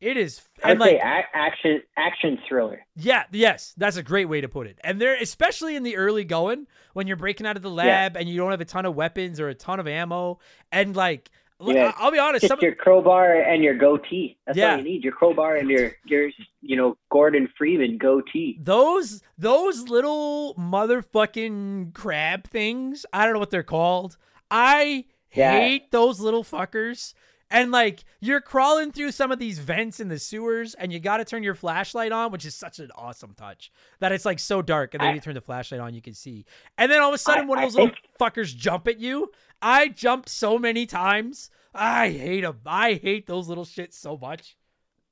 [0.00, 1.02] It is I and would say like
[1.34, 2.84] action action thriller.
[2.96, 4.78] yeah, yes, that's a great way to put it.
[4.82, 8.28] And there, especially in the early going, when you're breaking out of the lab and
[8.28, 10.38] you don't have a ton of weapons or a ton of ammo,
[10.72, 11.30] and like,
[11.72, 11.92] Yeah.
[11.96, 14.36] I'll be honest, Just some, your crowbar and your goatee.
[14.46, 14.72] That's Yeah.
[14.72, 15.04] all you need.
[15.04, 18.58] Your crowbar and your your you know Gordon Freeman goatee.
[18.62, 24.16] those those little motherfucking crab things, I don't know what they're called.
[24.50, 25.52] I Yeah.
[25.52, 27.14] hate those little fuckers.
[27.54, 31.18] And like you're crawling through some of these vents in the sewers, and you got
[31.18, 33.70] to turn your flashlight on, which is such an awesome touch.
[34.00, 36.14] That it's like so dark, and then I- you turn the flashlight on, you can
[36.14, 36.44] see.
[36.76, 38.88] And then all of a sudden, I- one of I those little think- fuckers jump
[38.88, 39.30] at you.
[39.62, 41.50] I jumped so many times.
[41.72, 42.60] I hate them.
[42.66, 44.56] I hate those little shits so much.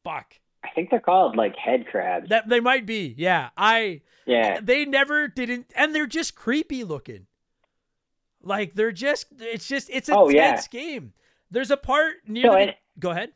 [0.05, 0.34] Fuck.
[0.64, 2.28] I think they're called like head crabs.
[2.28, 3.14] That they might be.
[3.16, 3.51] Yeah.
[3.57, 4.57] I yeah.
[4.57, 7.26] Eh, they never didn't and they're just creepy looking
[8.43, 10.53] like they're just it's just it's a Oh, yeah.
[10.53, 11.12] tense game
[11.53, 13.30] there's a part near So, the, and- go ahead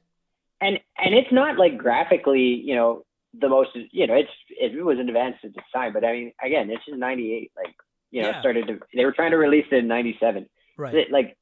[0.61, 3.05] and and it's not like graphically, you know,
[3.39, 3.71] the most.
[3.93, 6.79] You know, it's it was an advanced at the time, but I mean, again, this
[6.89, 7.53] is '98.
[7.57, 7.75] Like,
[8.11, 8.41] you know, Yeah.
[8.41, 8.81] started to.
[8.95, 10.49] They were trying to release it in '97.
[10.79, 11.37] right Like,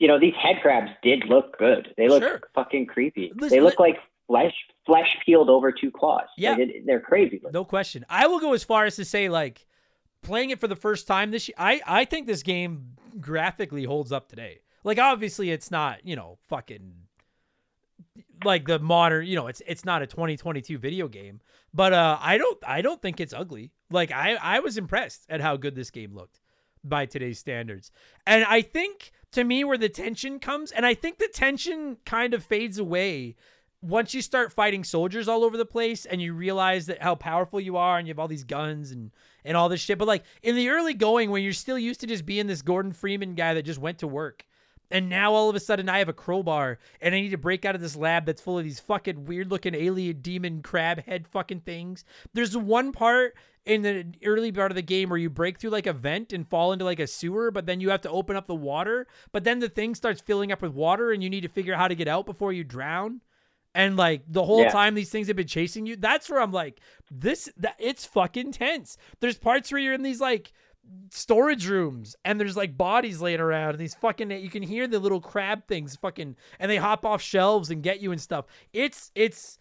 [0.00, 1.94] you know, these head crabs did look good.
[1.96, 2.40] They look Sure.
[2.54, 3.30] fucking creepy.
[3.36, 4.54] Listen, they look like flesh
[4.86, 6.26] flesh peeled over two claws.
[6.36, 6.50] Yeah.
[6.52, 7.36] Like, it, they're crazy.
[7.42, 7.52] looking.
[7.52, 9.66] no question i will go as far as to say like
[10.22, 14.10] playing it for the first time this year i i think this game graphically holds
[14.12, 16.92] up today like obviously it's not you know fucking
[18.44, 21.40] like the modern you know it's it's not a 2022 video game
[21.72, 23.70] but uh i don't i don't think it's ugly.
[23.90, 26.40] Like i i was impressed at how good this game looked
[26.84, 27.90] by today's standards.
[28.26, 32.34] And i think to me where the tension comes and i think the tension kind
[32.34, 33.36] of fades away
[33.82, 37.60] once you start fighting soldiers all over the place and you realize that how powerful
[37.60, 39.10] you are and you have all these guns and
[39.44, 39.98] and all this shit.
[39.98, 42.92] But like in the early going when you're still used to just being this gordon
[42.92, 44.46] freeman guy that just went to work
[44.92, 47.64] and now all of a sudden I have a crowbar and I need to break
[47.64, 51.26] out of this lab that's full of these fucking weird looking alien demon crab head
[51.26, 52.04] fucking things.
[52.34, 53.34] There's one part
[53.64, 56.46] in the early part of the game where you break through like a vent and
[56.48, 59.06] fall into like a sewer, but then you have to open up the water.
[59.32, 61.80] But then the thing starts filling up with water and you need to figure out
[61.80, 63.20] how to get out before you drown.
[63.74, 64.70] And like the whole Yeah.
[64.70, 66.80] time these things have been chasing you, that's where I'm like,
[67.10, 68.98] this that it's fucking tense.
[69.20, 70.52] There's parts where you're in these like
[71.10, 74.98] storage rooms and there's like bodies laying around and these fucking you can hear the
[74.98, 78.46] little crab things fucking and they hop off shelves and get you and stuff.
[78.72, 79.58] It's it's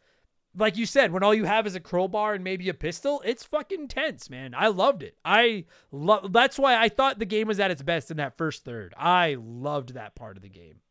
[0.56, 3.44] like you said, when all you have is a crowbar and maybe a pistol, it's
[3.44, 4.54] fucking tense, man.
[4.54, 5.16] I loved it.
[5.24, 6.34] I love.
[6.34, 8.94] That's why I thought the game was at its best in that first third.
[8.98, 10.82] I loved that part of the game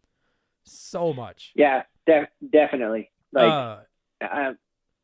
[0.65, 1.53] so much.
[1.55, 3.11] Yeah, de- definitely.
[3.33, 3.79] Like, Uh,
[4.25, 4.53] uh,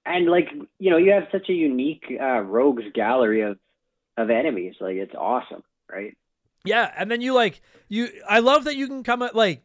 [0.06, 0.48] and like
[0.78, 3.58] you know, you have such a unique uh, rogues gallery of
[4.16, 4.74] of enemies.
[4.80, 6.16] Like, it's awesome, right?
[6.64, 8.08] Yeah, and then you like you.
[8.28, 9.62] I love that you can come at like,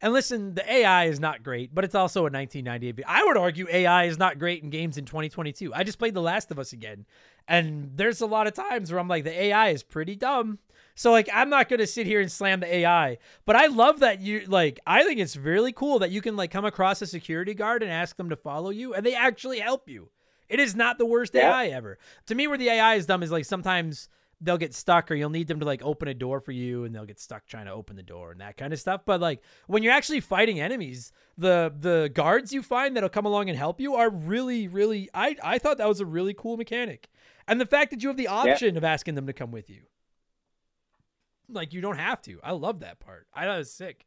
[0.00, 3.04] and listen, the AI is not great, but it's also a 1998.
[3.06, 5.74] I would argue AI is not great in games in 2022.
[5.74, 7.06] I just played The Last of Us again,
[7.48, 10.60] and there's a lot of times where I'm like, the AI is pretty dumb.
[10.94, 14.20] So like, I'm not gonna sit here and slam the AI, but I love that
[14.20, 14.78] you like.
[14.86, 17.90] I think it's really cool that you can like come across a security guard and
[17.90, 20.10] ask them to follow you, and they actually help you.
[20.48, 21.50] It is not the worst Yeah.
[21.50, 21.98] AI ever.
[22.26, 24.08] To me, where the AI is dumb is like sometimes
[24.40, 26.94] they'll get stuck or you'll need them to like open a door for you and
[26.94, 29.02] they'll get stuck trying to open the door and that kind of stuff.
[29.06, 33.48] But like when you're actually fighting enemies the the guards you find that'll come along
[33.48, 37.08] and help you are really really i i thought that was a really cool mechanic.
[37.48, 39.82] And the fact that you have the option of asking them to come with you.
[41.48, 42.38] Like you don't have to.
[42.42, 43.26] I love that part.
[43.34, 44.06] I thought it was sick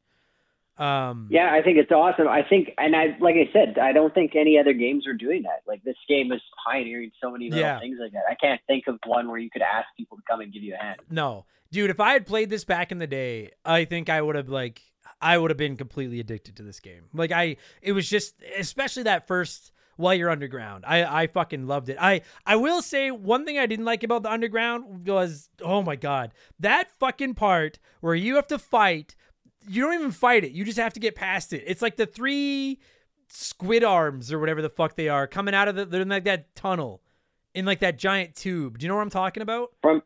[0.80, 2.28] um Yeah, I think it's awesome.
[2.28, 5.44] I think, and I like I said, I don't think any other games are doing
[5.44, 5.62] that.
[5.68, 7.80] Like this game is pioneering so many little Yeah.
[7.80, 8.24] things like that.
[8.30, 10.76] I can't think of one where you could ask people to come and give you
[10.80, 11.00] a hand.
[11.10, 14.36] No, dude, if I had played this back in the day, I think I would
[14.36, 14.82] have like
[15.22, 17.06] I would have been completely addicted to this game.
[17.14, 20.84] Like I it was just especially that first while you're underground.
[20.88, 21.98] I I fucking loved it.
[22.00, 25.96] I I will say one thing I didn't like about the underground was oh my
[25.96, 29.16] god, that fucking part where you have to fight
[29.68, 30.52] you don't even fight it.
[30.52, 31.64] You just have to get past it.
[31.66, 32.80] It's like the three
[33.30, 36.24] squid arms or whatever the fuck they are coming out of the they're in like
[36.24, 37.02] that tunnel
[37.54, 38.78] in like that giant tube.
[38.78, 39.72] Do you know what I'm talking about?
[39.82, 40.02] From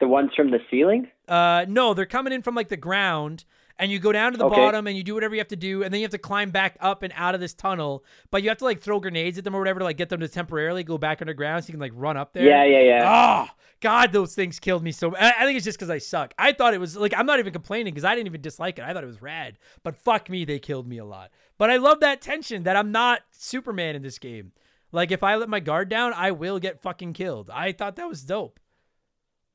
[0.00, 1.08] the ones from the ceiling.
[1.26, 3.44] Uh, no, they're coming in from like the ground,
[3.78, 4.56] and you go down to the Okay.
[4.56, 6.50] bottom, and you do whatever you have to do, and then you have to climb
[6.50, 8.04] back up and out of this tunnel.
[8.30, 10.20] But you have to like throw grenades at them or whatever to like get them
[10.20, 12.44] to temporarily go back underground, so you can like run up there.
[12.46, 13.46] Yeah, yeah, yeah.
[13.48, 15.14] Oh God, those things killed me so.
[15.16, 16.34] I, I think it's just because I suck.
[16.38, 18.84] I thought it was like I'm not even complaining because I didn't even dislike it.
[18.84, 21.30] I thought it was rad, but fuck me, they killed me a lot.
[21.58, 24.52] But I love that tension that I'm not Superman in this game.
[24.90, 27.50] Like if I let my guard down, I will get fucking killed.
[27.52, 28.58] I thought that was dope.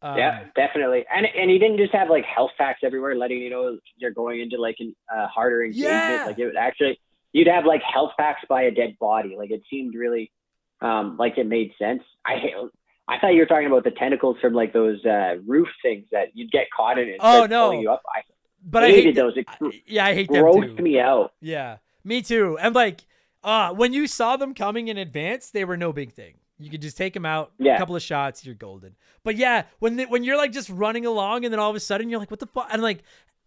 [0.03, 1.05] Um, yeah, definitely.
[1.09, 4.41] And and he didn't just have like health packs everywhere, letting you know you're going
[4.41, 5.93] into like a uh, harder engagement.
[5.93, 6.25] Yeah.
[6.27, 6.99] Like it would actually,
[7.31, 9.35] you'd have like health packs by a dead body.
[9.37, 10.29] Like it seemed really,
[10.81, 12.03] um, like it made sense.
[12.25, 12.53] I hate.
[13.07, 16.35] I thought you were talking about the tentacles from like those uh, roof things that
[16.35, 17.09] you'd get caught in.
[17.09, 17.71] And Oh, no.
[17.71, 18.01] You up.
[18.13, 18.21] I
[18.65, 19.37] but I hated hate those.
[19.37, 21.33] It I- yeah, I hate them grossed me out.
[21.41, 22.57] Yeah, me too.
[22.61, 23.01] And like,
[23.43, 26.35] uh, when you saw them coming in advance, they were no big thing.
[26.59, 28.95] You could just take them out, a couple of shots, you're golden.
[29.23, 31.79] But yeah, when they, when you're like just running along, and then all of a
[31.79, 32.67] sudden you're like, what the fuck?
[32.71, 33.03] And like,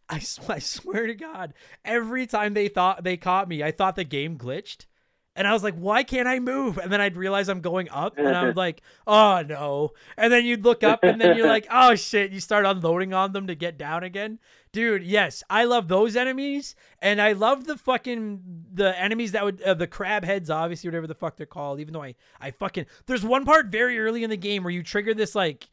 [0.09, 0.17] I,
[0.49, 1.55] I swear to God,
[1.85, 4.87] every time they thought they caught me, I thought the game glitched.
[5.37, 6.79] And I was like, why can't I move?
[6.79, 9.93] And then I'd realize I'm going up, and I'm like, oh no.
[10.17, 12.33] And then you'd look up, and then you're like, oh shit.
[12.33, 14.39] You start unloading on them to get down again.
[14.73, 19.63] Dude, yes, I love those enemies, and I love the fucking the enemies that would
[19.63, 21.81] uh, the crab heads, obviously, whatever the fuck they're called.
[21.81, 24.83] Even though I I fucking there's one part very early in the game where you
[24.83, 25.69] trigger this like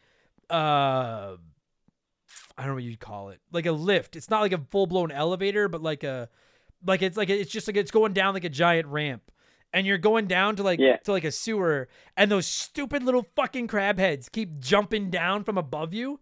[0.49, 1.35] uh
[2.57, 4.15] I don't know what you'd call it, like a lift.
[4.15, 6.29] It's not like a full blown elevator, but like a
[6.85, 9.31] like it's like it's just like it's going down like a giant ramp.
[9.73, 10.97] And you're going down to like Yeah.
[10.97, 15.57] to like a sewer, and those stupid little fucking crab heads keep jumping down from
[15.57, 16.19] above you,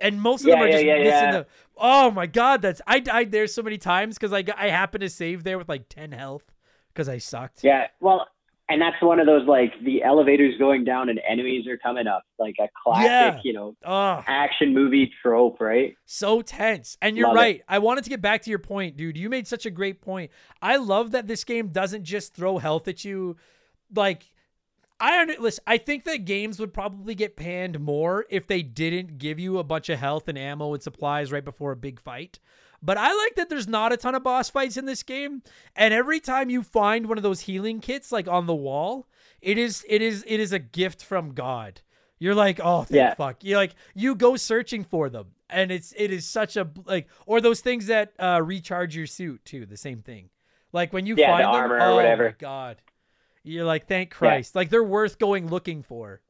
[0.00, 1.30] and most of them are yeah, just yeah, missing yeah.
[1.32, 1.46] the.
[1.76, 5.10] Oh my god, that's I died there so many times because I I happened to
[5.10, 6.50] save there with like ten health
[6.92, 7.62] because I sucked.
[7.62, 7.88] Yeah.
[8.00, 8.26] Well,
[8.68, 12.22] and that's one of those like the elevators going down and enemies are coming up,
[12.38, 13.40] like a classic, Yeah.
[13.44, 15.94] you know, Oh, action movie trope, right?
[16.06, 16.96] so tense.
[17.02, 17.40] And you're Love it.
[17.40, 17.62] right.
[17.68, 19.16] I wanted to get back to your point, dude.
[19.18, 20.30] You made such a great point.
[20.62, 23.36] I love that this game doesn't just throw health at you.
[23.94, 24.24] Like,
[25.00, 25.62] I under, listen.
[25.66, 29.64] I think that games would probably get panned more if they didn't give you a
[29.64, 32.38] bunch of health and ammo and supplies right before a big fight.
[32.84, 35.42] But I like that there's not a ton of boss fights in this game,
[35.74, 39.08] and every time you find one of those healing kits like on the wall,
[39.40, 41.80] it is it is it is a gift from God.
[42.18, 43.14] You're like, oh, thank Yeah.
[43.14, 43.42] fuck.
[43.42, 47.40] You like you go searching for them, and it's it is such a like or
[47.40, 49.64] those things that uh, recharge your suit too.
[49.64, 50.28] The same thing.
[50.72, 52.24] Like when you Yeah, the find them, armor or oh whatever.
[52.26, 52.82] my god,
[53.42, 54.54] you're like, thank Christ.
[54.54, 56.20] Like they're worth going looking for.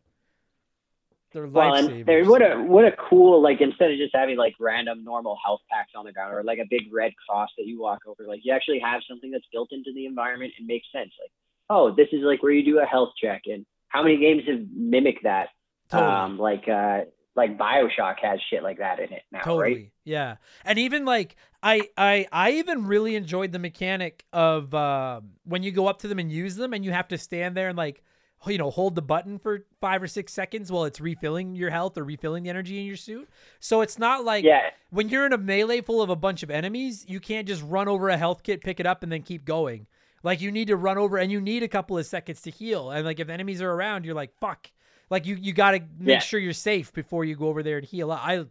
[1.35, 5.05] They're and there, what a what a cool like instead of just having like random
[5.05, 8.01] normal health packs on the ground or like a big red cross that you walk
[8.07, 11.11] over, like you actually have something that's built into the environment and makes sense.
[11.21, 11.31] Like,
[11.71, 14.61] oh, this is like where you do a health check, and how many games have
[14.75, 15.49] mimicked that?
[15.91, 16.11] Totally.
[16.11, 17.01] Um, like uh,
[17.37, 19.91] like Bioshock has shit like that in it now, totally right?
[20.05, 25.63] yeah and even like i i i even really enjoyed the mechanic of uh, when
[25.63, 27.77] you go up to them and use them and you have to stand there and
[27.77, 28.03] like
[28.47, 31.97] you know hold the button for five or six seconds while it's refilling your health
[31.99, 33.29] or refilling the energy in your suit.
[33.61, 34.71] So it's not like Yeah.
[34.91, 37.89] when you're in a melee full of a bunch of enemies you can't just run
[37.89, 39.87] over a health kit pick it up and then keep going.
[40.23, 42.91] Like you need to run over and you need a couple of seconds to heal.
[42.91, 44.71] And like if enemies are around you're like fuck.
[45.11, 46.19] Like you you got to make Yeah.
[46.21, 48.11] sure you're safe before you go over there and heal.
[48.11, 48.45] Up i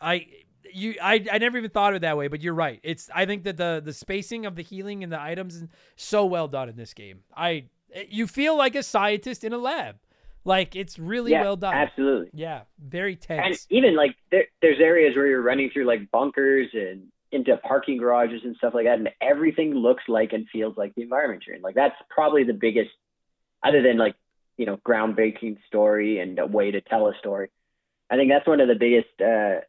[0.00, 0.26] i
[0.72, 2.80] you I, I never even thought of it that way but you're right.
[2.82, 5.64] It's i think that the the spacing of the healing and the items is
[5.96, 7.20] so well done in this game.
[7.36, 7.64] I
[8.08, 9.96] you feel like a scientist in a lab
[10.44, 12.30] like it's really yeah, well done Absolutely.
[12.32, 16.68] yeah very And tense even like there, there's areas where you're running through like bunkers
[16.72, 20.94] and into parking garages and stuff like that, and everything looks like and feels like
[20.94, 21.62] the environment you're in.
[21.62, 22.90] Like that's probably the biggest,
[23.62, 24.14] other than like
[24.56, 27.50] you know groundbreaking story and a way to tell a story.
[28.10, 29.60] I think that's one of the biggest uh,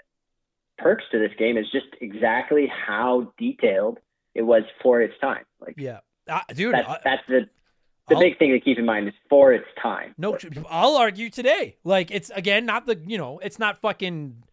[0.78, 4.00] perks to this game is just exactly how detailed
[4.34, 5.44] it was for its time.
[5.60, 7.50] Like yeah uh, dude that's that's the
[8.10, 10.14] the I'll- big thing to keep in mind is for its time.
[10.18, 10.38] No,
[10.70, 11.78] I'll argue today.
[11.84, 14.44] Like it's again not the you know it's not fucking.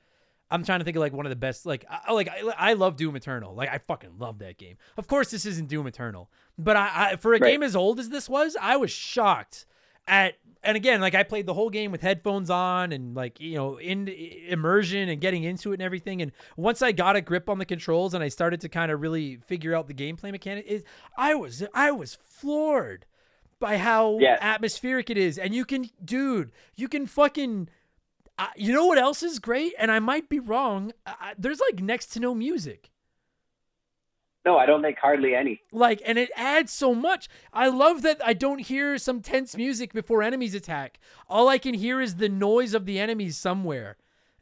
[0.48, 2.72] I'm trying to think of like one of the best like I, like I, I
[2.74, 3.54] love Doom Eternal.
[3.54, 4.76] Like I fucking love that game.
[4.96, 7.50] Of course, this isn't Doom Eternal, but I, I for a Right.
[7.50, 9.66] game as old as this was, I was shocked
[10.06, 10.34] at.
[10.62, 13.76] And again, like I played the whole game with headphones on and like you know
[13.78, 16.22] in immersion and getting into it and everything.
[16.22, 19.00] And once I got a grip on the controls and I started to kind of
[19.00, 20.84] really figure out the gameplay mechanic, is
[21.16, 23.06] I was I was floored
[23.58, 24.38] by how Yeah.
[24.40, 25.38] atmospheric it is.
[25.38, 27.68] And you can, dude, you can fucking.
[28.38, 29.72] Uh, you know what else is great?
[29.78, 30.92] And I might be wrong.
[31.06, 32.90] Uh, there's like next to no music.
[34.44, 35.60] No, I don't think hardly any.
[35.72, 37.28] Like, and it adds so much.
[37.52, 41.00] I love that I don't hear some tense music before enemies attack.
[41.28, 43.96] All I can hear is the noise of the enemies somewhere.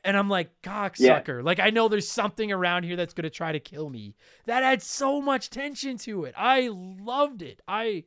[0.04, 1.42] And I'm like, cocksucker.
[1.42, 4.14] Like, I know there's something around here that's going to try to kill me.
[4.44, 6.34] That adds so much tension to it.
[6.36, 7.62] I loved it.
[7.66, 8.04] I,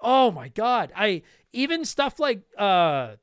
[0.00, 0.92] oh my God.
[0.96, 1.22] I,
[1.52, 3.16] even stuff like, uh,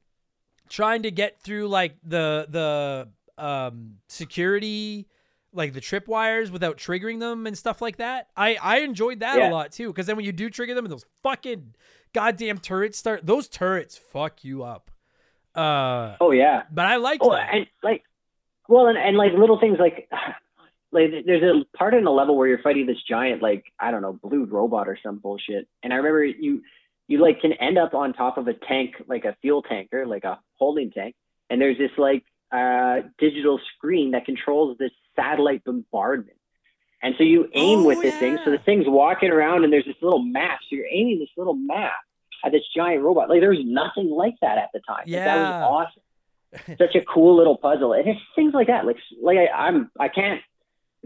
[0.70, 3.08] trying to get through like the, the,
[3.42, 5.08] um, security,
[5.54, 8.28] like the tripwires without triggering them and stuff like that.
[8.36, 10.92] I I enjoyed that a lot too because then when you do trigger them and
[10.92, 11.74] those fucking
[12.14, 14.92] goddamn turrets start, those turrets fuck you up.
[15.56, 16.64] Uh, Oh yeah.
[16.72, 17.50] but I liked Oh, that.
[17.54, 18.04] and like,
[18.68, 20.10] well, and, and like little things like,
[20.92, 24.02] like there's a part in the level where you're fighting this giant, like I don't
[24.02, 25.68] know, blue robot or some bullshit.
[25.84, 26.62] And I remember you,
[27.08, 30.24] you like can end up on top of a tank, like a fuel tanker, like
[30.24, 31.16] a holding tank,
[31.50, 36.38] and there's this like uh, digital screen that controls this satellite bombardment.
[37.04, 38.40] And so you aim Oh, with this thing.
[38.44, 40.60] So the thing's walking around, and there's this little map.
[40.64, 41.94] So you're aiming this little map
[42.44, 43.30] at this giant robot.
[43.30, 45.04] Like there was nothing like that at the time.
[45.06, 46.04] Like, that was awesome
[46.78, 50.08] such a cool little puzzle and it's things like that like like I, i'm i
[50.08, 50.42] can't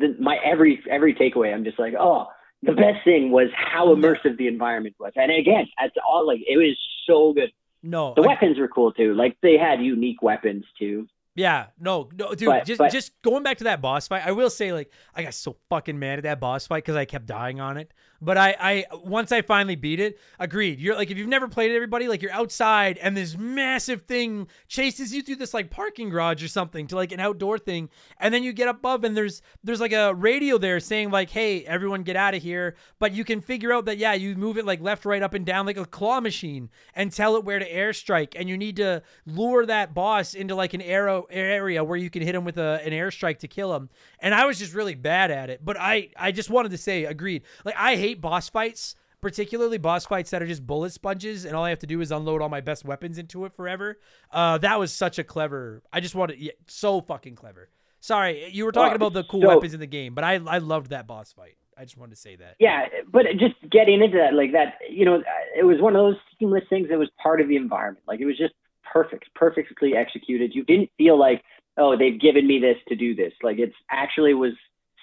[0.02, 2.28] the, my every every takeaway i'm just like oh
[2.64, 6.58] the best thing was how immersive the environment was and again it's all like it
[6.58, 7.52] was so good
[7.84, 12.10] no, the I- weapons were cool too like they had unique weapons too Yeah, no,
[12.14, 12.50] no, dude.
[12.50, 15.24] But- just but- just going back to that boss fight, I will say like I
[15.24, 17.94] got so fucking mad at that boss fight because I kept dying on it.
[18.22, 20.80] But I, I once I finally beat it, agreed.
[20.80, 24.48] You're like if you've never played it, everybody, like you're outside and this massive thing
[24.68, 27.90] chases you through this like parking garage or something to like an outdoor thing,
[28.20, 31.66] and then you get above and there's there's like a radio there saying like, hey,
[31.66, 32.76] everyone get out of here.
[33.00, 35.46] But you can figure out that yeah, you move it like left, right, up, and
[35.46, 39.02] down like a claw machine and tell it where to airstrike, and you need to
[39.26, 42.82] lure that boss into like an arrow area where you can hit him with a,
[42.86, 43.90] an airstrike to kill him.
[44.20, 45.66] And I was just really bad at it.
[45.66, 47.44] But I I just wanted to say agreed.
[47.66, 48.96] Like I hate boss fights.
[49.22, 52.12] Particularly boss fights that are just bullet sponges, and all I have to do is
[52.12, 54.00] unload all my best weapons into it forever.
[54.32, 55.84] Uh, that was such a clever.
[55.94, 57.70] I just wanted, yeah, so fucking clever.
[58.00, 60.36] Sorry, you were talking Oh, about the cool so- weapons in the game, but I
[60.48, 61.56] I loved that boss fight.
[61.78, 62.56] I just wanted to say that.
[62.60, 65.24] yeah but just getting into that like that you know
[65.58, 68.26] it was one of those seamless things that was part of the environment like it
[68.26, 71.42] was just perfect perfectly executed you didn't feel like
[71.78, 74.52] oh they've given me this to do this like it's actually was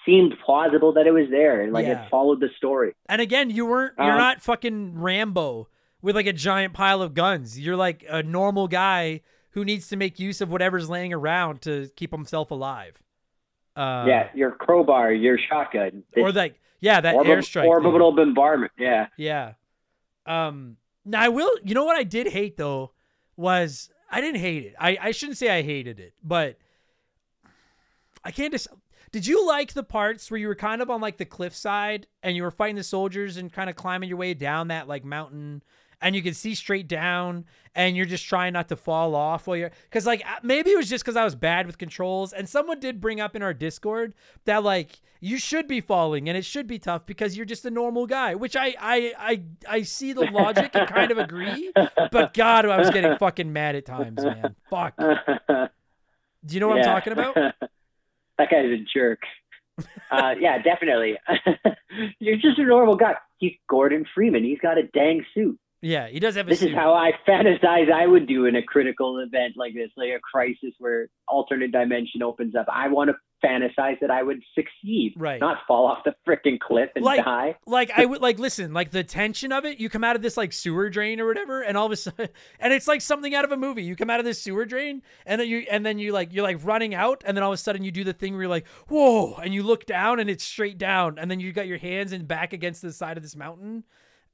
[0.09, 2.05] seemed plausible that it was there and like Yeah.
[2.05, 5.69] it followed the story And again, you weren't you're Um, not fucking Rambo
[6.01, 7.59] with like a giant pile of guns.
[7.61, 9.21] You're like a normal guy
[9.51, 13.03] who needs to make use of whatever's laying around to keep himself alive.
[13.77, 17.63] Uh, yeah your crowbar your shotgun Or like yeah, that orbi- airstrike.
[17.63, 17.69] thing.
[17.71, 19.53] orbital bombardment yeah Yeah.
[20.27, 22.93] Um now I will you know what I did hate though
[23.37, 24.75] was I didn't hate it.
[24.81, 26.57] I, I shouldn't say I hated it, but
[28.25, 28.69] I can't just
[29.11, 32.37] did you like the parts where you were kind of on like the cliffside and
[32.37, 35.63] you were fighting the soldiers and kind of climbing your way down that like mountain
[36.01, 37.45] and you can see straight down
[37.75, 40.77] and you're just trying not to fall off while you're because like uh, maybe it
[40.77, 43.55] was just because i was bad with controls and someone did bring up in our
[43.55, 44.15] discord
[44.45, 47.71] that like you should be falling and it should be tough because you're just a
[47.71, 51.73] normal guy which i i i, I see the logic and kind of agree
[52.13, 54.55] but god i was getting fucking mad at times man.
[54.71, 54.97] Fuck.
[54.99, 57.37] Do you know what i'm talking about
[58.39, 59.21] that guy's a jerk.
[60.11, 61.17] Uh, yeah, definitely.
[62.19, 63.15] You're just a normal guy.
[63.39, 64.45] He's Gordon Freeman.
[64.45, 65.59] He's got a dang suit.
[65.81, 68.57] Yeah he does have a This suit is how I fantasize I would do in
[68.57, 72.67] a critical event like this, like a crisis where alternate dimension opens up.
[72.73, 75.41] I want to fantasize that I would succeed, Right.
[75.41, 77.55] not fall off the freaking cliff and Like- die.
[77.67, 79.79] like I would like listen, like the tension of it.
[79.79, 82.29] You come out of this like sewer drain or whatever, and all of a sudden,
[82.61, 83.85] and it's like something out of a movie.
[83.85, 86.43] You come out of this sewer drain, and then you and then you like you're
[86.43, 88.51] like running out, and then all of a sudden you do the thing where you're
[88.51, 91.79] like whoa, and you look down and it's straight down, and then you got your
[91.79, 93.85] hands and back against the side of this mountain,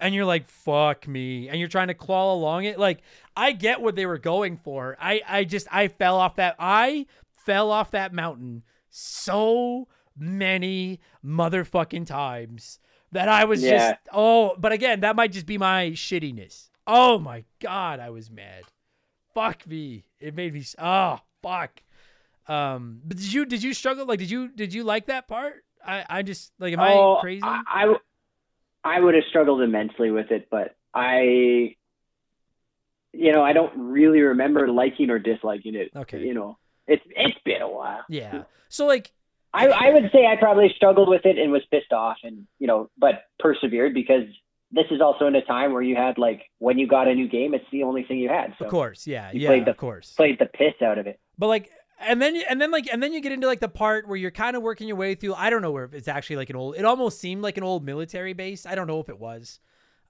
[0.01, 2.79] and you're like fuck me, and you're trying to claw along it.
[2.79, 3.03] Like
[3.37, 4.97] I get what they were going for.
[5.01, 7.07] I I just I fell off that I
[7.45, 12.79] fell off that mountain so many motherfucking times
[13.13, 13.91] that I was Yeah.
[13.91, 16.69] just oh, but again, that might just be my shittiness.
[16.87, 18.65] Oh my god, I was mad.
[19.35, 20.05] Fuck me.
[20.21, 21.83] It made me oh fuck.
[22.47, 24.07] Um, but did you did you struggle?
[24.07, 25.65] Like, did you did you like that part?
[25.85, 27.43] I I just like am oh, I crazy?
[27.43, 27.97] I, I,
[28.85, 31.75] I would have struggled immensely with it, but I,
[33.13, 35.91] you know, I don't really remember liking or disliking it.
[35.97, 36.21] Okay.
[36.21, 38.05] You know, it's it's been a while.
[38.09, 38.43] yeah.
[38.69, 39.13] So like
[39.53, 42.67] I, I would say I probably struggled with it and was pissed off and, you
[42.67, 44.25] know, but persevered because
[44.73, 47.29] this is also in a time where you had like when you got a new
[47.29, 48.55] game, it's the only thing you had.
[48.59, 50.13] So of course, yeah, yeah, played the- of course.
[50.15, 51.21] played the piss out of it.
[51.39, 54.07] But like, and then and then like and then you get into like the part
[54.09, 55.35] where you're kind of working your way through.
[55.35, 56.77] I don't know where it's actually like an old.
[56.77, 58.67] It almost seemed like an old military base.
[58.67, 59.61] I don't know if it was.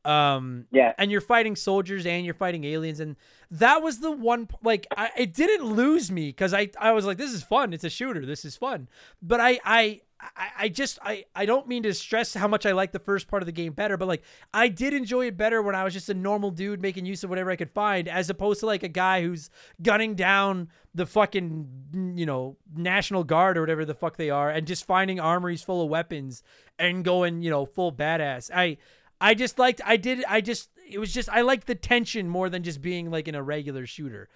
[0.05, 0.93] Um, Yeah.
[0.99, 3.17] and you're fighting soldiers and you're fighting aliens, and
[3.51, 4.49] that was the one.
[4.63, 7.73] Like, I, it didn't lose me because I I was like, this is fun.
[7.73, 8.25] It's a shooter.
[8.27, 8.89] This is fun.
[9.23, 10.01] But I I.
[10.37, 13.29] I, I just I, I don't mean to stress how much I like the first
[13.29, 14.23] part of the game better, but like
[14.55, 17.29] I did enjoy it better when I was just a normal dude making use of
[17.31, 19.51] whatever I could find, as opposed to like a guy who's
[19.83, 24.67] gunning down the fucking you know National Guard or whatever the fuck they are, and
[24.67, 26.43] just finding armories full of weapons
[26.79, 28.51] and going you know full badass.
[28.55, 28.79] I
[29.21, 32.49] I just liked I did I just it was just I liked the tension more
[32.49, 34.29] than just being like in a regular shooter,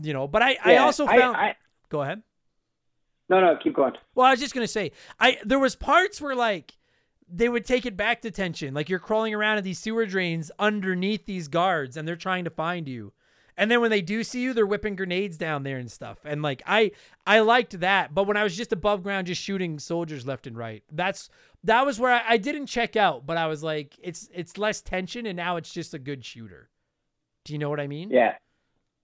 [0.00, 0.26] you know.
[0.26, 1.56] But I I also found I,
[1.88, 2.22] go ahead.
[3.28, 3.94] no, no, keep going.
[4.14, 6.72] Well, I was just gonna say, I there was parts where like
[7.32, 10.50] they would take it back to tension, like you're crawling around in these sewer drains
[10.58, 13.12] underneath these guards, and they're trying to find you.
[13.56, 16.18] And then when they do see you, they're whipping grenades down there and stuff.
[16.24, 16.92] And like I
[17.26, 20.56] I liked that, but when I was just above ground, just shooting soldiers left and
[20.56, 21.28] right, that's
[21.64, 23.26] that was where I, I didn't check out.
[23.26, 26.70] But I was like, it's it's less tension, and now it's just a good shooter.
[27.44, 28.10] Do you know what I mean?
[28.10, 28.34] Yeah.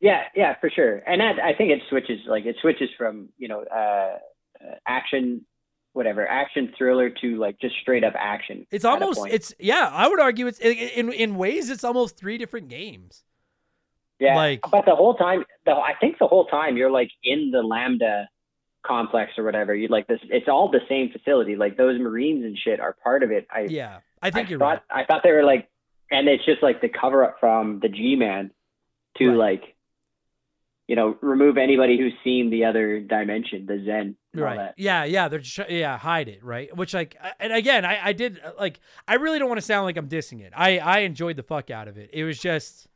[0.00, 0.98] Yeah, yeah, for sure.
[1.06, 4.18] And that, I think it switches, like it switches from, you know, uh,
[4.62, 5.46] uh, action,
[5.94, 8.66] whatever, action thriller to like just straight up action.
[8.70, 9.88] It's almost it's yeah.
[9.90, 13.24] I would argue it's in in ways it's almost three different games.
[14.18, 17.50] Yeah, Like- but the whole time, the I think the whole time you're like in
[17.50, 18.28] the Lambda
[18.82, 19.74] complex or whatever.
[19.74, 20.20] You like this.
[20.30, 21.56] It's all the same facility.
[21.56, 23.46] Like those Marines and shit are part of it.
[23.50, 25.02] I Yeah, I think I you're thought right.
[25.02, 25.68] I thought they were like,
[26.10, 28.52] and it's just like the cover up from the G Man
[29.18, 29.36] to Right.
[29.60, 29.74] like,
[30.86, 34.56] you know, remove anybody who's seen the other dimension, the Xen, and all Right.
[34.56, 34.74] that.
[34.78, 35.26] Yeah, yeah.
[35.28, 36.74] They're tr- yeah hide it right.
[36.76, 38.78] Which like and again I I did like
[39.08, 40.52] I really don't want to sound like I'm dissing it.
[40.56, 42.10] I I enjoyed the fuck out of it.
[42.12, 42.86] It was just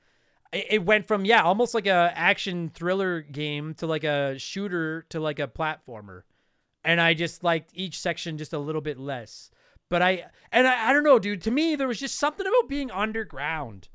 [0.52, 5.02] it it went from yeah almost like a action thriller game to like a shooter
[5.10, 6.22] to like a platformer,
[6.84, 9.50] and I just liked each section just a little bit less.
[9.88, 11.42] But I and I, I don't know, dude.
[11.42, 13.88] To me, there was just something about being underground.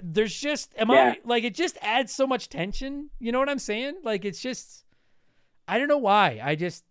[0.00, 1.14] There's just am Yeah.
[1.16, 3.10] I like it just adds so much tension.
[3.18, 3.96] You know what I'm saying?
[4.02, 4.84] Like it's just
[5.66, 6.40] I don't know why.
[6.42, 6.84] I just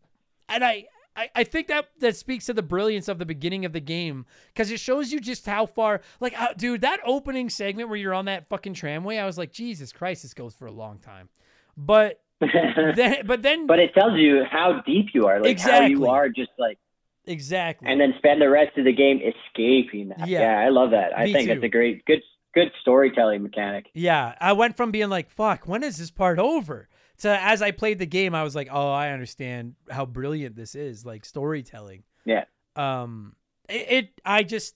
[0.49, 0.85] and I
[1.15, 4.25] I, I think that that speaks to the brilliance of the beginning of the game
[4.47, 8.13] because it shows you just how far like how, dude that opening segment where you're
[8.13, 11.29] on that fucking tramway I was like Jesus Christ this goes for a long time
[11.77, 12.21] but
[12.95, 16.29] then but then but it tells you how deep you are, like how you are,
[16.29, 16.77] just like,
[17.25, 20.27] exactly and then spend the rest of the game escaping that.
[20.27, 20.41] Yeah.
[20.41, 21.17] Yeah, I love that.
[21.17, 21.53] I Me think too.
[21.53, 22.21] it's a great, good,
[22.53, 23.89] good storytelling mechanic.
[23.93, 26.89] Yeah, I went from being like, "Fuck, when is this part over?"
[27.23, 30.75] To as I played the game, I was like, "Oh, I understand how brilliant this
[30.75, 32.45] is, like storytelling." Yeah.
[32.75, 33.35] Um,
[33.67, 34.75] it, it I just,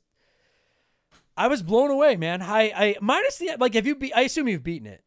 [1.37, 2.41] I was blown away, man.
[2.41, 4.13] I, I minus the like, have you be?
[4.13, 5.03] I assume you've beaten it.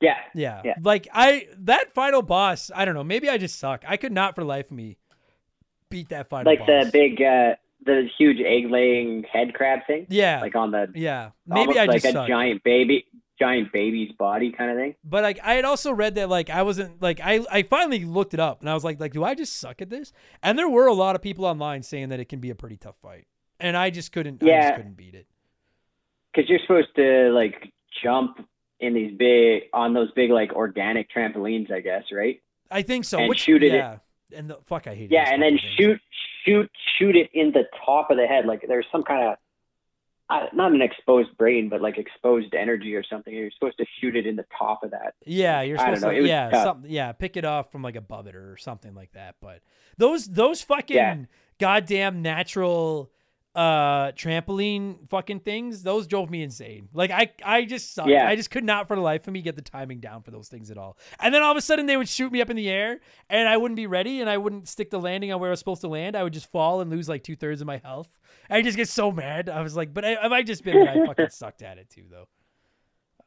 [0.00, 0.60] Yeah, Yeah.
[0.64, 0.74] Yeah.
[0.82, 3.04] Like I that final boss, I don't know.
[3.04, 3.82] Maybe I just suck.
[3.88, 4.98] I could not for life me
[5.90, 6.68] beat that final like boss.
[6.68, 7.54] the big, uh,
[7.84, 10.40] the huge egg laying head crab thing, Yeah.
[10.42, 11.30] like on the yeah.
[11.46, 12.28] Maybe I like just a suck.
[12.28, 13.06] giant baby,
[13.38, 14.94] giant baby's body kind of thing.
[15.04, 18.34] But like I had also read that like I wasn't like I I finally looked
[18.34, 20.12] it up and I was like like do I just suck at this?
[20.42, 22.76] And there were a lot of people online saying that it can be a pretty
[22.76, 23.26] tough fight.
[23.60, 24.62] And I just couldn't I Yeah.
[24.68, 25.26] just couldn't beat it.
[26.34, 27.72] Because you're supposed to like
[28.02, 28.46] jump
[28.80, 32.40] in these big on those big like organic trampolines, I guess, right?
[32.70, 33.18] I think so.
[33.18, 33.98] And Which shoot it- yeah.
[34.34, 36.00] And the fuck I hate Yeah, and then shoot
[36.44, 36.68] shoot
[36.98, 38.44] shoot it in the top of the head.
[38.44, 39.36] Like there's some kind of
[40.28, 43.32] uh, not an exposed brain, but like exposed energy or something.
[43.32, 45.14] You're supposed to shoot it in the top of that.
[45.24, 47.96] Yeah, you're I don't supposed know, to yeah, something yeah, pick it off from like
[47.96, 49.36] above it or something like that.
[49.40, 49.60] But
[49.98, 51.16] those those fucking Yeah.
[51.58, 53.10] goddamn natural
[53.56, 56.90] uh trampoline fucking things, those drove me insane.
[56.92, 58.10] Like I I just sucked.
[58.10, 58.28] Yeah.
[58.28, 60.48] I just could not for the life of me get the timing down for those
[60.48, 60.98] things at all.
[61.20, 63.00] And then all of a sudden they would shoot me up in the air
[63.30, 65.58] and I wouldn't be ready and I wouldn't stick the landing on where I was
[65.58, 66.16] supposed to land.
[66.16, 68.18] I would just fall and lose like two thirds of my health.
[68.50, 69.48] I just get so mad.
[69.48, 72.04] I was like, but I, I might just been I fucking sucked at it too
[72.10, 72.28] though.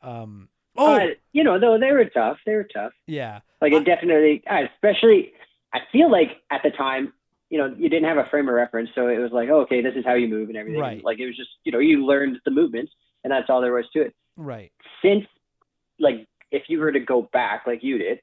[0.07, 0.47] Um
[0.77, 2.37] oh But, you know, though they were tough.
[2.45, 2.93] They were tough.
[3.07, 3.39] yeah.
[3.61, 5.33] Like it definitely, uh, especially.
[5.73, 7.13] I feel like at the time,
[7.49, 9.81] you know, you didn't have a frame of reference, so it was like, oh, okay,
[9.81, 10.79] this is how you move and everything.
[10.81, 11.03] Right.
[11.03, 12.91] Like it was just, you know, you learned the movements,
[13.23, 14.15] and that's all there was to it.
[14.37, 14.71] Right.
[15.01, 15.25] Since,
[15.99, 18.19] like, if you were to go back like you did,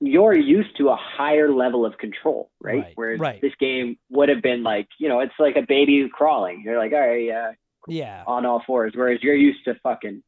[0.00, 2.82] you're used to a higher level of control, right?
[2.82, 3.40] Right, Whereas right.
[3.40, 6.62] this game would have been like, you know, it's like a baby crawling.
[6.64, 7.52] You're like, all right, yeah,
[7.86, 8.24] Yeah.
[8.26, 8.92] on all fours.
[8.94, 10.22] Whereas you're used to fucking,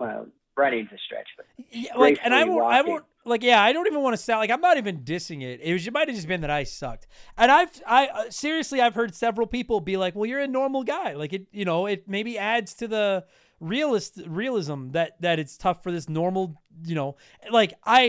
[0.00, 0.26] well,
[0.56, 1.28] running to stretch.
[1.36, 4.22] But Yeah, like, and I won't, I won't, like, yeah, I don't even want to
[4.22, 5.60] sound like I'm not even dissing it.
[5.62, 7.06] It was, it might have just been that I sucked.
[7.36, 10.82] And I've, I uh, seriously, I've heard several people be like, "Well, you're a normal
[10.84, 11.12] guy.
[11.14, 13.24] Like, it, you know, it maybe adds to the
[13.58, 17.16] realist realism that that it's tough for this normal, you know,
[17.50, 18.00] like I."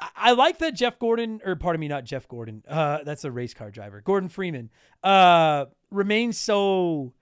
[0.00, 2.64] I- I like that Jeff Gordon, or pardon me, not Jeff Gordon.
[2.66, 4.00] Uh, that's a race car driver.
[4.00, 4.68] Gordon Freeman
[5.04, 7.12] uh, remains so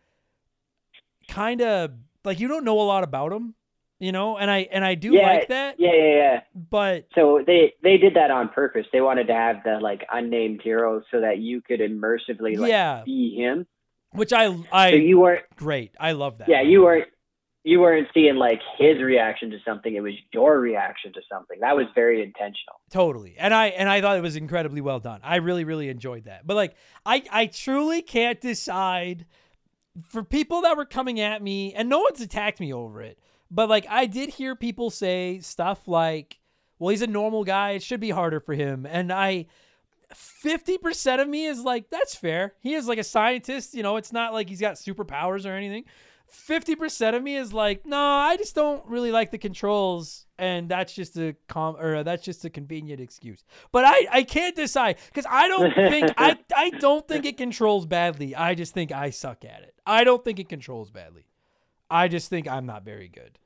[1.28, 1.90] kind of
[2.24, 3.54] like you don't know a lot about him,
[4.00, 5.76] you know, and I and I do Yeah, like that.
[5.78, 6.40] yeah, yeah, yeah.
[6.54, 8.86] But So they they did that on purpose.
[8.92, 13.02] They wanted to have the like unnamed hero so that you could immersively like yeah,
[13.04, 13.66] be him.
[14.12, 15.92] which I So I you weren't great.
[16.00, 16.48] I love that.
[16.48, 17.06] yeah, you weren't
[17.62, 19.94] you weren't seeing like his reaction to something.
[19.94, 21.60] It was your reaction to something.
[21.60, 22.80] That was very intentional.
[22.90, 23.36] totally.
[23.38, 25.20] And I and I thought it was incredibly well done.
[25.22, 26.46] I really really enjoyed that.
[26.46, 26.74] But like
[27.04, 29.26] I I truly can't decide
[30.08, 33.18] for people that were coming at me and no one's attacked me over it.
[33.50, 36.38] But like I did hear people say stuff like,
[36.78, 37.72] "Well, he's a normal guy.
[37.72, 39.46] It should be harder for him." And I
[40.14, 42.54] 50% of me is like, that's fair.
[42.60, 45.84] He is like a scientist, you know, it's not like he's got superpowers or anything.
[46.32, 50.94] 50% of me is like, no, I just don't really like the controls and that's
[50.94, 53.44] just a com or that's just a convenient excuse.
[53.72, 57.84] But I I can't decide cuz I don't think I I don't think it controls
[57.84, 58.34] badly.
[58.34, 59.74] I just think I suck at it.
[59.84, 61.26] I don't think it controls badly.
[61.90, 63.38] I just think I'm not very good.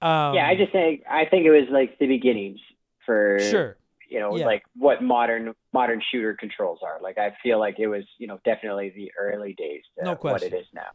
[0.00, 2.58] Um yeah, I just think I think it was like the beginnings
[3.06, 3.76] for Sure.
[4.08, 4.46] you know Yeah.
[4.46, 6.98] like what modern modern shooter controls are.
[7.00, 10.52] Like I feel like it was you know definitely the early days No what question.
[10.54, 10.88] it is now.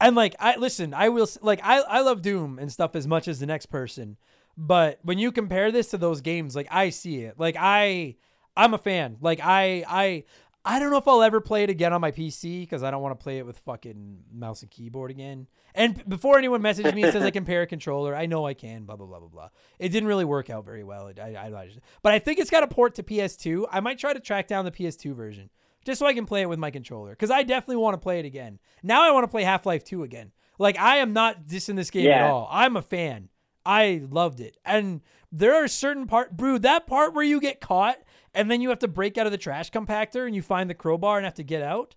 [0.00, 3.28] And like I listen, I will like I I love Doom and stuff as much
[3.28, 4.16] as the next person,
[4.56, 7.38] but when you compare this to those games, like I see it.
[7.38, 8.16] Like I
[8.56, 9.16] I'm a fan.
[9.20, 10.24] Like I I
[10.64, 13.02] I don't know if I'll ever play it again on my PC because I don't
[13.02, 15.48] want to play it with fucking mouse and keyboard again.
[15.74, 18.54] And before anyone messages me and says I can pair a controller, I know I
[18.54, 18.84] can.
[18.84, 19.48] Blah blah blah blah blah.
[19.80, 21.08] It didn't really work out very well.
[21.08, 23.66] It, I, I, I just, but I think it's got a port to PS2.
[23.72, 25.50] I might try to track down the PS2 version
[25.84, 28.20] just so I can play it with my controller because I definitely want to play
[28.20, 28.60] it again.
[28.84, 30.30] Now I want to play Half Life 2 again.
[30.58, 32.48] Like I am not dissing this game at all.
[32.52, 33.30] I'm a fan.
[33.64, 34.56] I loved it.
[34.64, 37.96] And there are certain part, brew that part where you get caught
[38.34, 40.74] and then you have to break out of the trash compactor and you find the
[40.74, 41.94] crowbar and have to get out.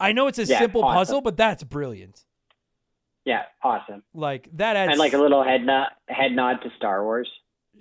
[0.00, 0.96] I know it's a Yeah, simple awesome.
[0.96, 2.24] puzzle, but that's brilliant.
[3.24, 4.02] Yeah, awesome.
[4.14, 7.28] Like that adds And like a little head nod head nod to Star Wars.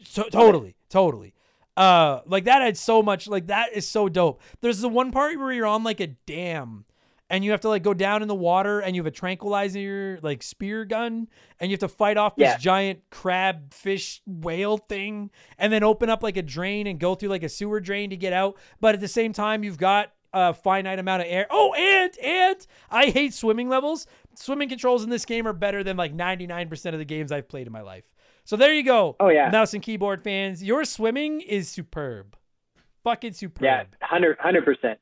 [0.04, 1.34] So, totally, totally.
[1.76, 3.28] Uh, like that had so much.
[3.28, 4.42] Like that is so dope.
[4.62, 6.86] There's the one part where you're on like a dam,
[7.30, 10.20] and you have to like go down in the water, and you have a tranquilizer
[10.22, 11.28] like spear gun,
[11.60, 12.58] and you have to fight off this Yeah.
[12.58, 17.30] giant crab fish whale thing, and then open up like a drain and go through
[17.30, 18.58] like a sewer drain to get out.
[18.80, 21.48] But at the same time, you've got a finite amount of air.
[21.50, 24.06] Oh, and and I hate swimming levels.
[24.36, 27.66] Swimming controls in this game are better than like 99% of the games I've played
[27.66, 28.06] in my life.
[28.44, 29.16] So there you go.
[29.20, 29.50] Oh, yeah.
[29.50, 32.38] Mouse and keyboard fans, your swimming is superb.
[33.04, 33.64] Fucking superb.
[33.64, 35.00] Yeah, 100 percent.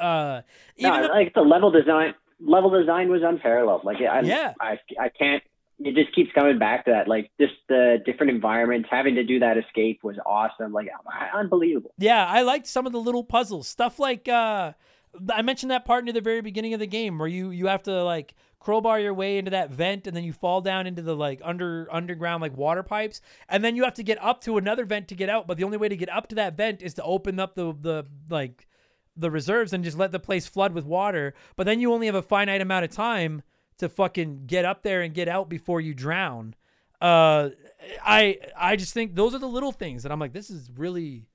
[0.00, 0.42] Uh
[0.78, 3.84] No, the- like the level design level design was unparalleled.
[3.84, 4.54] Like I, Yeah.
[4.60, 5.42] I I can't.
[5.78, 7.06] It just keeps coming back to that.
[7.06, 10.72] Like just the different environments, having to do that escape was awesome.
[10.72, 10.88] Like
[11.34, 11.92] unbelievable.
[11.98, 13.68] yeah, I liked some of the little puzzles.
[13.68, 14.72] Stuff like uh
[15.30, 17.82] I mentioned that part near the very beginning of the game where you you have
[17.84, 21.14] to like crowbar your way into that vent and then you fall down into the
[21.14, 24.84] like under underground like water pipes and then you have to get up to another
[24.84, 26.92] vent to get out but the only way to get up to that vent is
[26.94, 28.66] to open up the the like
[29.16, 32.14] the reserves and just let the place flood with water but then you only have
[32.14, 33.42] a finite amount of time
[33.78, 36.54] to fucking get up there and get out before you drown.
[37.00, 37.50] Uh
[38.02, 41.26] i i just think those are the little things that i'm like this is really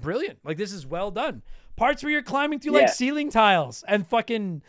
[0.00, 0.38] brilliant.
[0.44, 1.42] Like this is well done.
[1.76, 4.62] Parts where you're climbing through like ceiling tiles and fucking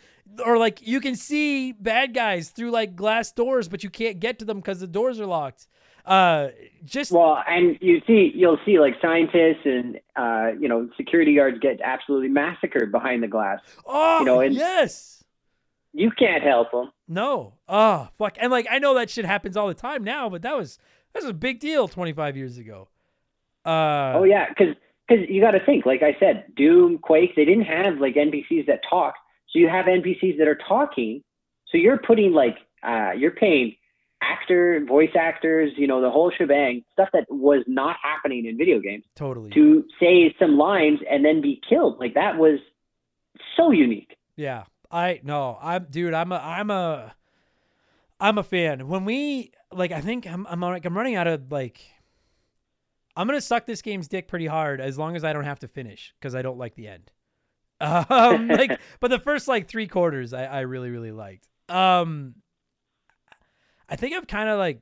[0.46, 4.38] or like you can see bad guys through like glass doors but you can't get
[4.38, 5.66] to them because the doors are locked
[6.06, 6.48] uh
[6.84, 11.58] just Well, and you see, you'll see like scientists and uh, you know security guards
[11.60, 13.60] get absolutely massacred behind the glass.
[13.86, 15.22] oh you know, and- yes
[15.92, 16.90] You can't help them.
[17.06, 20.42] no oh fuck and like i know that shit happens all the time now but
[20.42, 20.78] that was
[21.12, 22.88] that was a big deal 25 years ago
[23.64, 24.74] uh oh yeah, because
[25.06, 25.84] because you got to think.
[25.86, 29.14] Like I said, Doom, Quake, they didn't have like NPCs that talk.
[29.50, 31.22] So you have NPCs that are talking.
[31.68, 33.76] So you're putting like uh, you're paying
[34.22, 38.78] actor, voice actors, you know, the whole shebang, stuff that was not happening in video
[38.78, 41.98] games totally to say some lines and then be killed.
[41.98, 42.58] Like that was
[43.56, 44.16] so unique.
[44.36, 44.64] Yeah.
[44.90, 47.14] I no, I'm dude, I'm a I'm a
[48.20, 48.88] I'm a fan.
[48.88, 51.80] When we like I think I'm I'm like I'm running out of like
[53.16, 55.68] I'm gonna suck this game's dick pretty hard as long as I don't have to
[55.68, 57.10] finish because I don't like the end.
[57.82, 61.48] Um, like, but the first like three quarters, I, I really really liked.
[61.68, 62.36] Um,
[63.92, 64.80] I think I've kind of like,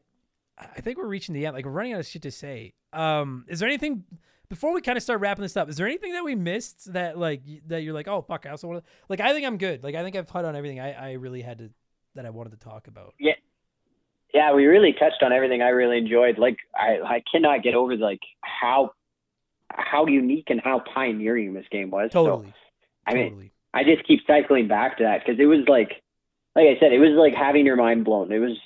[0.56, 1.54] I think we're reaching the end.
[1.54, 2.74] Like we're running out of shit to say.
[2.92, 4.04] Um, is there anything
[4.48, 5.68] before we kind of start wrapping this up?
[5.68, 8.68] Is there anything that we missed that like that you're like, oh fuck, I also
[8.68, 9.20] want to like?
[9.20, 9.82] I think I'm good.
[9.82, 11.70] Like I think I've hit on everything I I really had to
[12.14, 13.14] that I wanted to talk about.
[13.18, 13.32] Yeah,
[14.32, 16.38] yeah, we really touched on everything I really enjoyed.
[16.38, 18.92] Like I, I cannot get over like how
[19.70, 22.10] how unique and how pioneering this game was.
[22.12, 22.54] So, Totally.
[23.06, 23.52] I mean, totally.
[23.74, 26.02] I just keep cycling back to that because it was like,
[26.54, 28.30] like I said, it was like having your mind blown.
[28.32, 28.56] It was,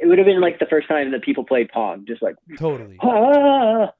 [0.00, 2.96] it would have been like the first time that people played Pong, just like, Totally.
[3.02, 3.92] ah!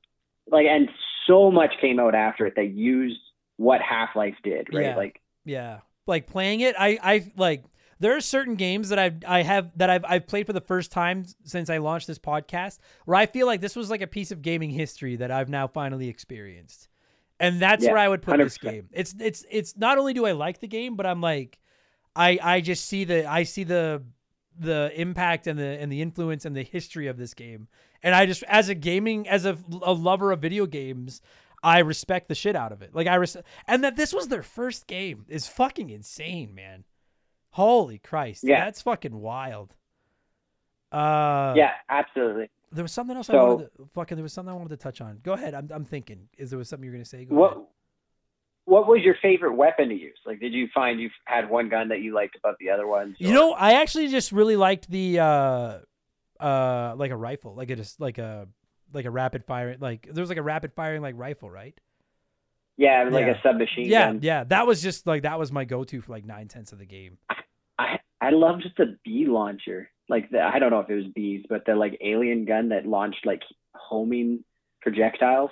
[0.50, 0.88] like, and
[1.26, 3.20] so much came out after it that used
[3.56, 4.82] what Half Life did, right?
[4.86, 4.96] Yeah.
[4.96, 5.78] Like, Yeah.
[6.06, 7.64] Like playing it, I I like
[8.00, 10.90] there are certain games that I've I have that I've I've played for the first
[10.90, 14.32] time since I launched this podcast where I feel like this was like a piece
[14.32, 16.88] of gaming history that I've now finally experienced.
[17.38, 18.60] And that's Yeah, where I would put this 100%.
[18.62, 18.88] game.
[18.92, 21.60] It's it's it's not only do I like the game, but I'm like
[22.16, 24.02] I I just see the I see the
[24.58, 27.68] the impact and the and the influence and the history of this game.
[28.02, 31.20] And I just as a gaming as a, a lover of video games,
[31.62, 32.94] I respect the shit out of it.
[32.94, 36.84] Like I res- and that this was their first game is fucking insane, man.
[37.50, 38.44] Holy Christ.
[38.44, 38.64] Yeah.
[38.64, 39.74] That's fucking wild.
[40.90, 42.50] Uh yeah, absolutely.
[42.70, 45.00] there was something else I wanted to fucking there was something I wanted to touch
[45.00, 45.20] on.
[45.22, 45.54] Go ahead.
[45.54, 46.28] I'm I'm thinking.
[46.36, 47.24] Is there was something you're gonna say?
[47.24, 47.66] Go What, ahead.
[48.72, 50.18] What was your favorite weapon to use?
[50.24, 53.16] Like, did you find you had one gun that you liked above the other ones?
[53.18, 55.78] You or- know, I actually just really liked the uh
[56.40, 57.54] uh like a rifle.
[57.54, 58.48] Like a just like a
[58.94, 61.78] like a rapid fire like there was like a rapid firing like rifle, right?
[62.78, 63.32] yeah, like Yeah.
[63.38, 64.20] a submachine yeah, gun.
[64.22, 64.38] yeah.
[64.38, 66.78] Yeah, that was just like that was my go to for like nine tenths of
[66.78, 67.18] the game.
[67.78, 69.90] I I loved just the bee launcher.
[70.08, 72.86] Like the, I don't know if it was bees, but the like alien gun that
[72.86, 73.42] launched like
[73.74, 74.44] homing
[74.80, 75.50] projectiles.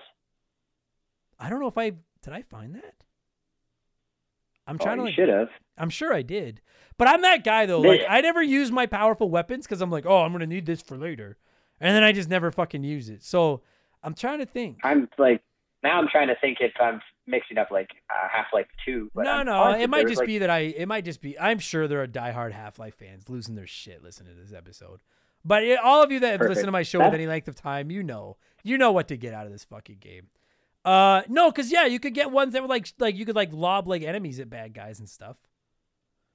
[1.39, 1.91] I don't know if I
[2.23, 2.95] did I find that?
[4.71, 5.49] I'm Oh, trying to you like should have.
[5.77, 6.61] I'm sure I did.
[6.97, 7.81] But I'm that guy though.
[7.81, 10.81] Like I never use my powerful weapons because I'm like, oh, I'm gonna need this
[10.81, 11.39] for later,
[11.81, 13.23] and then I just never fucking use it.
[13.23, 13.63] So
[14.03, 14.79] I'm trying to think.
[14.85, 15.43] I'm like
[15.83, 19.11] now I'm trying to think if I'm mixing up like uh, Half Life Two.
[19.15, 20.59] But no, I'm no, it might just like, be that I.
[20.61, 21.39] It might just be.
[21.39, 25.01] I'm sure there are diehard Half Life fans losing their shit listening to this episode.
[25.45, 27.55] But it, all of you that have listened to my show with any length of
[27.55, 30.29] time, you know, you know what to get out of this fucking game.
[30.85, 33.51] Uh, no, because yeah, you could get ones that were like, like you could like
[33.53, 35.37] lob like enemies at bad guys and stuff.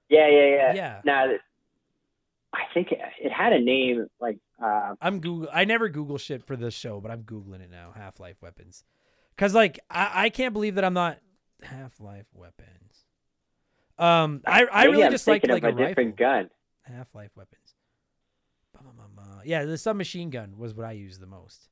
[0.09, 0.73] Yeah, yeah, yeah.
[0.73, 1.01] Yeah.
[1.03, 1.25] Now,
[2.53, 5.49] I think it, had a name like uh, I'm Google.
[5.51, 7.91] I never Google shit for this show, but I'm googling it now.
[7.95, 8.83] Half Life weapons,
[9.35, 11.17] because like I, I can't believe that I'm not
[11.63, 13.05] Half Life weapons.
[13.97, 16.43] Um, I I really I'm just thinking like a a different rifle.
[16.43, 16.49] gun.
[16.83, 17.65] Half Life weapons.
[19.45, 21.69] Yeah, the submachine gun was what I used the most.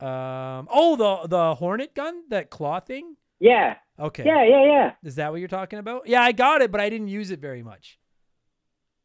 [0.00, 0.68] Um.
[0.70, 3.16] Oh, the the Hornet gun, that claw thing.
[3.40, 4.24] Yeah, Okay.
[4.24, 4.90] yeah, yeah, yeah.
[5.02, 6.06] Is that what you're talking about?
[6.06, 7.98] Yeah, I got it, but I didn't use it very much.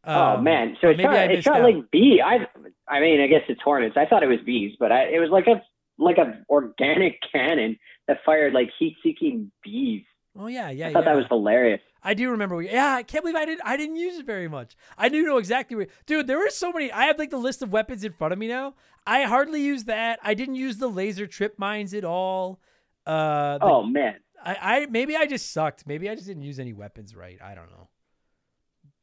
[0.05, 2.21] oh Um, man, so it's not it's not like bee.
[2.25, 2.47] I
[2.87, 3.97] I mean, I guess it's hornets.
[3.97, 5.61] I thought it was bees, but I, it was like a
[5.97, 10.03] like a organic cannon that fired like heat-seeking bees.
[10.39, 10.87] Oh yeah, yeah.
[10.87, 11.11] I thought yeah.
[11.11, 11.81] that was hilarious.
[12.01, 12.55] I do remember.
[12.55, 13.61] we- Yeah, I can't believe I didn't.
[13.65, 14.77] I didn't use it very much.
[14.97, 15.87] I do know exactly where.
[16.05, 16.89] Dude, there were so many.
[16.91, 18.75] I have like the list of weapons in front of me now.
[19.05, 20.17] I hardly used that.
[20.23, 22.61] I didn't use the laser trip mines at all.
[23.05, 25.85] Uh, the- oh man, I, I maybe I just sucked.
[25.85, 27.37] Maybe I just didn't use any weapons right.
[27.43, 27.89] I don't know.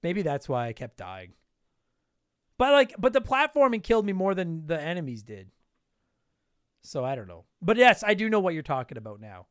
[0.02, 1.34] Maybe that's why I kept dying.
[2.56, 5.50] But like, but the platforming killed me more than the enemies did.
[6.82, 7.44] So I don't know.
[7.60, 9.48] But yes, I do know what you're talking about now.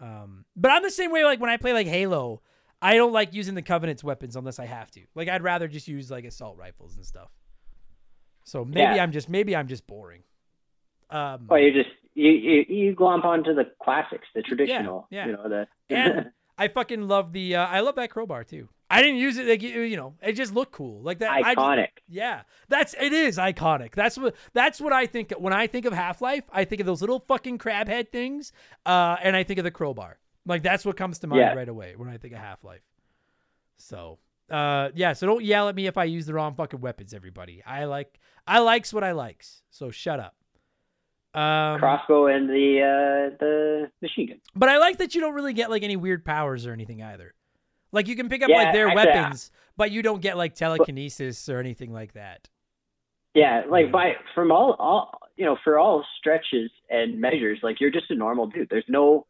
[0.00, 1.24] Um, but I'm the same way.
[1.24, 2.40] Like when I play like Halo,
[2.80, 5.00] I don't like using the Covenant's weapons unless I have to.
[5.14, 7.30] Like I'd rather just use like assault rifles and stuff.
[8.44, 9.02] So maybe Yeah.
[9.02, 10.22] I'm just maybe I'm just boring.
[11.10, 15.06] Um, Well, you just you, you you glomp onto the classics, the traditional.
[15.10, 15.26] yeah.
[15.26, 15.68] You know the.
[15.94, 17.56] and I fucking love the.
[17.56, 18.68] Uh, I love that crowbar too.
[18.90, 20.14] I didn't use it like you, know.
[20.22, 21.30] It just looked cool, like that.
[21.30, 21.88] I just- iconic.
[22.08, 23.94] yeah, that's it is iconic.
[23.94, 26.44] That's what that's what I think when I think of Half Life.
[26.52, 28.52] I think of those little fucking crab head things,
[28.86, 30.18] uh, and I think of the crowbar.
[30.46, 31.52] Like that's what comes to mind Yeah.
[31.54, 32.80] right away when I think of Half Life.
[33.76, 34.18] So,
[34.50, 35.12] uh, yeah.
[35.12, 37.62] So don't yell at me if I use the wrong fucking weapons, everybody.
[37.66, 39.62] I like I likes what I likes.
[39.70, 40.34] So shut up.
[41.34, 44.40] Um, Crossbow and the uh, the machine gun.
[44.56, 47.34] but I like that you don't really get like any weird powers or anything either.
[47.92, 50.36] Like you can pick up Yeah, like their actually, I- weapons, but you don't get
[50.36, 52.48] like telekinesis or anything like that.
[53.34, 53.70] Yeah, Yeah.
[53.70, 58.10] like by from all all you know for all stretches and measures, like you're just
[58.10, 58.68] a normal dude.
[58.68, 59.26] There's no,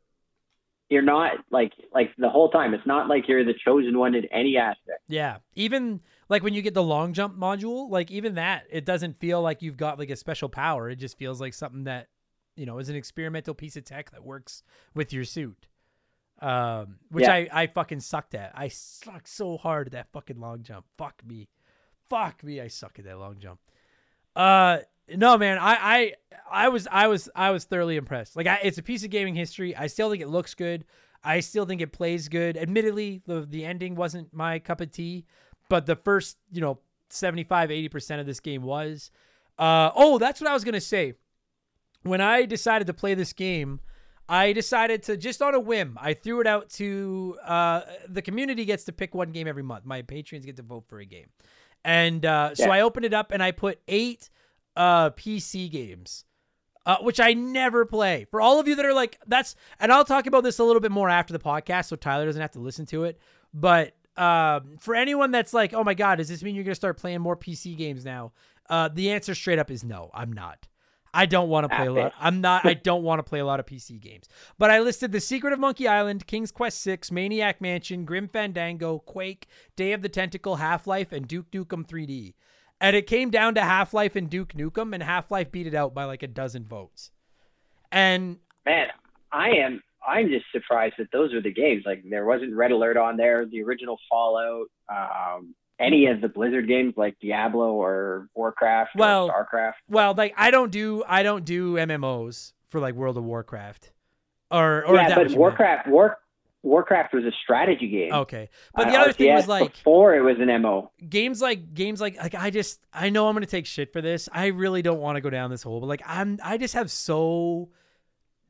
[0.89, 2.74] you're not like like the whole time.
[2.74, 5.02] It's not like you're the chosen one in any aspect.
[5.09, 5.39] Yeah.
[5.55, 9.40] Even like when you get the long jump module, like even that, it doesn't feel
[9.43, 10.89] like you've got like a special power.
[10.90, 12.09] It just feels like something that,
[12.56, 14.62] you know, is an experimental piece of tech that works
[14.94, 15.68] with your suit.
[16.40, 17.32] Um, which Yeah.
[17.35, 18.52] I, I fucking sucked at.
[18.55, 20.86] I sucked so hard at that fucking long jump.
[20.97, 21.48] Fuck me.
[22.09, 22.60] Fuck me.
[22.60, 23.60] I suck at that long jump.
[24.36, 24.78] Uh
[25.16, 26.12] no man, I I
[26.51, 28.36] I was I was I was thoroughly impressed.
[28.36, 29.74] Like I, it's a piece of gaming history.
[29.74, 30.85] I still think it looks good.
[31.24, 32.56] I still think it plays good.
[32.56, 35.24] Admittedly, the the ending wasn't my cup of tea,
[35.69, 36.78] but the first, you know,
[37.10, 39.10] 75 80% of this game was.
[39.59, 41.15] Uh oh, that's what I was going to say.
[42.02, 43.81] When I decided to play this game,
[44.29, 48.65] I decided to just on a whim, I threw it out to uh the community
[48.65, 49.85] gets to pick one game every month.
[49.87, 51.29] My patrons get to vote for a game.
[51.85, 52.73] And uh, so Yeah.
[52.73, 54.29] I opened it up and I put eight
[54.77, 56.25] uh, PC games,
[56.87, 58.27] uh, which I never play.
[58.31, 60.81] For all of you that are like, that's, and I'll talk about this a little
[60.81, 63.19] bit more after the podcast so Tyler doesn't have to listen to it.
[63.55, 66.77] But um, for anyone that's like, oh my God, does this mean you're going to
[66.77, 68.33] start playing more PC games now?
[68.69, 70.67] Uh, the answer straight up is no, I'm not.
[71.12, 72.12] I don't want to play a lot.
[72.18, 72.66] I'm not.
[72.66, 74.28] I don't want to play a lot of PC games.
[74.59, 78.98] But I listed The Secret of Monkey Island, King's Quest Six, Maniac Mansion, Grim Fandango,
[79.01, 82.35] Quake, Day of the Tentacle, Half Life, and Duke Nukem 3D.
[82.80, 85.74] And it came down to Half Life and Duke Nukem, and Half Life beat it
[85.74, 87.10] out by like a dozen votes.
[87.90, 88.89] And Man,
[89.32, 91.82] I am I'm just surprised that those are the games.
[91.85, 96.67] Like there wasn't Red Alert on there, the original Fallout, um, any of the Blizzard
[96.69, 99.75] games like Diablo or Warcraft Well, or Starcraft.
[99.89, 103.93] well, like I don't do I don't do MMOs for like World of Warcraft,
[104.51, 105.39] or or yeah, but meant?
[105.39, 106.19] Warcraft War
[106.65, 108.13] Warcraft was a strategy game.
[108.13, 110.91] Okay, but Uh, the other thing was like before it was an MO.
[111.09, 114.29] games like games like like I just I know I'm gonna take shit for this.
[114.33, 116.91] I really don't want to go down this hole, but like I'm I just have
[116.91, 117.69] so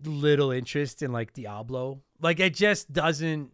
[0.05, 2.01] little interest in like Diablo.
[2.21, 3.51] Like it just doesn't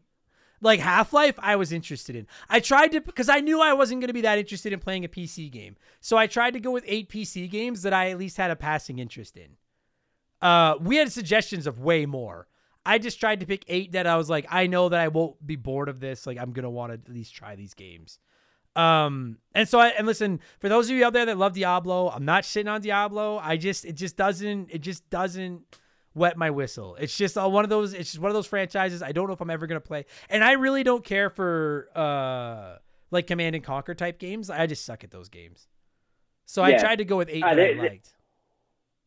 [0.64, 1.36] like Half Life.
[1.38, 2.26] I was interested in.
[2.48, 5.08] I tried to because I knew I wasn't gonna be that interested in playing a
[5.08, 8.38] PC game, so I tried to go with eight PC games that I at least
[8.38, 9.56] had a passing interest in.
[10.40, 12.48] Uh, we had suggestions of way more.
[12.86, 15.46] I just tried to pick eight that I was like, I know that I won't
[15.46, 16.26] be bored of this.
[16.26, 18.18] Like, I'm gonna want to at least try these games.
[18.76, 22.08] Um, and so I and listen for those of you out there that love Diablo,
[22.08, 23.38] I'm not shitting on Diablo.
[23.38, 25.78] I just it just doesn't it just doesn't
[26.14, 26.96] wet my whistle.
[26.96, 27.92] It's just uh, one of those.
[27.94, 29.02] It's just one of those franchises.
[29.02, 32.76] I don't know if I'm ever gonna play, and I really don't care for uh
[33.10, 34.50] like Command and Conquer type games.
[34.50, 35.68] I just suck at those games.
[36.46, 38.10] So I tried to go with eight Uh, that I liked.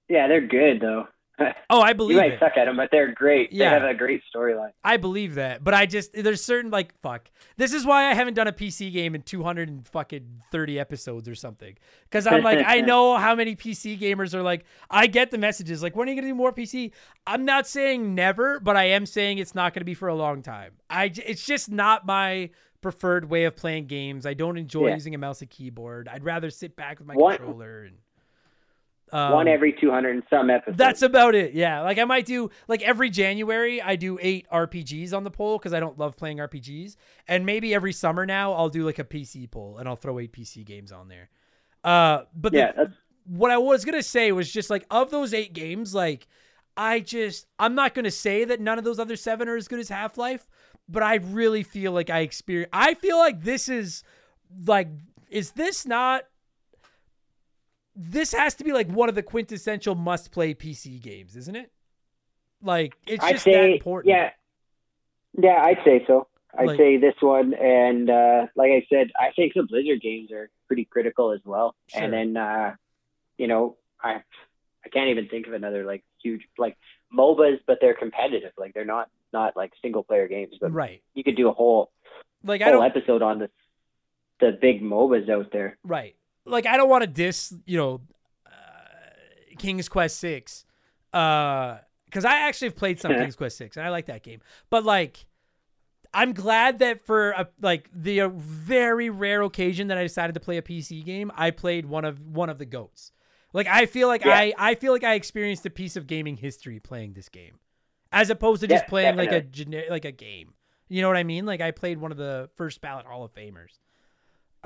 [0.09, 1.07] Yeah, they're good though.
[1.69, 2.39] Oh, I believe you might it.
[2.39, 3.51] suck at them, but they're great.
[3.51, 3.77] Yeah.
[3.77, 4.71] They have a great storyline.
[4.85, 7.29] I believe that, but I just there's certain like fuck.
[7.57, 11.27] This is why I haven't done a PC game in 200 and fucking 30 episodes
[11.27, 11.75] or something.
[12.05, 14.63] Because I'm like, I know how many PC gamers are like.
[14.89, 16.93] I get the messages like, when are you gonna do more PC?
[17.27, 20.41] I'm not saying never, but I am saying it's not gonna be for a long
[20.41, 20.71] time.
[20.89, 22.49] I it's just not my
[22.79, 24.25] preferred way of playing games.
[24.25, 24.93] I don't enjoy Yeah.
[24.93, 26.07] using a mouse and keyboard.
[26.07, 27.97] I'd rather sit back with my One- controller and.
[29.11, 30.77] One um, every 200 and some episodes.
[30.77, 31.53] that's about it.
[31.53, 31.81] Yeah.
[31.81, 35.73] Like I might do like every January I do 8 RPGs on the poll cuz
[35.73, 36.97] I don't love playing RPGs.
[37.27, 40.33] And maybe every summer now I'll do like a PC poll and I'll throw 8
[40.33, 41.29] PC games on there.
[41.83, 42.93] Uh but yeah, that's
[43.25, 46.27] what I was going to say was just like of those 8 games like
[46.75, 49.67] I just I'm not going to say that none of those other 7 are as
[49.67, 50.47] good as Half-Life,
[50.87, 54.03] but I really feel like I experience I feel like this is
[54.65, 54.89] like
[55.29, 56.23] is this not
[57.99, 61.71] this has to be like one of the quintessential must play PC games, isn't it?
[62.61, 64.13] Like it's I'd just that important.
[64.13, 64.29] yeah,
[65.37, 66.27] yeah, I'd say so.
[66.57, 70.31] I'd Like- say this one, and uh, like I said, I think the Blizzard games
[70.31, 71.75] are pretty critical as well.
[71.87, 72.01] Sure.
[72.03, 72.75] And then, uh,
[73.37, 74.21] you know, I
[74.85, 76.77] I can't even think of another like huge like
[77.13, 78.51] MOBAs, but they're competitive.
[78.57, 81.01] Like they're not not like single player games, but Right.
[81.13, 81.91] you could do a whole
[82.43, 83.49] Like whole episode on the
[84.39, 85.77] the big MOBAs out there.
[85.83, 86.15] Right.
[86.47, 88.01] Like I don't want to diss, you know,
[88.45, 88.49] uh,
[89.57, 90.65] King's Quest Six,
[91.11, 94.41] because I actually have played some King's Quest Six and I like that game.
[94.69, 95.25] But like,
[96.13, 100.39] I'm glad that for a, like the uh, very rare occasion that I decided to
[100.39, 103.11] play a PC game, I played one of one of the goats.
[103.53, 104.33] Like I feel like Yeah.
[104.33, 107.59] I I feel like I experienced a piece of gaming history playing this game,
[108.11, 110.53] as opposed to just Yeah, playing like a gener- like a game.
[110.89, 111.45] You know what I mean?
[111.45, 113.79] Like I played one of the first ballot Hall of Famers.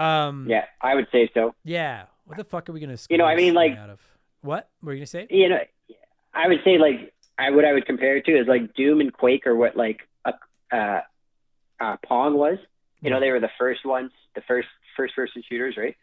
[0.01, 1.53] Um, Yeah, I would say so.
[1.63, 2.05] yeah.
[2.25, 2.97] What the fuck are we gonna?
[3.09, 3.99] You know, I mean, like- out of
[4.41, 4.69] what?
[4.81, 5.27] Were you gonna say?
[5.29, 5.59] You know,
[6.33, 9.11] I would say like I what I would compare it to is like Doom and
[9.11, 10.33] Quake or what like a
[10.71, 11.01] uh,
[11.79, 12.57] uh, Pong was.
[13.01, 15.95] You know, they were the first ones, the first first person shooters, right?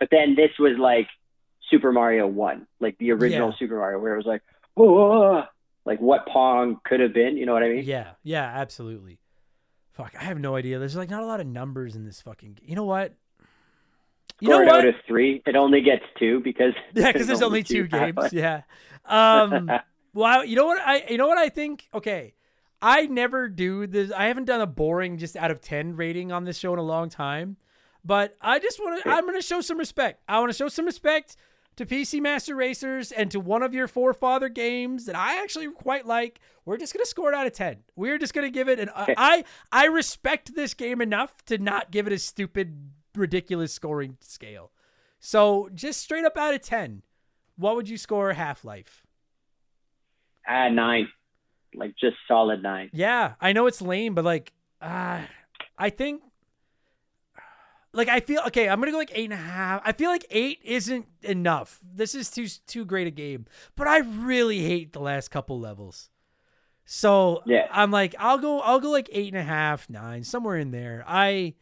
[0.00, 1.08] But then this was like
[1.70, 3.56] Super Mario One, like the original Yeah.
[3.58, 4.42] Super Mario, where it was like,
[4.76, 5.44] oh,
[5.84, 7.36] like what Pong could have been.
[7.36, 7.84] You know what I mean?
[7.84, 9.20] Yeah, yeah, absolutely.
[9.92, 10.78] Fuck, I have no idea.
[10.80, 12.58] There's like not a lot of numbers in this fucking.
[12.62, 13.14] You know what?
[14.42, 14.74] You know what?
[14.80, 18.16] out of three, it only gets two because yeah, because there's only two games.
[18.20, 18.62] half- Yeah.
[19.04, 19.68] Um.
[20.14, 21.04] well, you know what I?
[21.10, 21.88] You know what I think?
[21.92, 22.34] Okay,
[22.80, 24.12] I never do this.
[24.12, 26.84] I haven't done a boring just out of ten rating on this show in a
[26.84, 27.56] long time,
[28.04, 29.10] but I just want to.
[29.10, 30.22] I'm going to show some respect.
[30.28, 31.36] I want to show some respect
[31.76, 36.06] to PC Master Racers and to one of your forefather games that I actually quite
[36.06, 36.38] like.
[36.64, 37.78] We're just going to score it out of 10.
[37.96, 39.42] We're just going to give it an I
[39.72, 44.70] I respect this game enough to not give it a stupid ridiculous scoring scale.
[45.18, 47.02] So, just straight up out of 10,
[47.56, 49.04] what would you score Half-Life?
[50.46, 51.08] At nine,
[51.74, 52.90] like just solid nine.
[52.92, 55.20] Yeah, I know it's lame, but like, uh,
[55.78, 56.22] I think,
[57.92, 58.68] like, I feel okay.
[58.68, 59.82] I'm gonna go like eight and a half.
[59.84, 61.78] I feel like eight isn't enough.
[61.94, 66.10] This is too too great a game, but I really hate the last couple levels.
[66.84, 67.68] So Yeah.
[67.70, 71.04] I'm like, I'll go, I'll go like eight and a half, nine, somewhere in there.
[71.06, 71.54] I,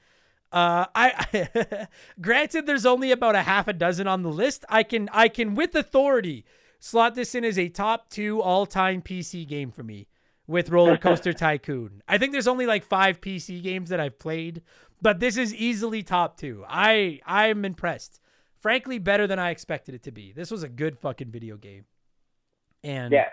[0.53, 1.87] uh, I,
[2.21, 4.65] granted, there's only about a half a dozen on the list.
[4.69, 6.45] I can, I can with authority
[6.81, 10.09] slot this in as a top two all time PC game for me
[10.47, 12.03] with Roller Coaster Tycoon.
[12.09, 14.63] I think there's only like five PC games that I've played,
[15.01, 16.65] but this is easily top two.
[16.69, 18.21] I I'm impressed.
[18.59, 20.33] Frankly, better than I expected it to be.
[20.33, 21.85] This was a good fucking video game.
[22.83, 23.29] And Yeah,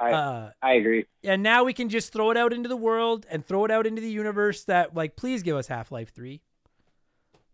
[0.00, 1.04] I uh, I agree.
[1.22, 3.86] and now we can just throw it out into the world and throw it out
[3.86, 6.40] into the universe that like please give us half-life 3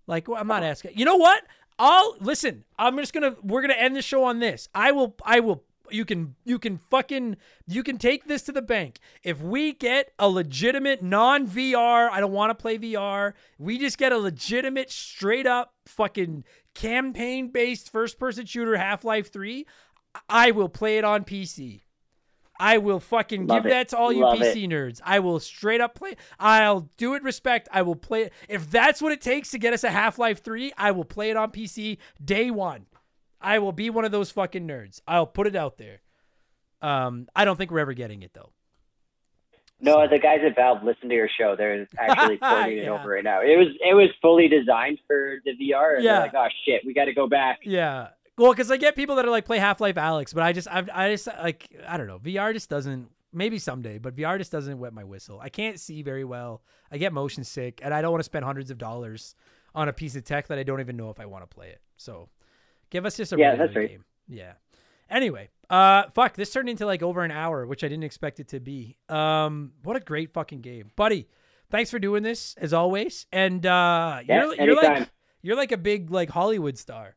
[0.08, 0.92] like well, i'm not asking.
[0.96, 1.44] You know what?
[1.78, 4.68] I'll listen i'm just gonna we're gonna end the show on this.
[4.74, 7.36] I will i will you can you can fucking
[7.66, 8.98] you can take this to the bank.
[9.22, 14.12] If we get a legitimate non-vr i don't want to play vr we just get
[14.12, 16.44] a legitimate straight up fucking
[16.74, 19.66] campaign based first person shooter half-life 3
[20.28, 21.82] i will play it on pc
[22.58, 23.70] I will fucking Love give it.
[23.70, 25.00] that to all you Love PC nerds.
[25.04, 26.16] I will straight up play.
[26.38, 27.68] I'll do it respect.
[27.72, 28.32] I will play it.
[28.48, 31.30] If that's what it takes to get us a Half Life 3, I will play
[31.30, 32.86] it on PC day one.
[33.40, 35.00] I will be one of those fucking nerds.
[35.06, 36.00] I'll put it out there.
[36.82, 38.50] Um, I don't think we're ever getting it though.
[39.80, 41.54] No, the guys at Valve listen to your show.
[41.56, 43.42] They're actually porting it over right now.
[43.42, 45.98] It was it was fully designed for the VR.
[46.00, 46.14] Yeah.
[46.14, 47.60] They're like, oh shit, we got to go back.
[47.62, 48.08] Yeah.
[48.38, 50.68] Well, because I get people that are like play Half Life Alyx, but I just
[50.70, 52.18] I've, I just like I don't know.
[52.18, 53.10] VR just doesn't.
[53.30, 55.38] Maybe someday, but VR just doesn't wet my whistle.
[55.38, 56.62] I can't see very well.
[56.90, 59.34] I get motion sick, and I don't want to spend hundreds of dollars
[59.74, 61.68] on a piece of tech that I don't even know if I want to play
[61.68, 61.82] it.
[61.98, 62.30] So,
[62.88, 63.90] give us just a Yeah, that's right.
[63.90, 64.04] game.
[64.28, 64.52] Yeah.
[65.10, 68.48] Anyway, uh, fuck, this turned into like over an hour, which I didn't expect it
[68.48, 68.96] to be.
[69.10, 71.28] Um, what a great fucking game, buddy.
[71.70, 73.26] Thanks for doing this as always.
[73.30, 75.10] And uh, Yeah, you're you're like
[75.42, 77.14] you're like a big like Hollywood star.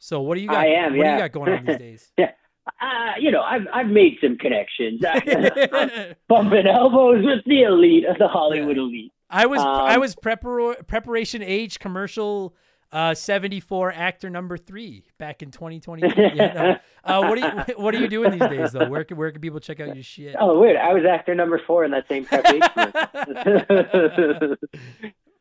[0.00, 0.56] So what do you got?
[0.56, 1.14] I am, What do yeah.
[1.16, 2.12] you got going on these days?
[2.18, 2.32] Yeah.
[2.80, 5.02] Uh, you know, I've I've made some connections.
[5.72, 9.12] I'm bumping elbows with the elite of the Hollywood elite.
[9.28, 12.56] I was I Um, was prepar- preparation age commercial
[12.92, 16.02] uh 74 actor number 3 back in 2020.
[16.34, 16.76] yeah, no.
[17.04, 18.88] Uh what are you what are you doing these days though?
[18.88, 20.34] Where can where can people check out your shit?
[20.40, 20.76] Oh, weird.
[20.76, 22.70] I was actor number four in that same preparation.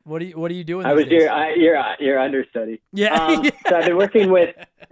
[0.09, 1.21] What are you what are you doing I was days?
[1.21, 2.81] your I, your your understudy.
[2.91, 3.13] yeah.
[3.13, 4.55] Um, so I've been working with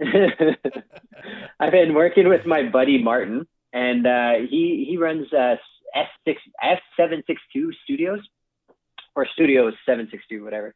[1.60, 5.56] I've been working with my buddy Martin, and uh, he he runs uh,
[5.94, 8.20] S six S seven six two Studios
[9.16, 10.72] or Studios seven six two whatever.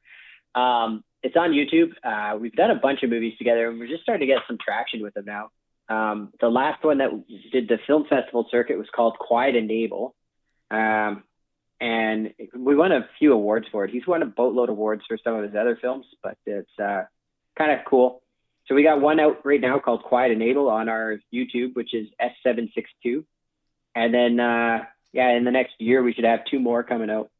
[0.56, 1.93] Um, it's on YouTube.
[2.02, 4.59] Uh, we've done a bunch of movies together, and we're just starting to get some
[4.62, 5.51] traction with them now.
[5.89, 7.10] Um, the last one that
[7.52, 10.16] did the film festival circuit was called Quiet and Able.
[10.69, 11.23] Um,
[11.82, 13.90] and we won a few awards for it.
[13.90, 17.02] He's won a boatload of awards for some of his other films, but it's uh,
[17.59, 18.22] kind of cool.
[18.66, 21.92] So we got one out right now called Quiet and Able on our YouTube, which
[21.92, 22.06] is
[22.46, 23.24] S762.
[23.96, 27.30] And then, uh, yeah, in the next year, we should have two more coming out.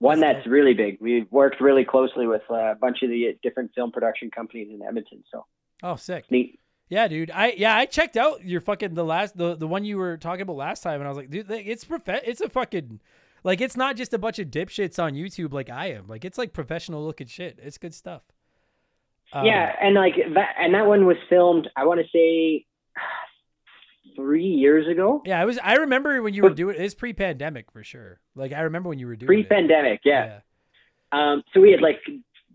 [0.00, 0.98] One that's really big.
[1.00, 4.82] We've worked really closely with uh, a bunch of the different film production companies in
[4.82, 5.22] Edmonton.
[5.30, 5.46] So
[5.82, 6.24] Oh, sick.
[6.30, 6.58] neat.
[6.88, 7.30] Yeah, dude.
[7.30, 10.42] I yeah, I checked out your fucking the last the the one you were talking
[10.42, 13.00] about last time, and I was like, dude, it's prof- it's a fucking
[13.44, 16.08] like it's not just a bunch of dipshits on YouTube like I am.
[16.08, 17.60] Like it's like professional looking shit.
[17.62, 18.22] It's good stuff.
[19.32, 21.68] Um, yeah, and like that, and that one was filmed.
[21.76, 22.64] I want to say
[24.16, 25.58] three years ago, Yeah, I was.
[25.62, 26.76] I remember when you were doing.
[26.76, 26.82] It.
[26.82, 28.20] It's pre-pandemic for sure.
[28.34, 29.26] Like I remember when you were doing.
[29.26, 29.48] it.
[29.48, 30.00] pre-pandemic.
[30.04, 30.40] Yeah.
[31.12, 32.00] Um, so we had like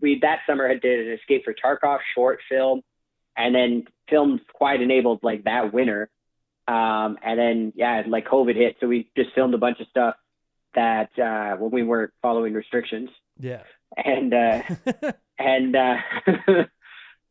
[0.00, 2.82] we that summer had did an Escape for Tarkov short film,
[3.36, 6.10] and then filmed Quiet and Able like that winter.
[6.66, 10.16] Um, and then yeah, like COVID hit, so we just filmed a bunch of stuff
[10.74, 13.62] that uh, when we weren't following restrictions, Yeah.
[13.96, 14.62] and uh,
[15.38, 15.96] and uh,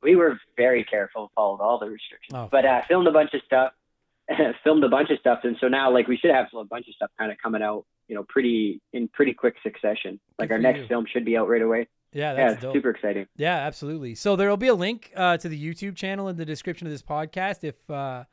[0.04, 2.34] we were very careful, followed all the restrictions.
[2.34, 3.74] Oh, but uh, filmed a bunch of stuff,
[4.64, 6.94] filmed a bunch of stuff, and so now like we should have a bunch of
[6.96, 10.20] stuff kind of coming out, you know, pretty in pretty quick succession.
[10.38, 10.88] Like Good our next you.
[10.88, 11.88] film should be out right away.
[12.12, 12.74] Yeah, Yeah, that's dope.
[12.74, 13.28] super exciting.
[13.38, 14.16] Yeah, absolutely.
[14.16, 16.92] So there will be a link uh, to the YouTube channel in the description of
[16.92, 18.24] this podcast if uh,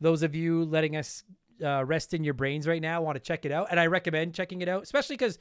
[0.00, 1.22] those of you letting us
[1.62, 3.68] uh, rest in your brains right now want to check it out.
[3.70, 5.38] And I recommend checking it out, especially because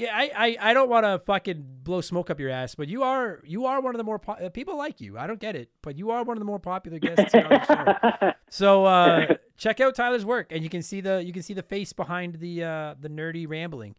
[0.00, 0.30] I,
[0.60, 3.66] I I don't want to fucking blow smoke up your ass, but you are you
[3.66, 5.18] are one of the more po- people like you.
[5.18, 7.64] I don't get it, but you are one of the more popular guests on the
[7.64, 8.32] show.
[8.52, 11.62] So uh, check out Tyler's work, and you can see the you can see the
[11.62, 13.94] face behind the uh, the nerdy rambling.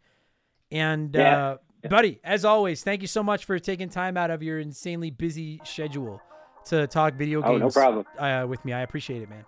[0.71, 1.37] And Yeah.
[1.37, 1.57] uh,
[1.89, 5.61] buddy, as always, thank you so much for taking time out of your insanely busy
[5.63, 6.21] schedule
[6.65, 7.61] to talk video Oh, games.
[7.61, 8.05] no problem.
[8.17, 9.45] Uh, with me, I appreciate it, man.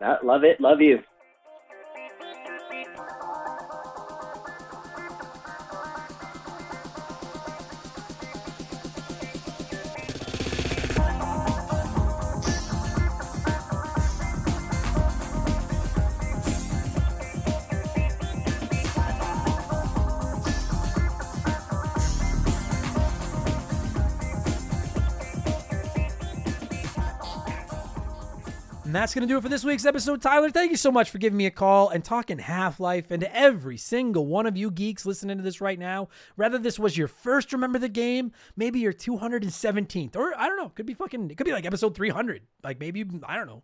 [0.00, 0.98] Love it, love you.
[29.00, 30.20] That's going to do it for this week's episode.
[30.20, 33.10] Tyler, thank you so much for giving me a call and talking Half Life.
[33.10, 36.78] And to every single one of you geeks listening to this right now, whether this
[36.78, 40.92] was your first Remember the Game, maybe your 217th, or I don't know, could be
[40.92, 42.42] fucking, it could be like episode 300.
[42.62, 43.62] Like maybe, I don't know.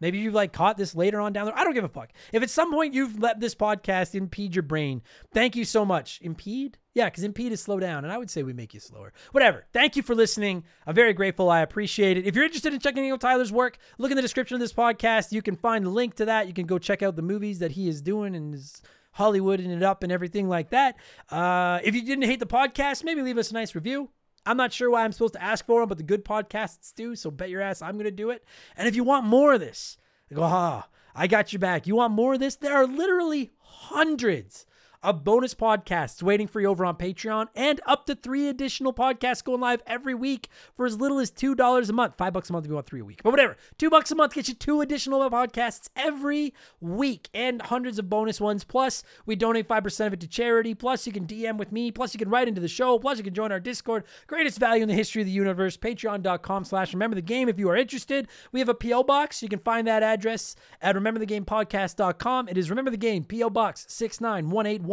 [0.00, 1.58] Maybe you've like caught this later on down there.
[1.58, 2.10] I don't give a fuck.
[2.32, 5.02] If at some point you've let this podcast impede your brain,
[5.32, 6.18] thank you so much.
[6.22, 6.78] Impede?
[6.94, 9.12] Yeah, because impede is slow down, and I would say we make you slower.
[9.32, 9.66] Whatever.
[9.72, 10.64] Thank you for listening.
[10.86, 11.48] I'm very grateful.
[11.48, 12.26] I appreciate it.
[12.26, 15.30] If you're interested in checking out Tyler's work, look in the description of this podcast.
[15.32, 16.48] You can find the link to that.
[16.48, 18.82] You can go check out the movies that he is doing and is
[19.16, 20.96] Hollywooding it up and everything like that.
[21.30, 24.10] Uh, if you didn't hate the podcast, maybe leave us a nice review.
[24.48, 27.14] I'm not sure why I'm supposed to ask for them, but the good podcasts do.
[27.14, 28.42] So bet your ass I'm going to do it.
[28.78, 29.98] And if you want more of this,
[30.32, 31.86] go, ah, I got your back.
[31.86, 32.56] You want more of this?
[32.56, 34.64] There are literally hundreds
[35.02, 39.44] of bonus podcast waiting for you over on Patreon and up to three additional podcasts
[39.44, 42.14] going live every week for as little as $2 a month.
[42.16, 43.56] Five bucks a month if you want three a week, but whatever.
[43.78, 48.40] Two bucks a month gets you two additional podcasts every week and hundreds of bonus
[48.40, 48.64] ones.
[48.64, 50.74] Plus, we donate 5% of it to charity.
[50.74, 51.90] Plus, you can DM with me.
[51.90, 52.98] Plus, you can write into the show.
[52.98, 54.04] Plus, you can join our Discord.
[54.26, 55.76] Greatest value in the history of the universe.
[55.76, 58.28] Patreon.com slash remember the game if you are interested.
[58.52, 59.04] We have a P.O.
[59.04, 59.42] box.
[59.42, 62.48] You can find that address at rememberthegamepodcast.com.
[62.48, 63.50] It is Remember the Game, P.O.
[63.50, 64.87] Box 69181,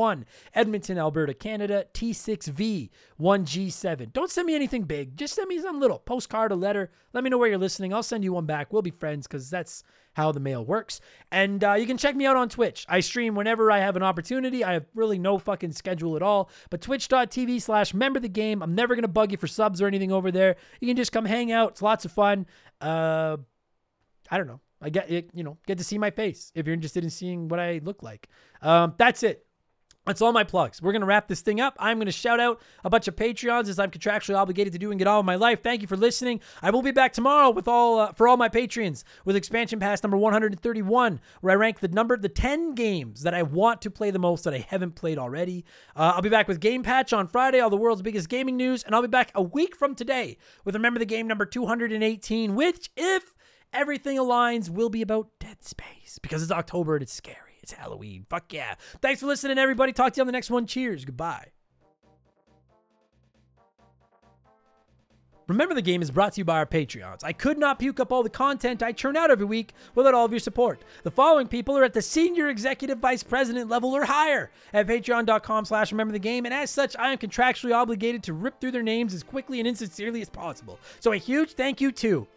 [0.54, 2.90] Edmonton, Alberta, Canada, T6V
[3.20, 4.14] 1G7.
[4.14, 5.18] Don't send me anything big.
[5.18, 6.00] Just send me something little.
[6.00, 6.92] Postcard, a letter.
[7.14, 7.94] Let me know where you're listening.
[7.94, 8.72] I'll send you one back.
[8.72, 11.02] We'll be friends because that's how the mail works.
[11.32, 12.86] And uh, you can check me out on Twitch.
[12.90, 14.64] I stream whenever I have an opportunity.
[14.64, 16.50] I have really no fucking schedule at all.
[16.70, 18.64] But twitch.tv slash remember the game.
[18.64, 20.56] I'm never going to bug you for subs or anything over there.
[20.80, 21.72] You can just come hang out.
[21.72, 22.46] It's lots of fun.
[22.80, 23.38] Uh,
[24.30, 24.62] I don't know.
[24.82, 27.48] I get it, you know, get to see my face if you're interested in seeing
[27.48, 28.30] what I look like.
[28.62, 29.45] Um, that's it.
[30.06, 30.82] That's all my plugs.
[30.82, 31.76] We're going to wrap this thing up.
[31.80, 34.92] I'm going to shout out a bunch of Patreons as I'm contractually obligated to do
[34.92, 35.64] and get all of my life.
[35.64, 36.42] Thank you for listening.
[36.62, 40.04] I will be back tomorrow with all uh, for all my Patreons with expansion pass
[40.04, 44.12] number 131, where I rank the number the 10 games that I want to play
[44.12, 45.66] the most that I haven't played already.
[45.96, 48.84] Uh, I'll be back with Game Patch on Friday, all the world's biggest gaming news,
[48.84, 52.92] and I'll be back a week from today with Remember the Game number 218, which
[52.96, 53.34] if
[53.74, 57.45] everything aligns will be about Dead Space because it's October and it's scary.
[57.66, 58.28] It's Halloween.
[58.30, 58.76] Fuck yeah.
[59.02, 59.92] Thanks for listening, everybody.
[59.92, 60.68] Talk to you on the next one.
[60.68, 61.04] Cheers.
[61.04, 61.48] Goodbye.
[65.48, 67.24] Remember the Game is brought to you by our Patreons.
[67.24, 70.26] I could not puke up all the content I churn out every week without all
[70.26, 70.84] of your support.
[71.02, 75.66] The following people are at the senior executive vice president level or higher at patreon.com
[75.66, 78.84] slash remember the game, and as such, I am contractually obligated to rip through their
[78.84, 80.80] names as quickly and insincerely as possible.
[81.00, 82.28] So a huge thank you to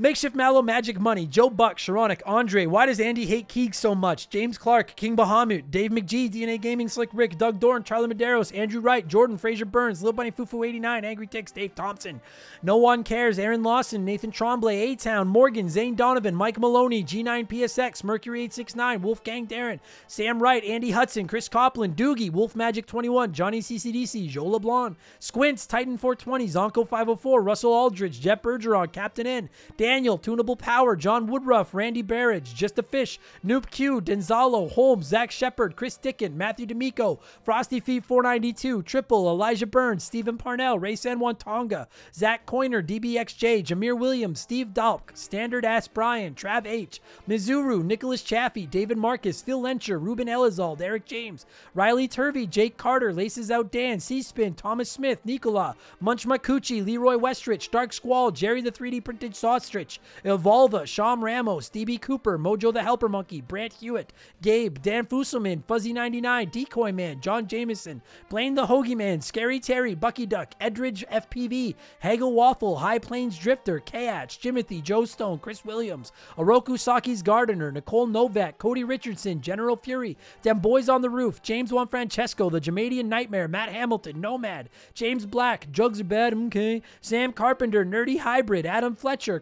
[0.00, 4.28] Makeshift Mallow, Magic Money, Joe Buck, Sharonic, Andre, Why Does Andy Hate Keeg So Much,
[4.28, 8.80] James Clark, King Bahamut, Dave McGee, DNA Gaming, Slick Rick, Doug Dorn, Charlie Medeiros, Andrew
[8.80, 12.20] Wright, Jordan, Fraser Burns, Lil Bunny Fufu 89, Angry Ticks, Dave Thompson,
[12.62, 18.04] No One Cares, Aaron Lawson, Nathan Tremblay, A Town, Morgan, Zane Donovan, Mike Maloney, G9PSX,
[18.04, 23.58] Mercury 869, Wolfgang Darren, Sam Wright, Andy Hudson, Chris Copland, Doogie, Wolf Magic 21, Johnny
[23.58, 29.50] CCDC, Joe LeBlanc, Squints, Titan 420, Zonko 504, Russell Aldridge, Jeff Bergeron, Captain N,
[29.88, 35.30] Daniel, Tunable Power, John Woodruff, Randy Barrage, Just a Fish, Noob Q, Denzalo, Holmes, Zach
[35.30, 41.18] Shepard, Chris Dickin, Matthew D'Amico, Frosty Feet 492, Triple, Elijah Burns, Stephen Parnell, Ray San
[41.20, 47.82] Juan Tonga, Zach Coiner, DBXJ, Jameer Williams, Steve Dalk, Standard Ass Brian, Trav H, Mizuru,
[47.82, 53.50] Nicholas Chaffee, David Marcus, Phil Lencher, Ruben Elizald, Eric James, Riley Turvey, Jake Carter, Laces
[53.50, 59.02] Out Dan, C-Spin, Thomas Smith, Nicola, Munch Makuchi, Leroy Westrich, Dark Squall, Jerry the 3D
[59.02, 59.34] Printed
[59.78, 65.62] Sausage, Evolva, Sham Ramos, DB Cooper, Mojo the Helper Monkey, Brant Hewitt, Gabe, Dan Fusselman,
[65.64, 71.74] Fuzzy99, Decoy Man, John Jameson, Blaine the Hoagie Man, Scary Terry, Bucky Duck, Edridge FPV,
[72.00, 78.06] Hagel Waffle, High Plains Drifter, Kayach, Jimothy, Joe Stone, Chris Williams, Oroku Saki's Gardener, Nicole
[78.06, 83.06] Novak, Cody Richardson, General Fury, Dem Boys on the Roof, James Juan Francesco, The Jamadian
[83.06, 88.94] Nightmare, Matt Hamilton, Nomad, James Black, Jugs are bad, okay, Sam Carpenter, Nerdy Hybrid, Adam
[88.94, 89.40] Fletcher,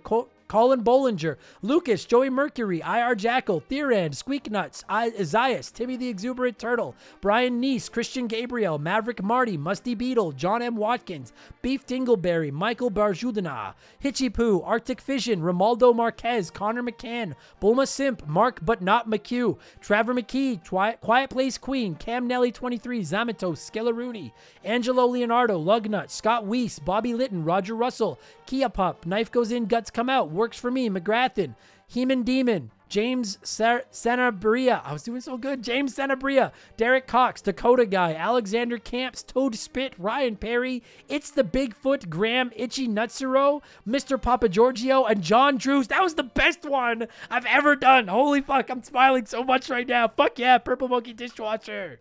[0.49, 6.95] Colin Bollinger, Lucas, Joey Mercury, IR Jackal, Theorand, Squeak Nuts, Isaias, Timmy the Exuberant Turtle,
[7.21, 10.77] Brian Neese, Christian Gabriel, Maverick Marty, Musty Beetle, John M.
[10.77, 11.33] Watkins,
[11.63, 18.61] Beef Dingleberry, Michael Barjudana, Hitchy Poo, Arctic Fission, Romaldo Marquez, Connor McCann, Bulma Simp, Mark
[18.65, 24.33] but not McHugh, Trevor McKee, Twi- Quiet Place Queen, Cam Nelly 23, Zamatos, Skellaruni,
[24.65, 29.91] Angelo Leonardo, Lugnut, Scott Weiss, Bobby Litton, Roger Russell, Kia Pup, Knife Goes In, Guts
[29.91, 30.89] Come Out, works for me.
[30.89, 31.55] McGrathin,
[31.89, 33.83] Heman Demon, James Cenabria.
[33.91, 34.83] Sanabria.
[34.85, 35.63] I was doing so good.
[35.63, 42.09] James Sanabria, Derek Cox, Dakota Guy, Alexander Camps, Toad Spit, Ryan Perry, It's the Bigfoot,
[42.09, 44.21] Graham Itchy Nutsero, Mr.
[44.21, 45.89] Papa Giorgio, and John Drews.
[45.89, 48.09] That was the best one I've ever done.
[48.09, 50.09] Holy fuck, I'm smiling so much right now.
[50.09, 52.01] Fuck yeah, Purple Monkey Dishwasher.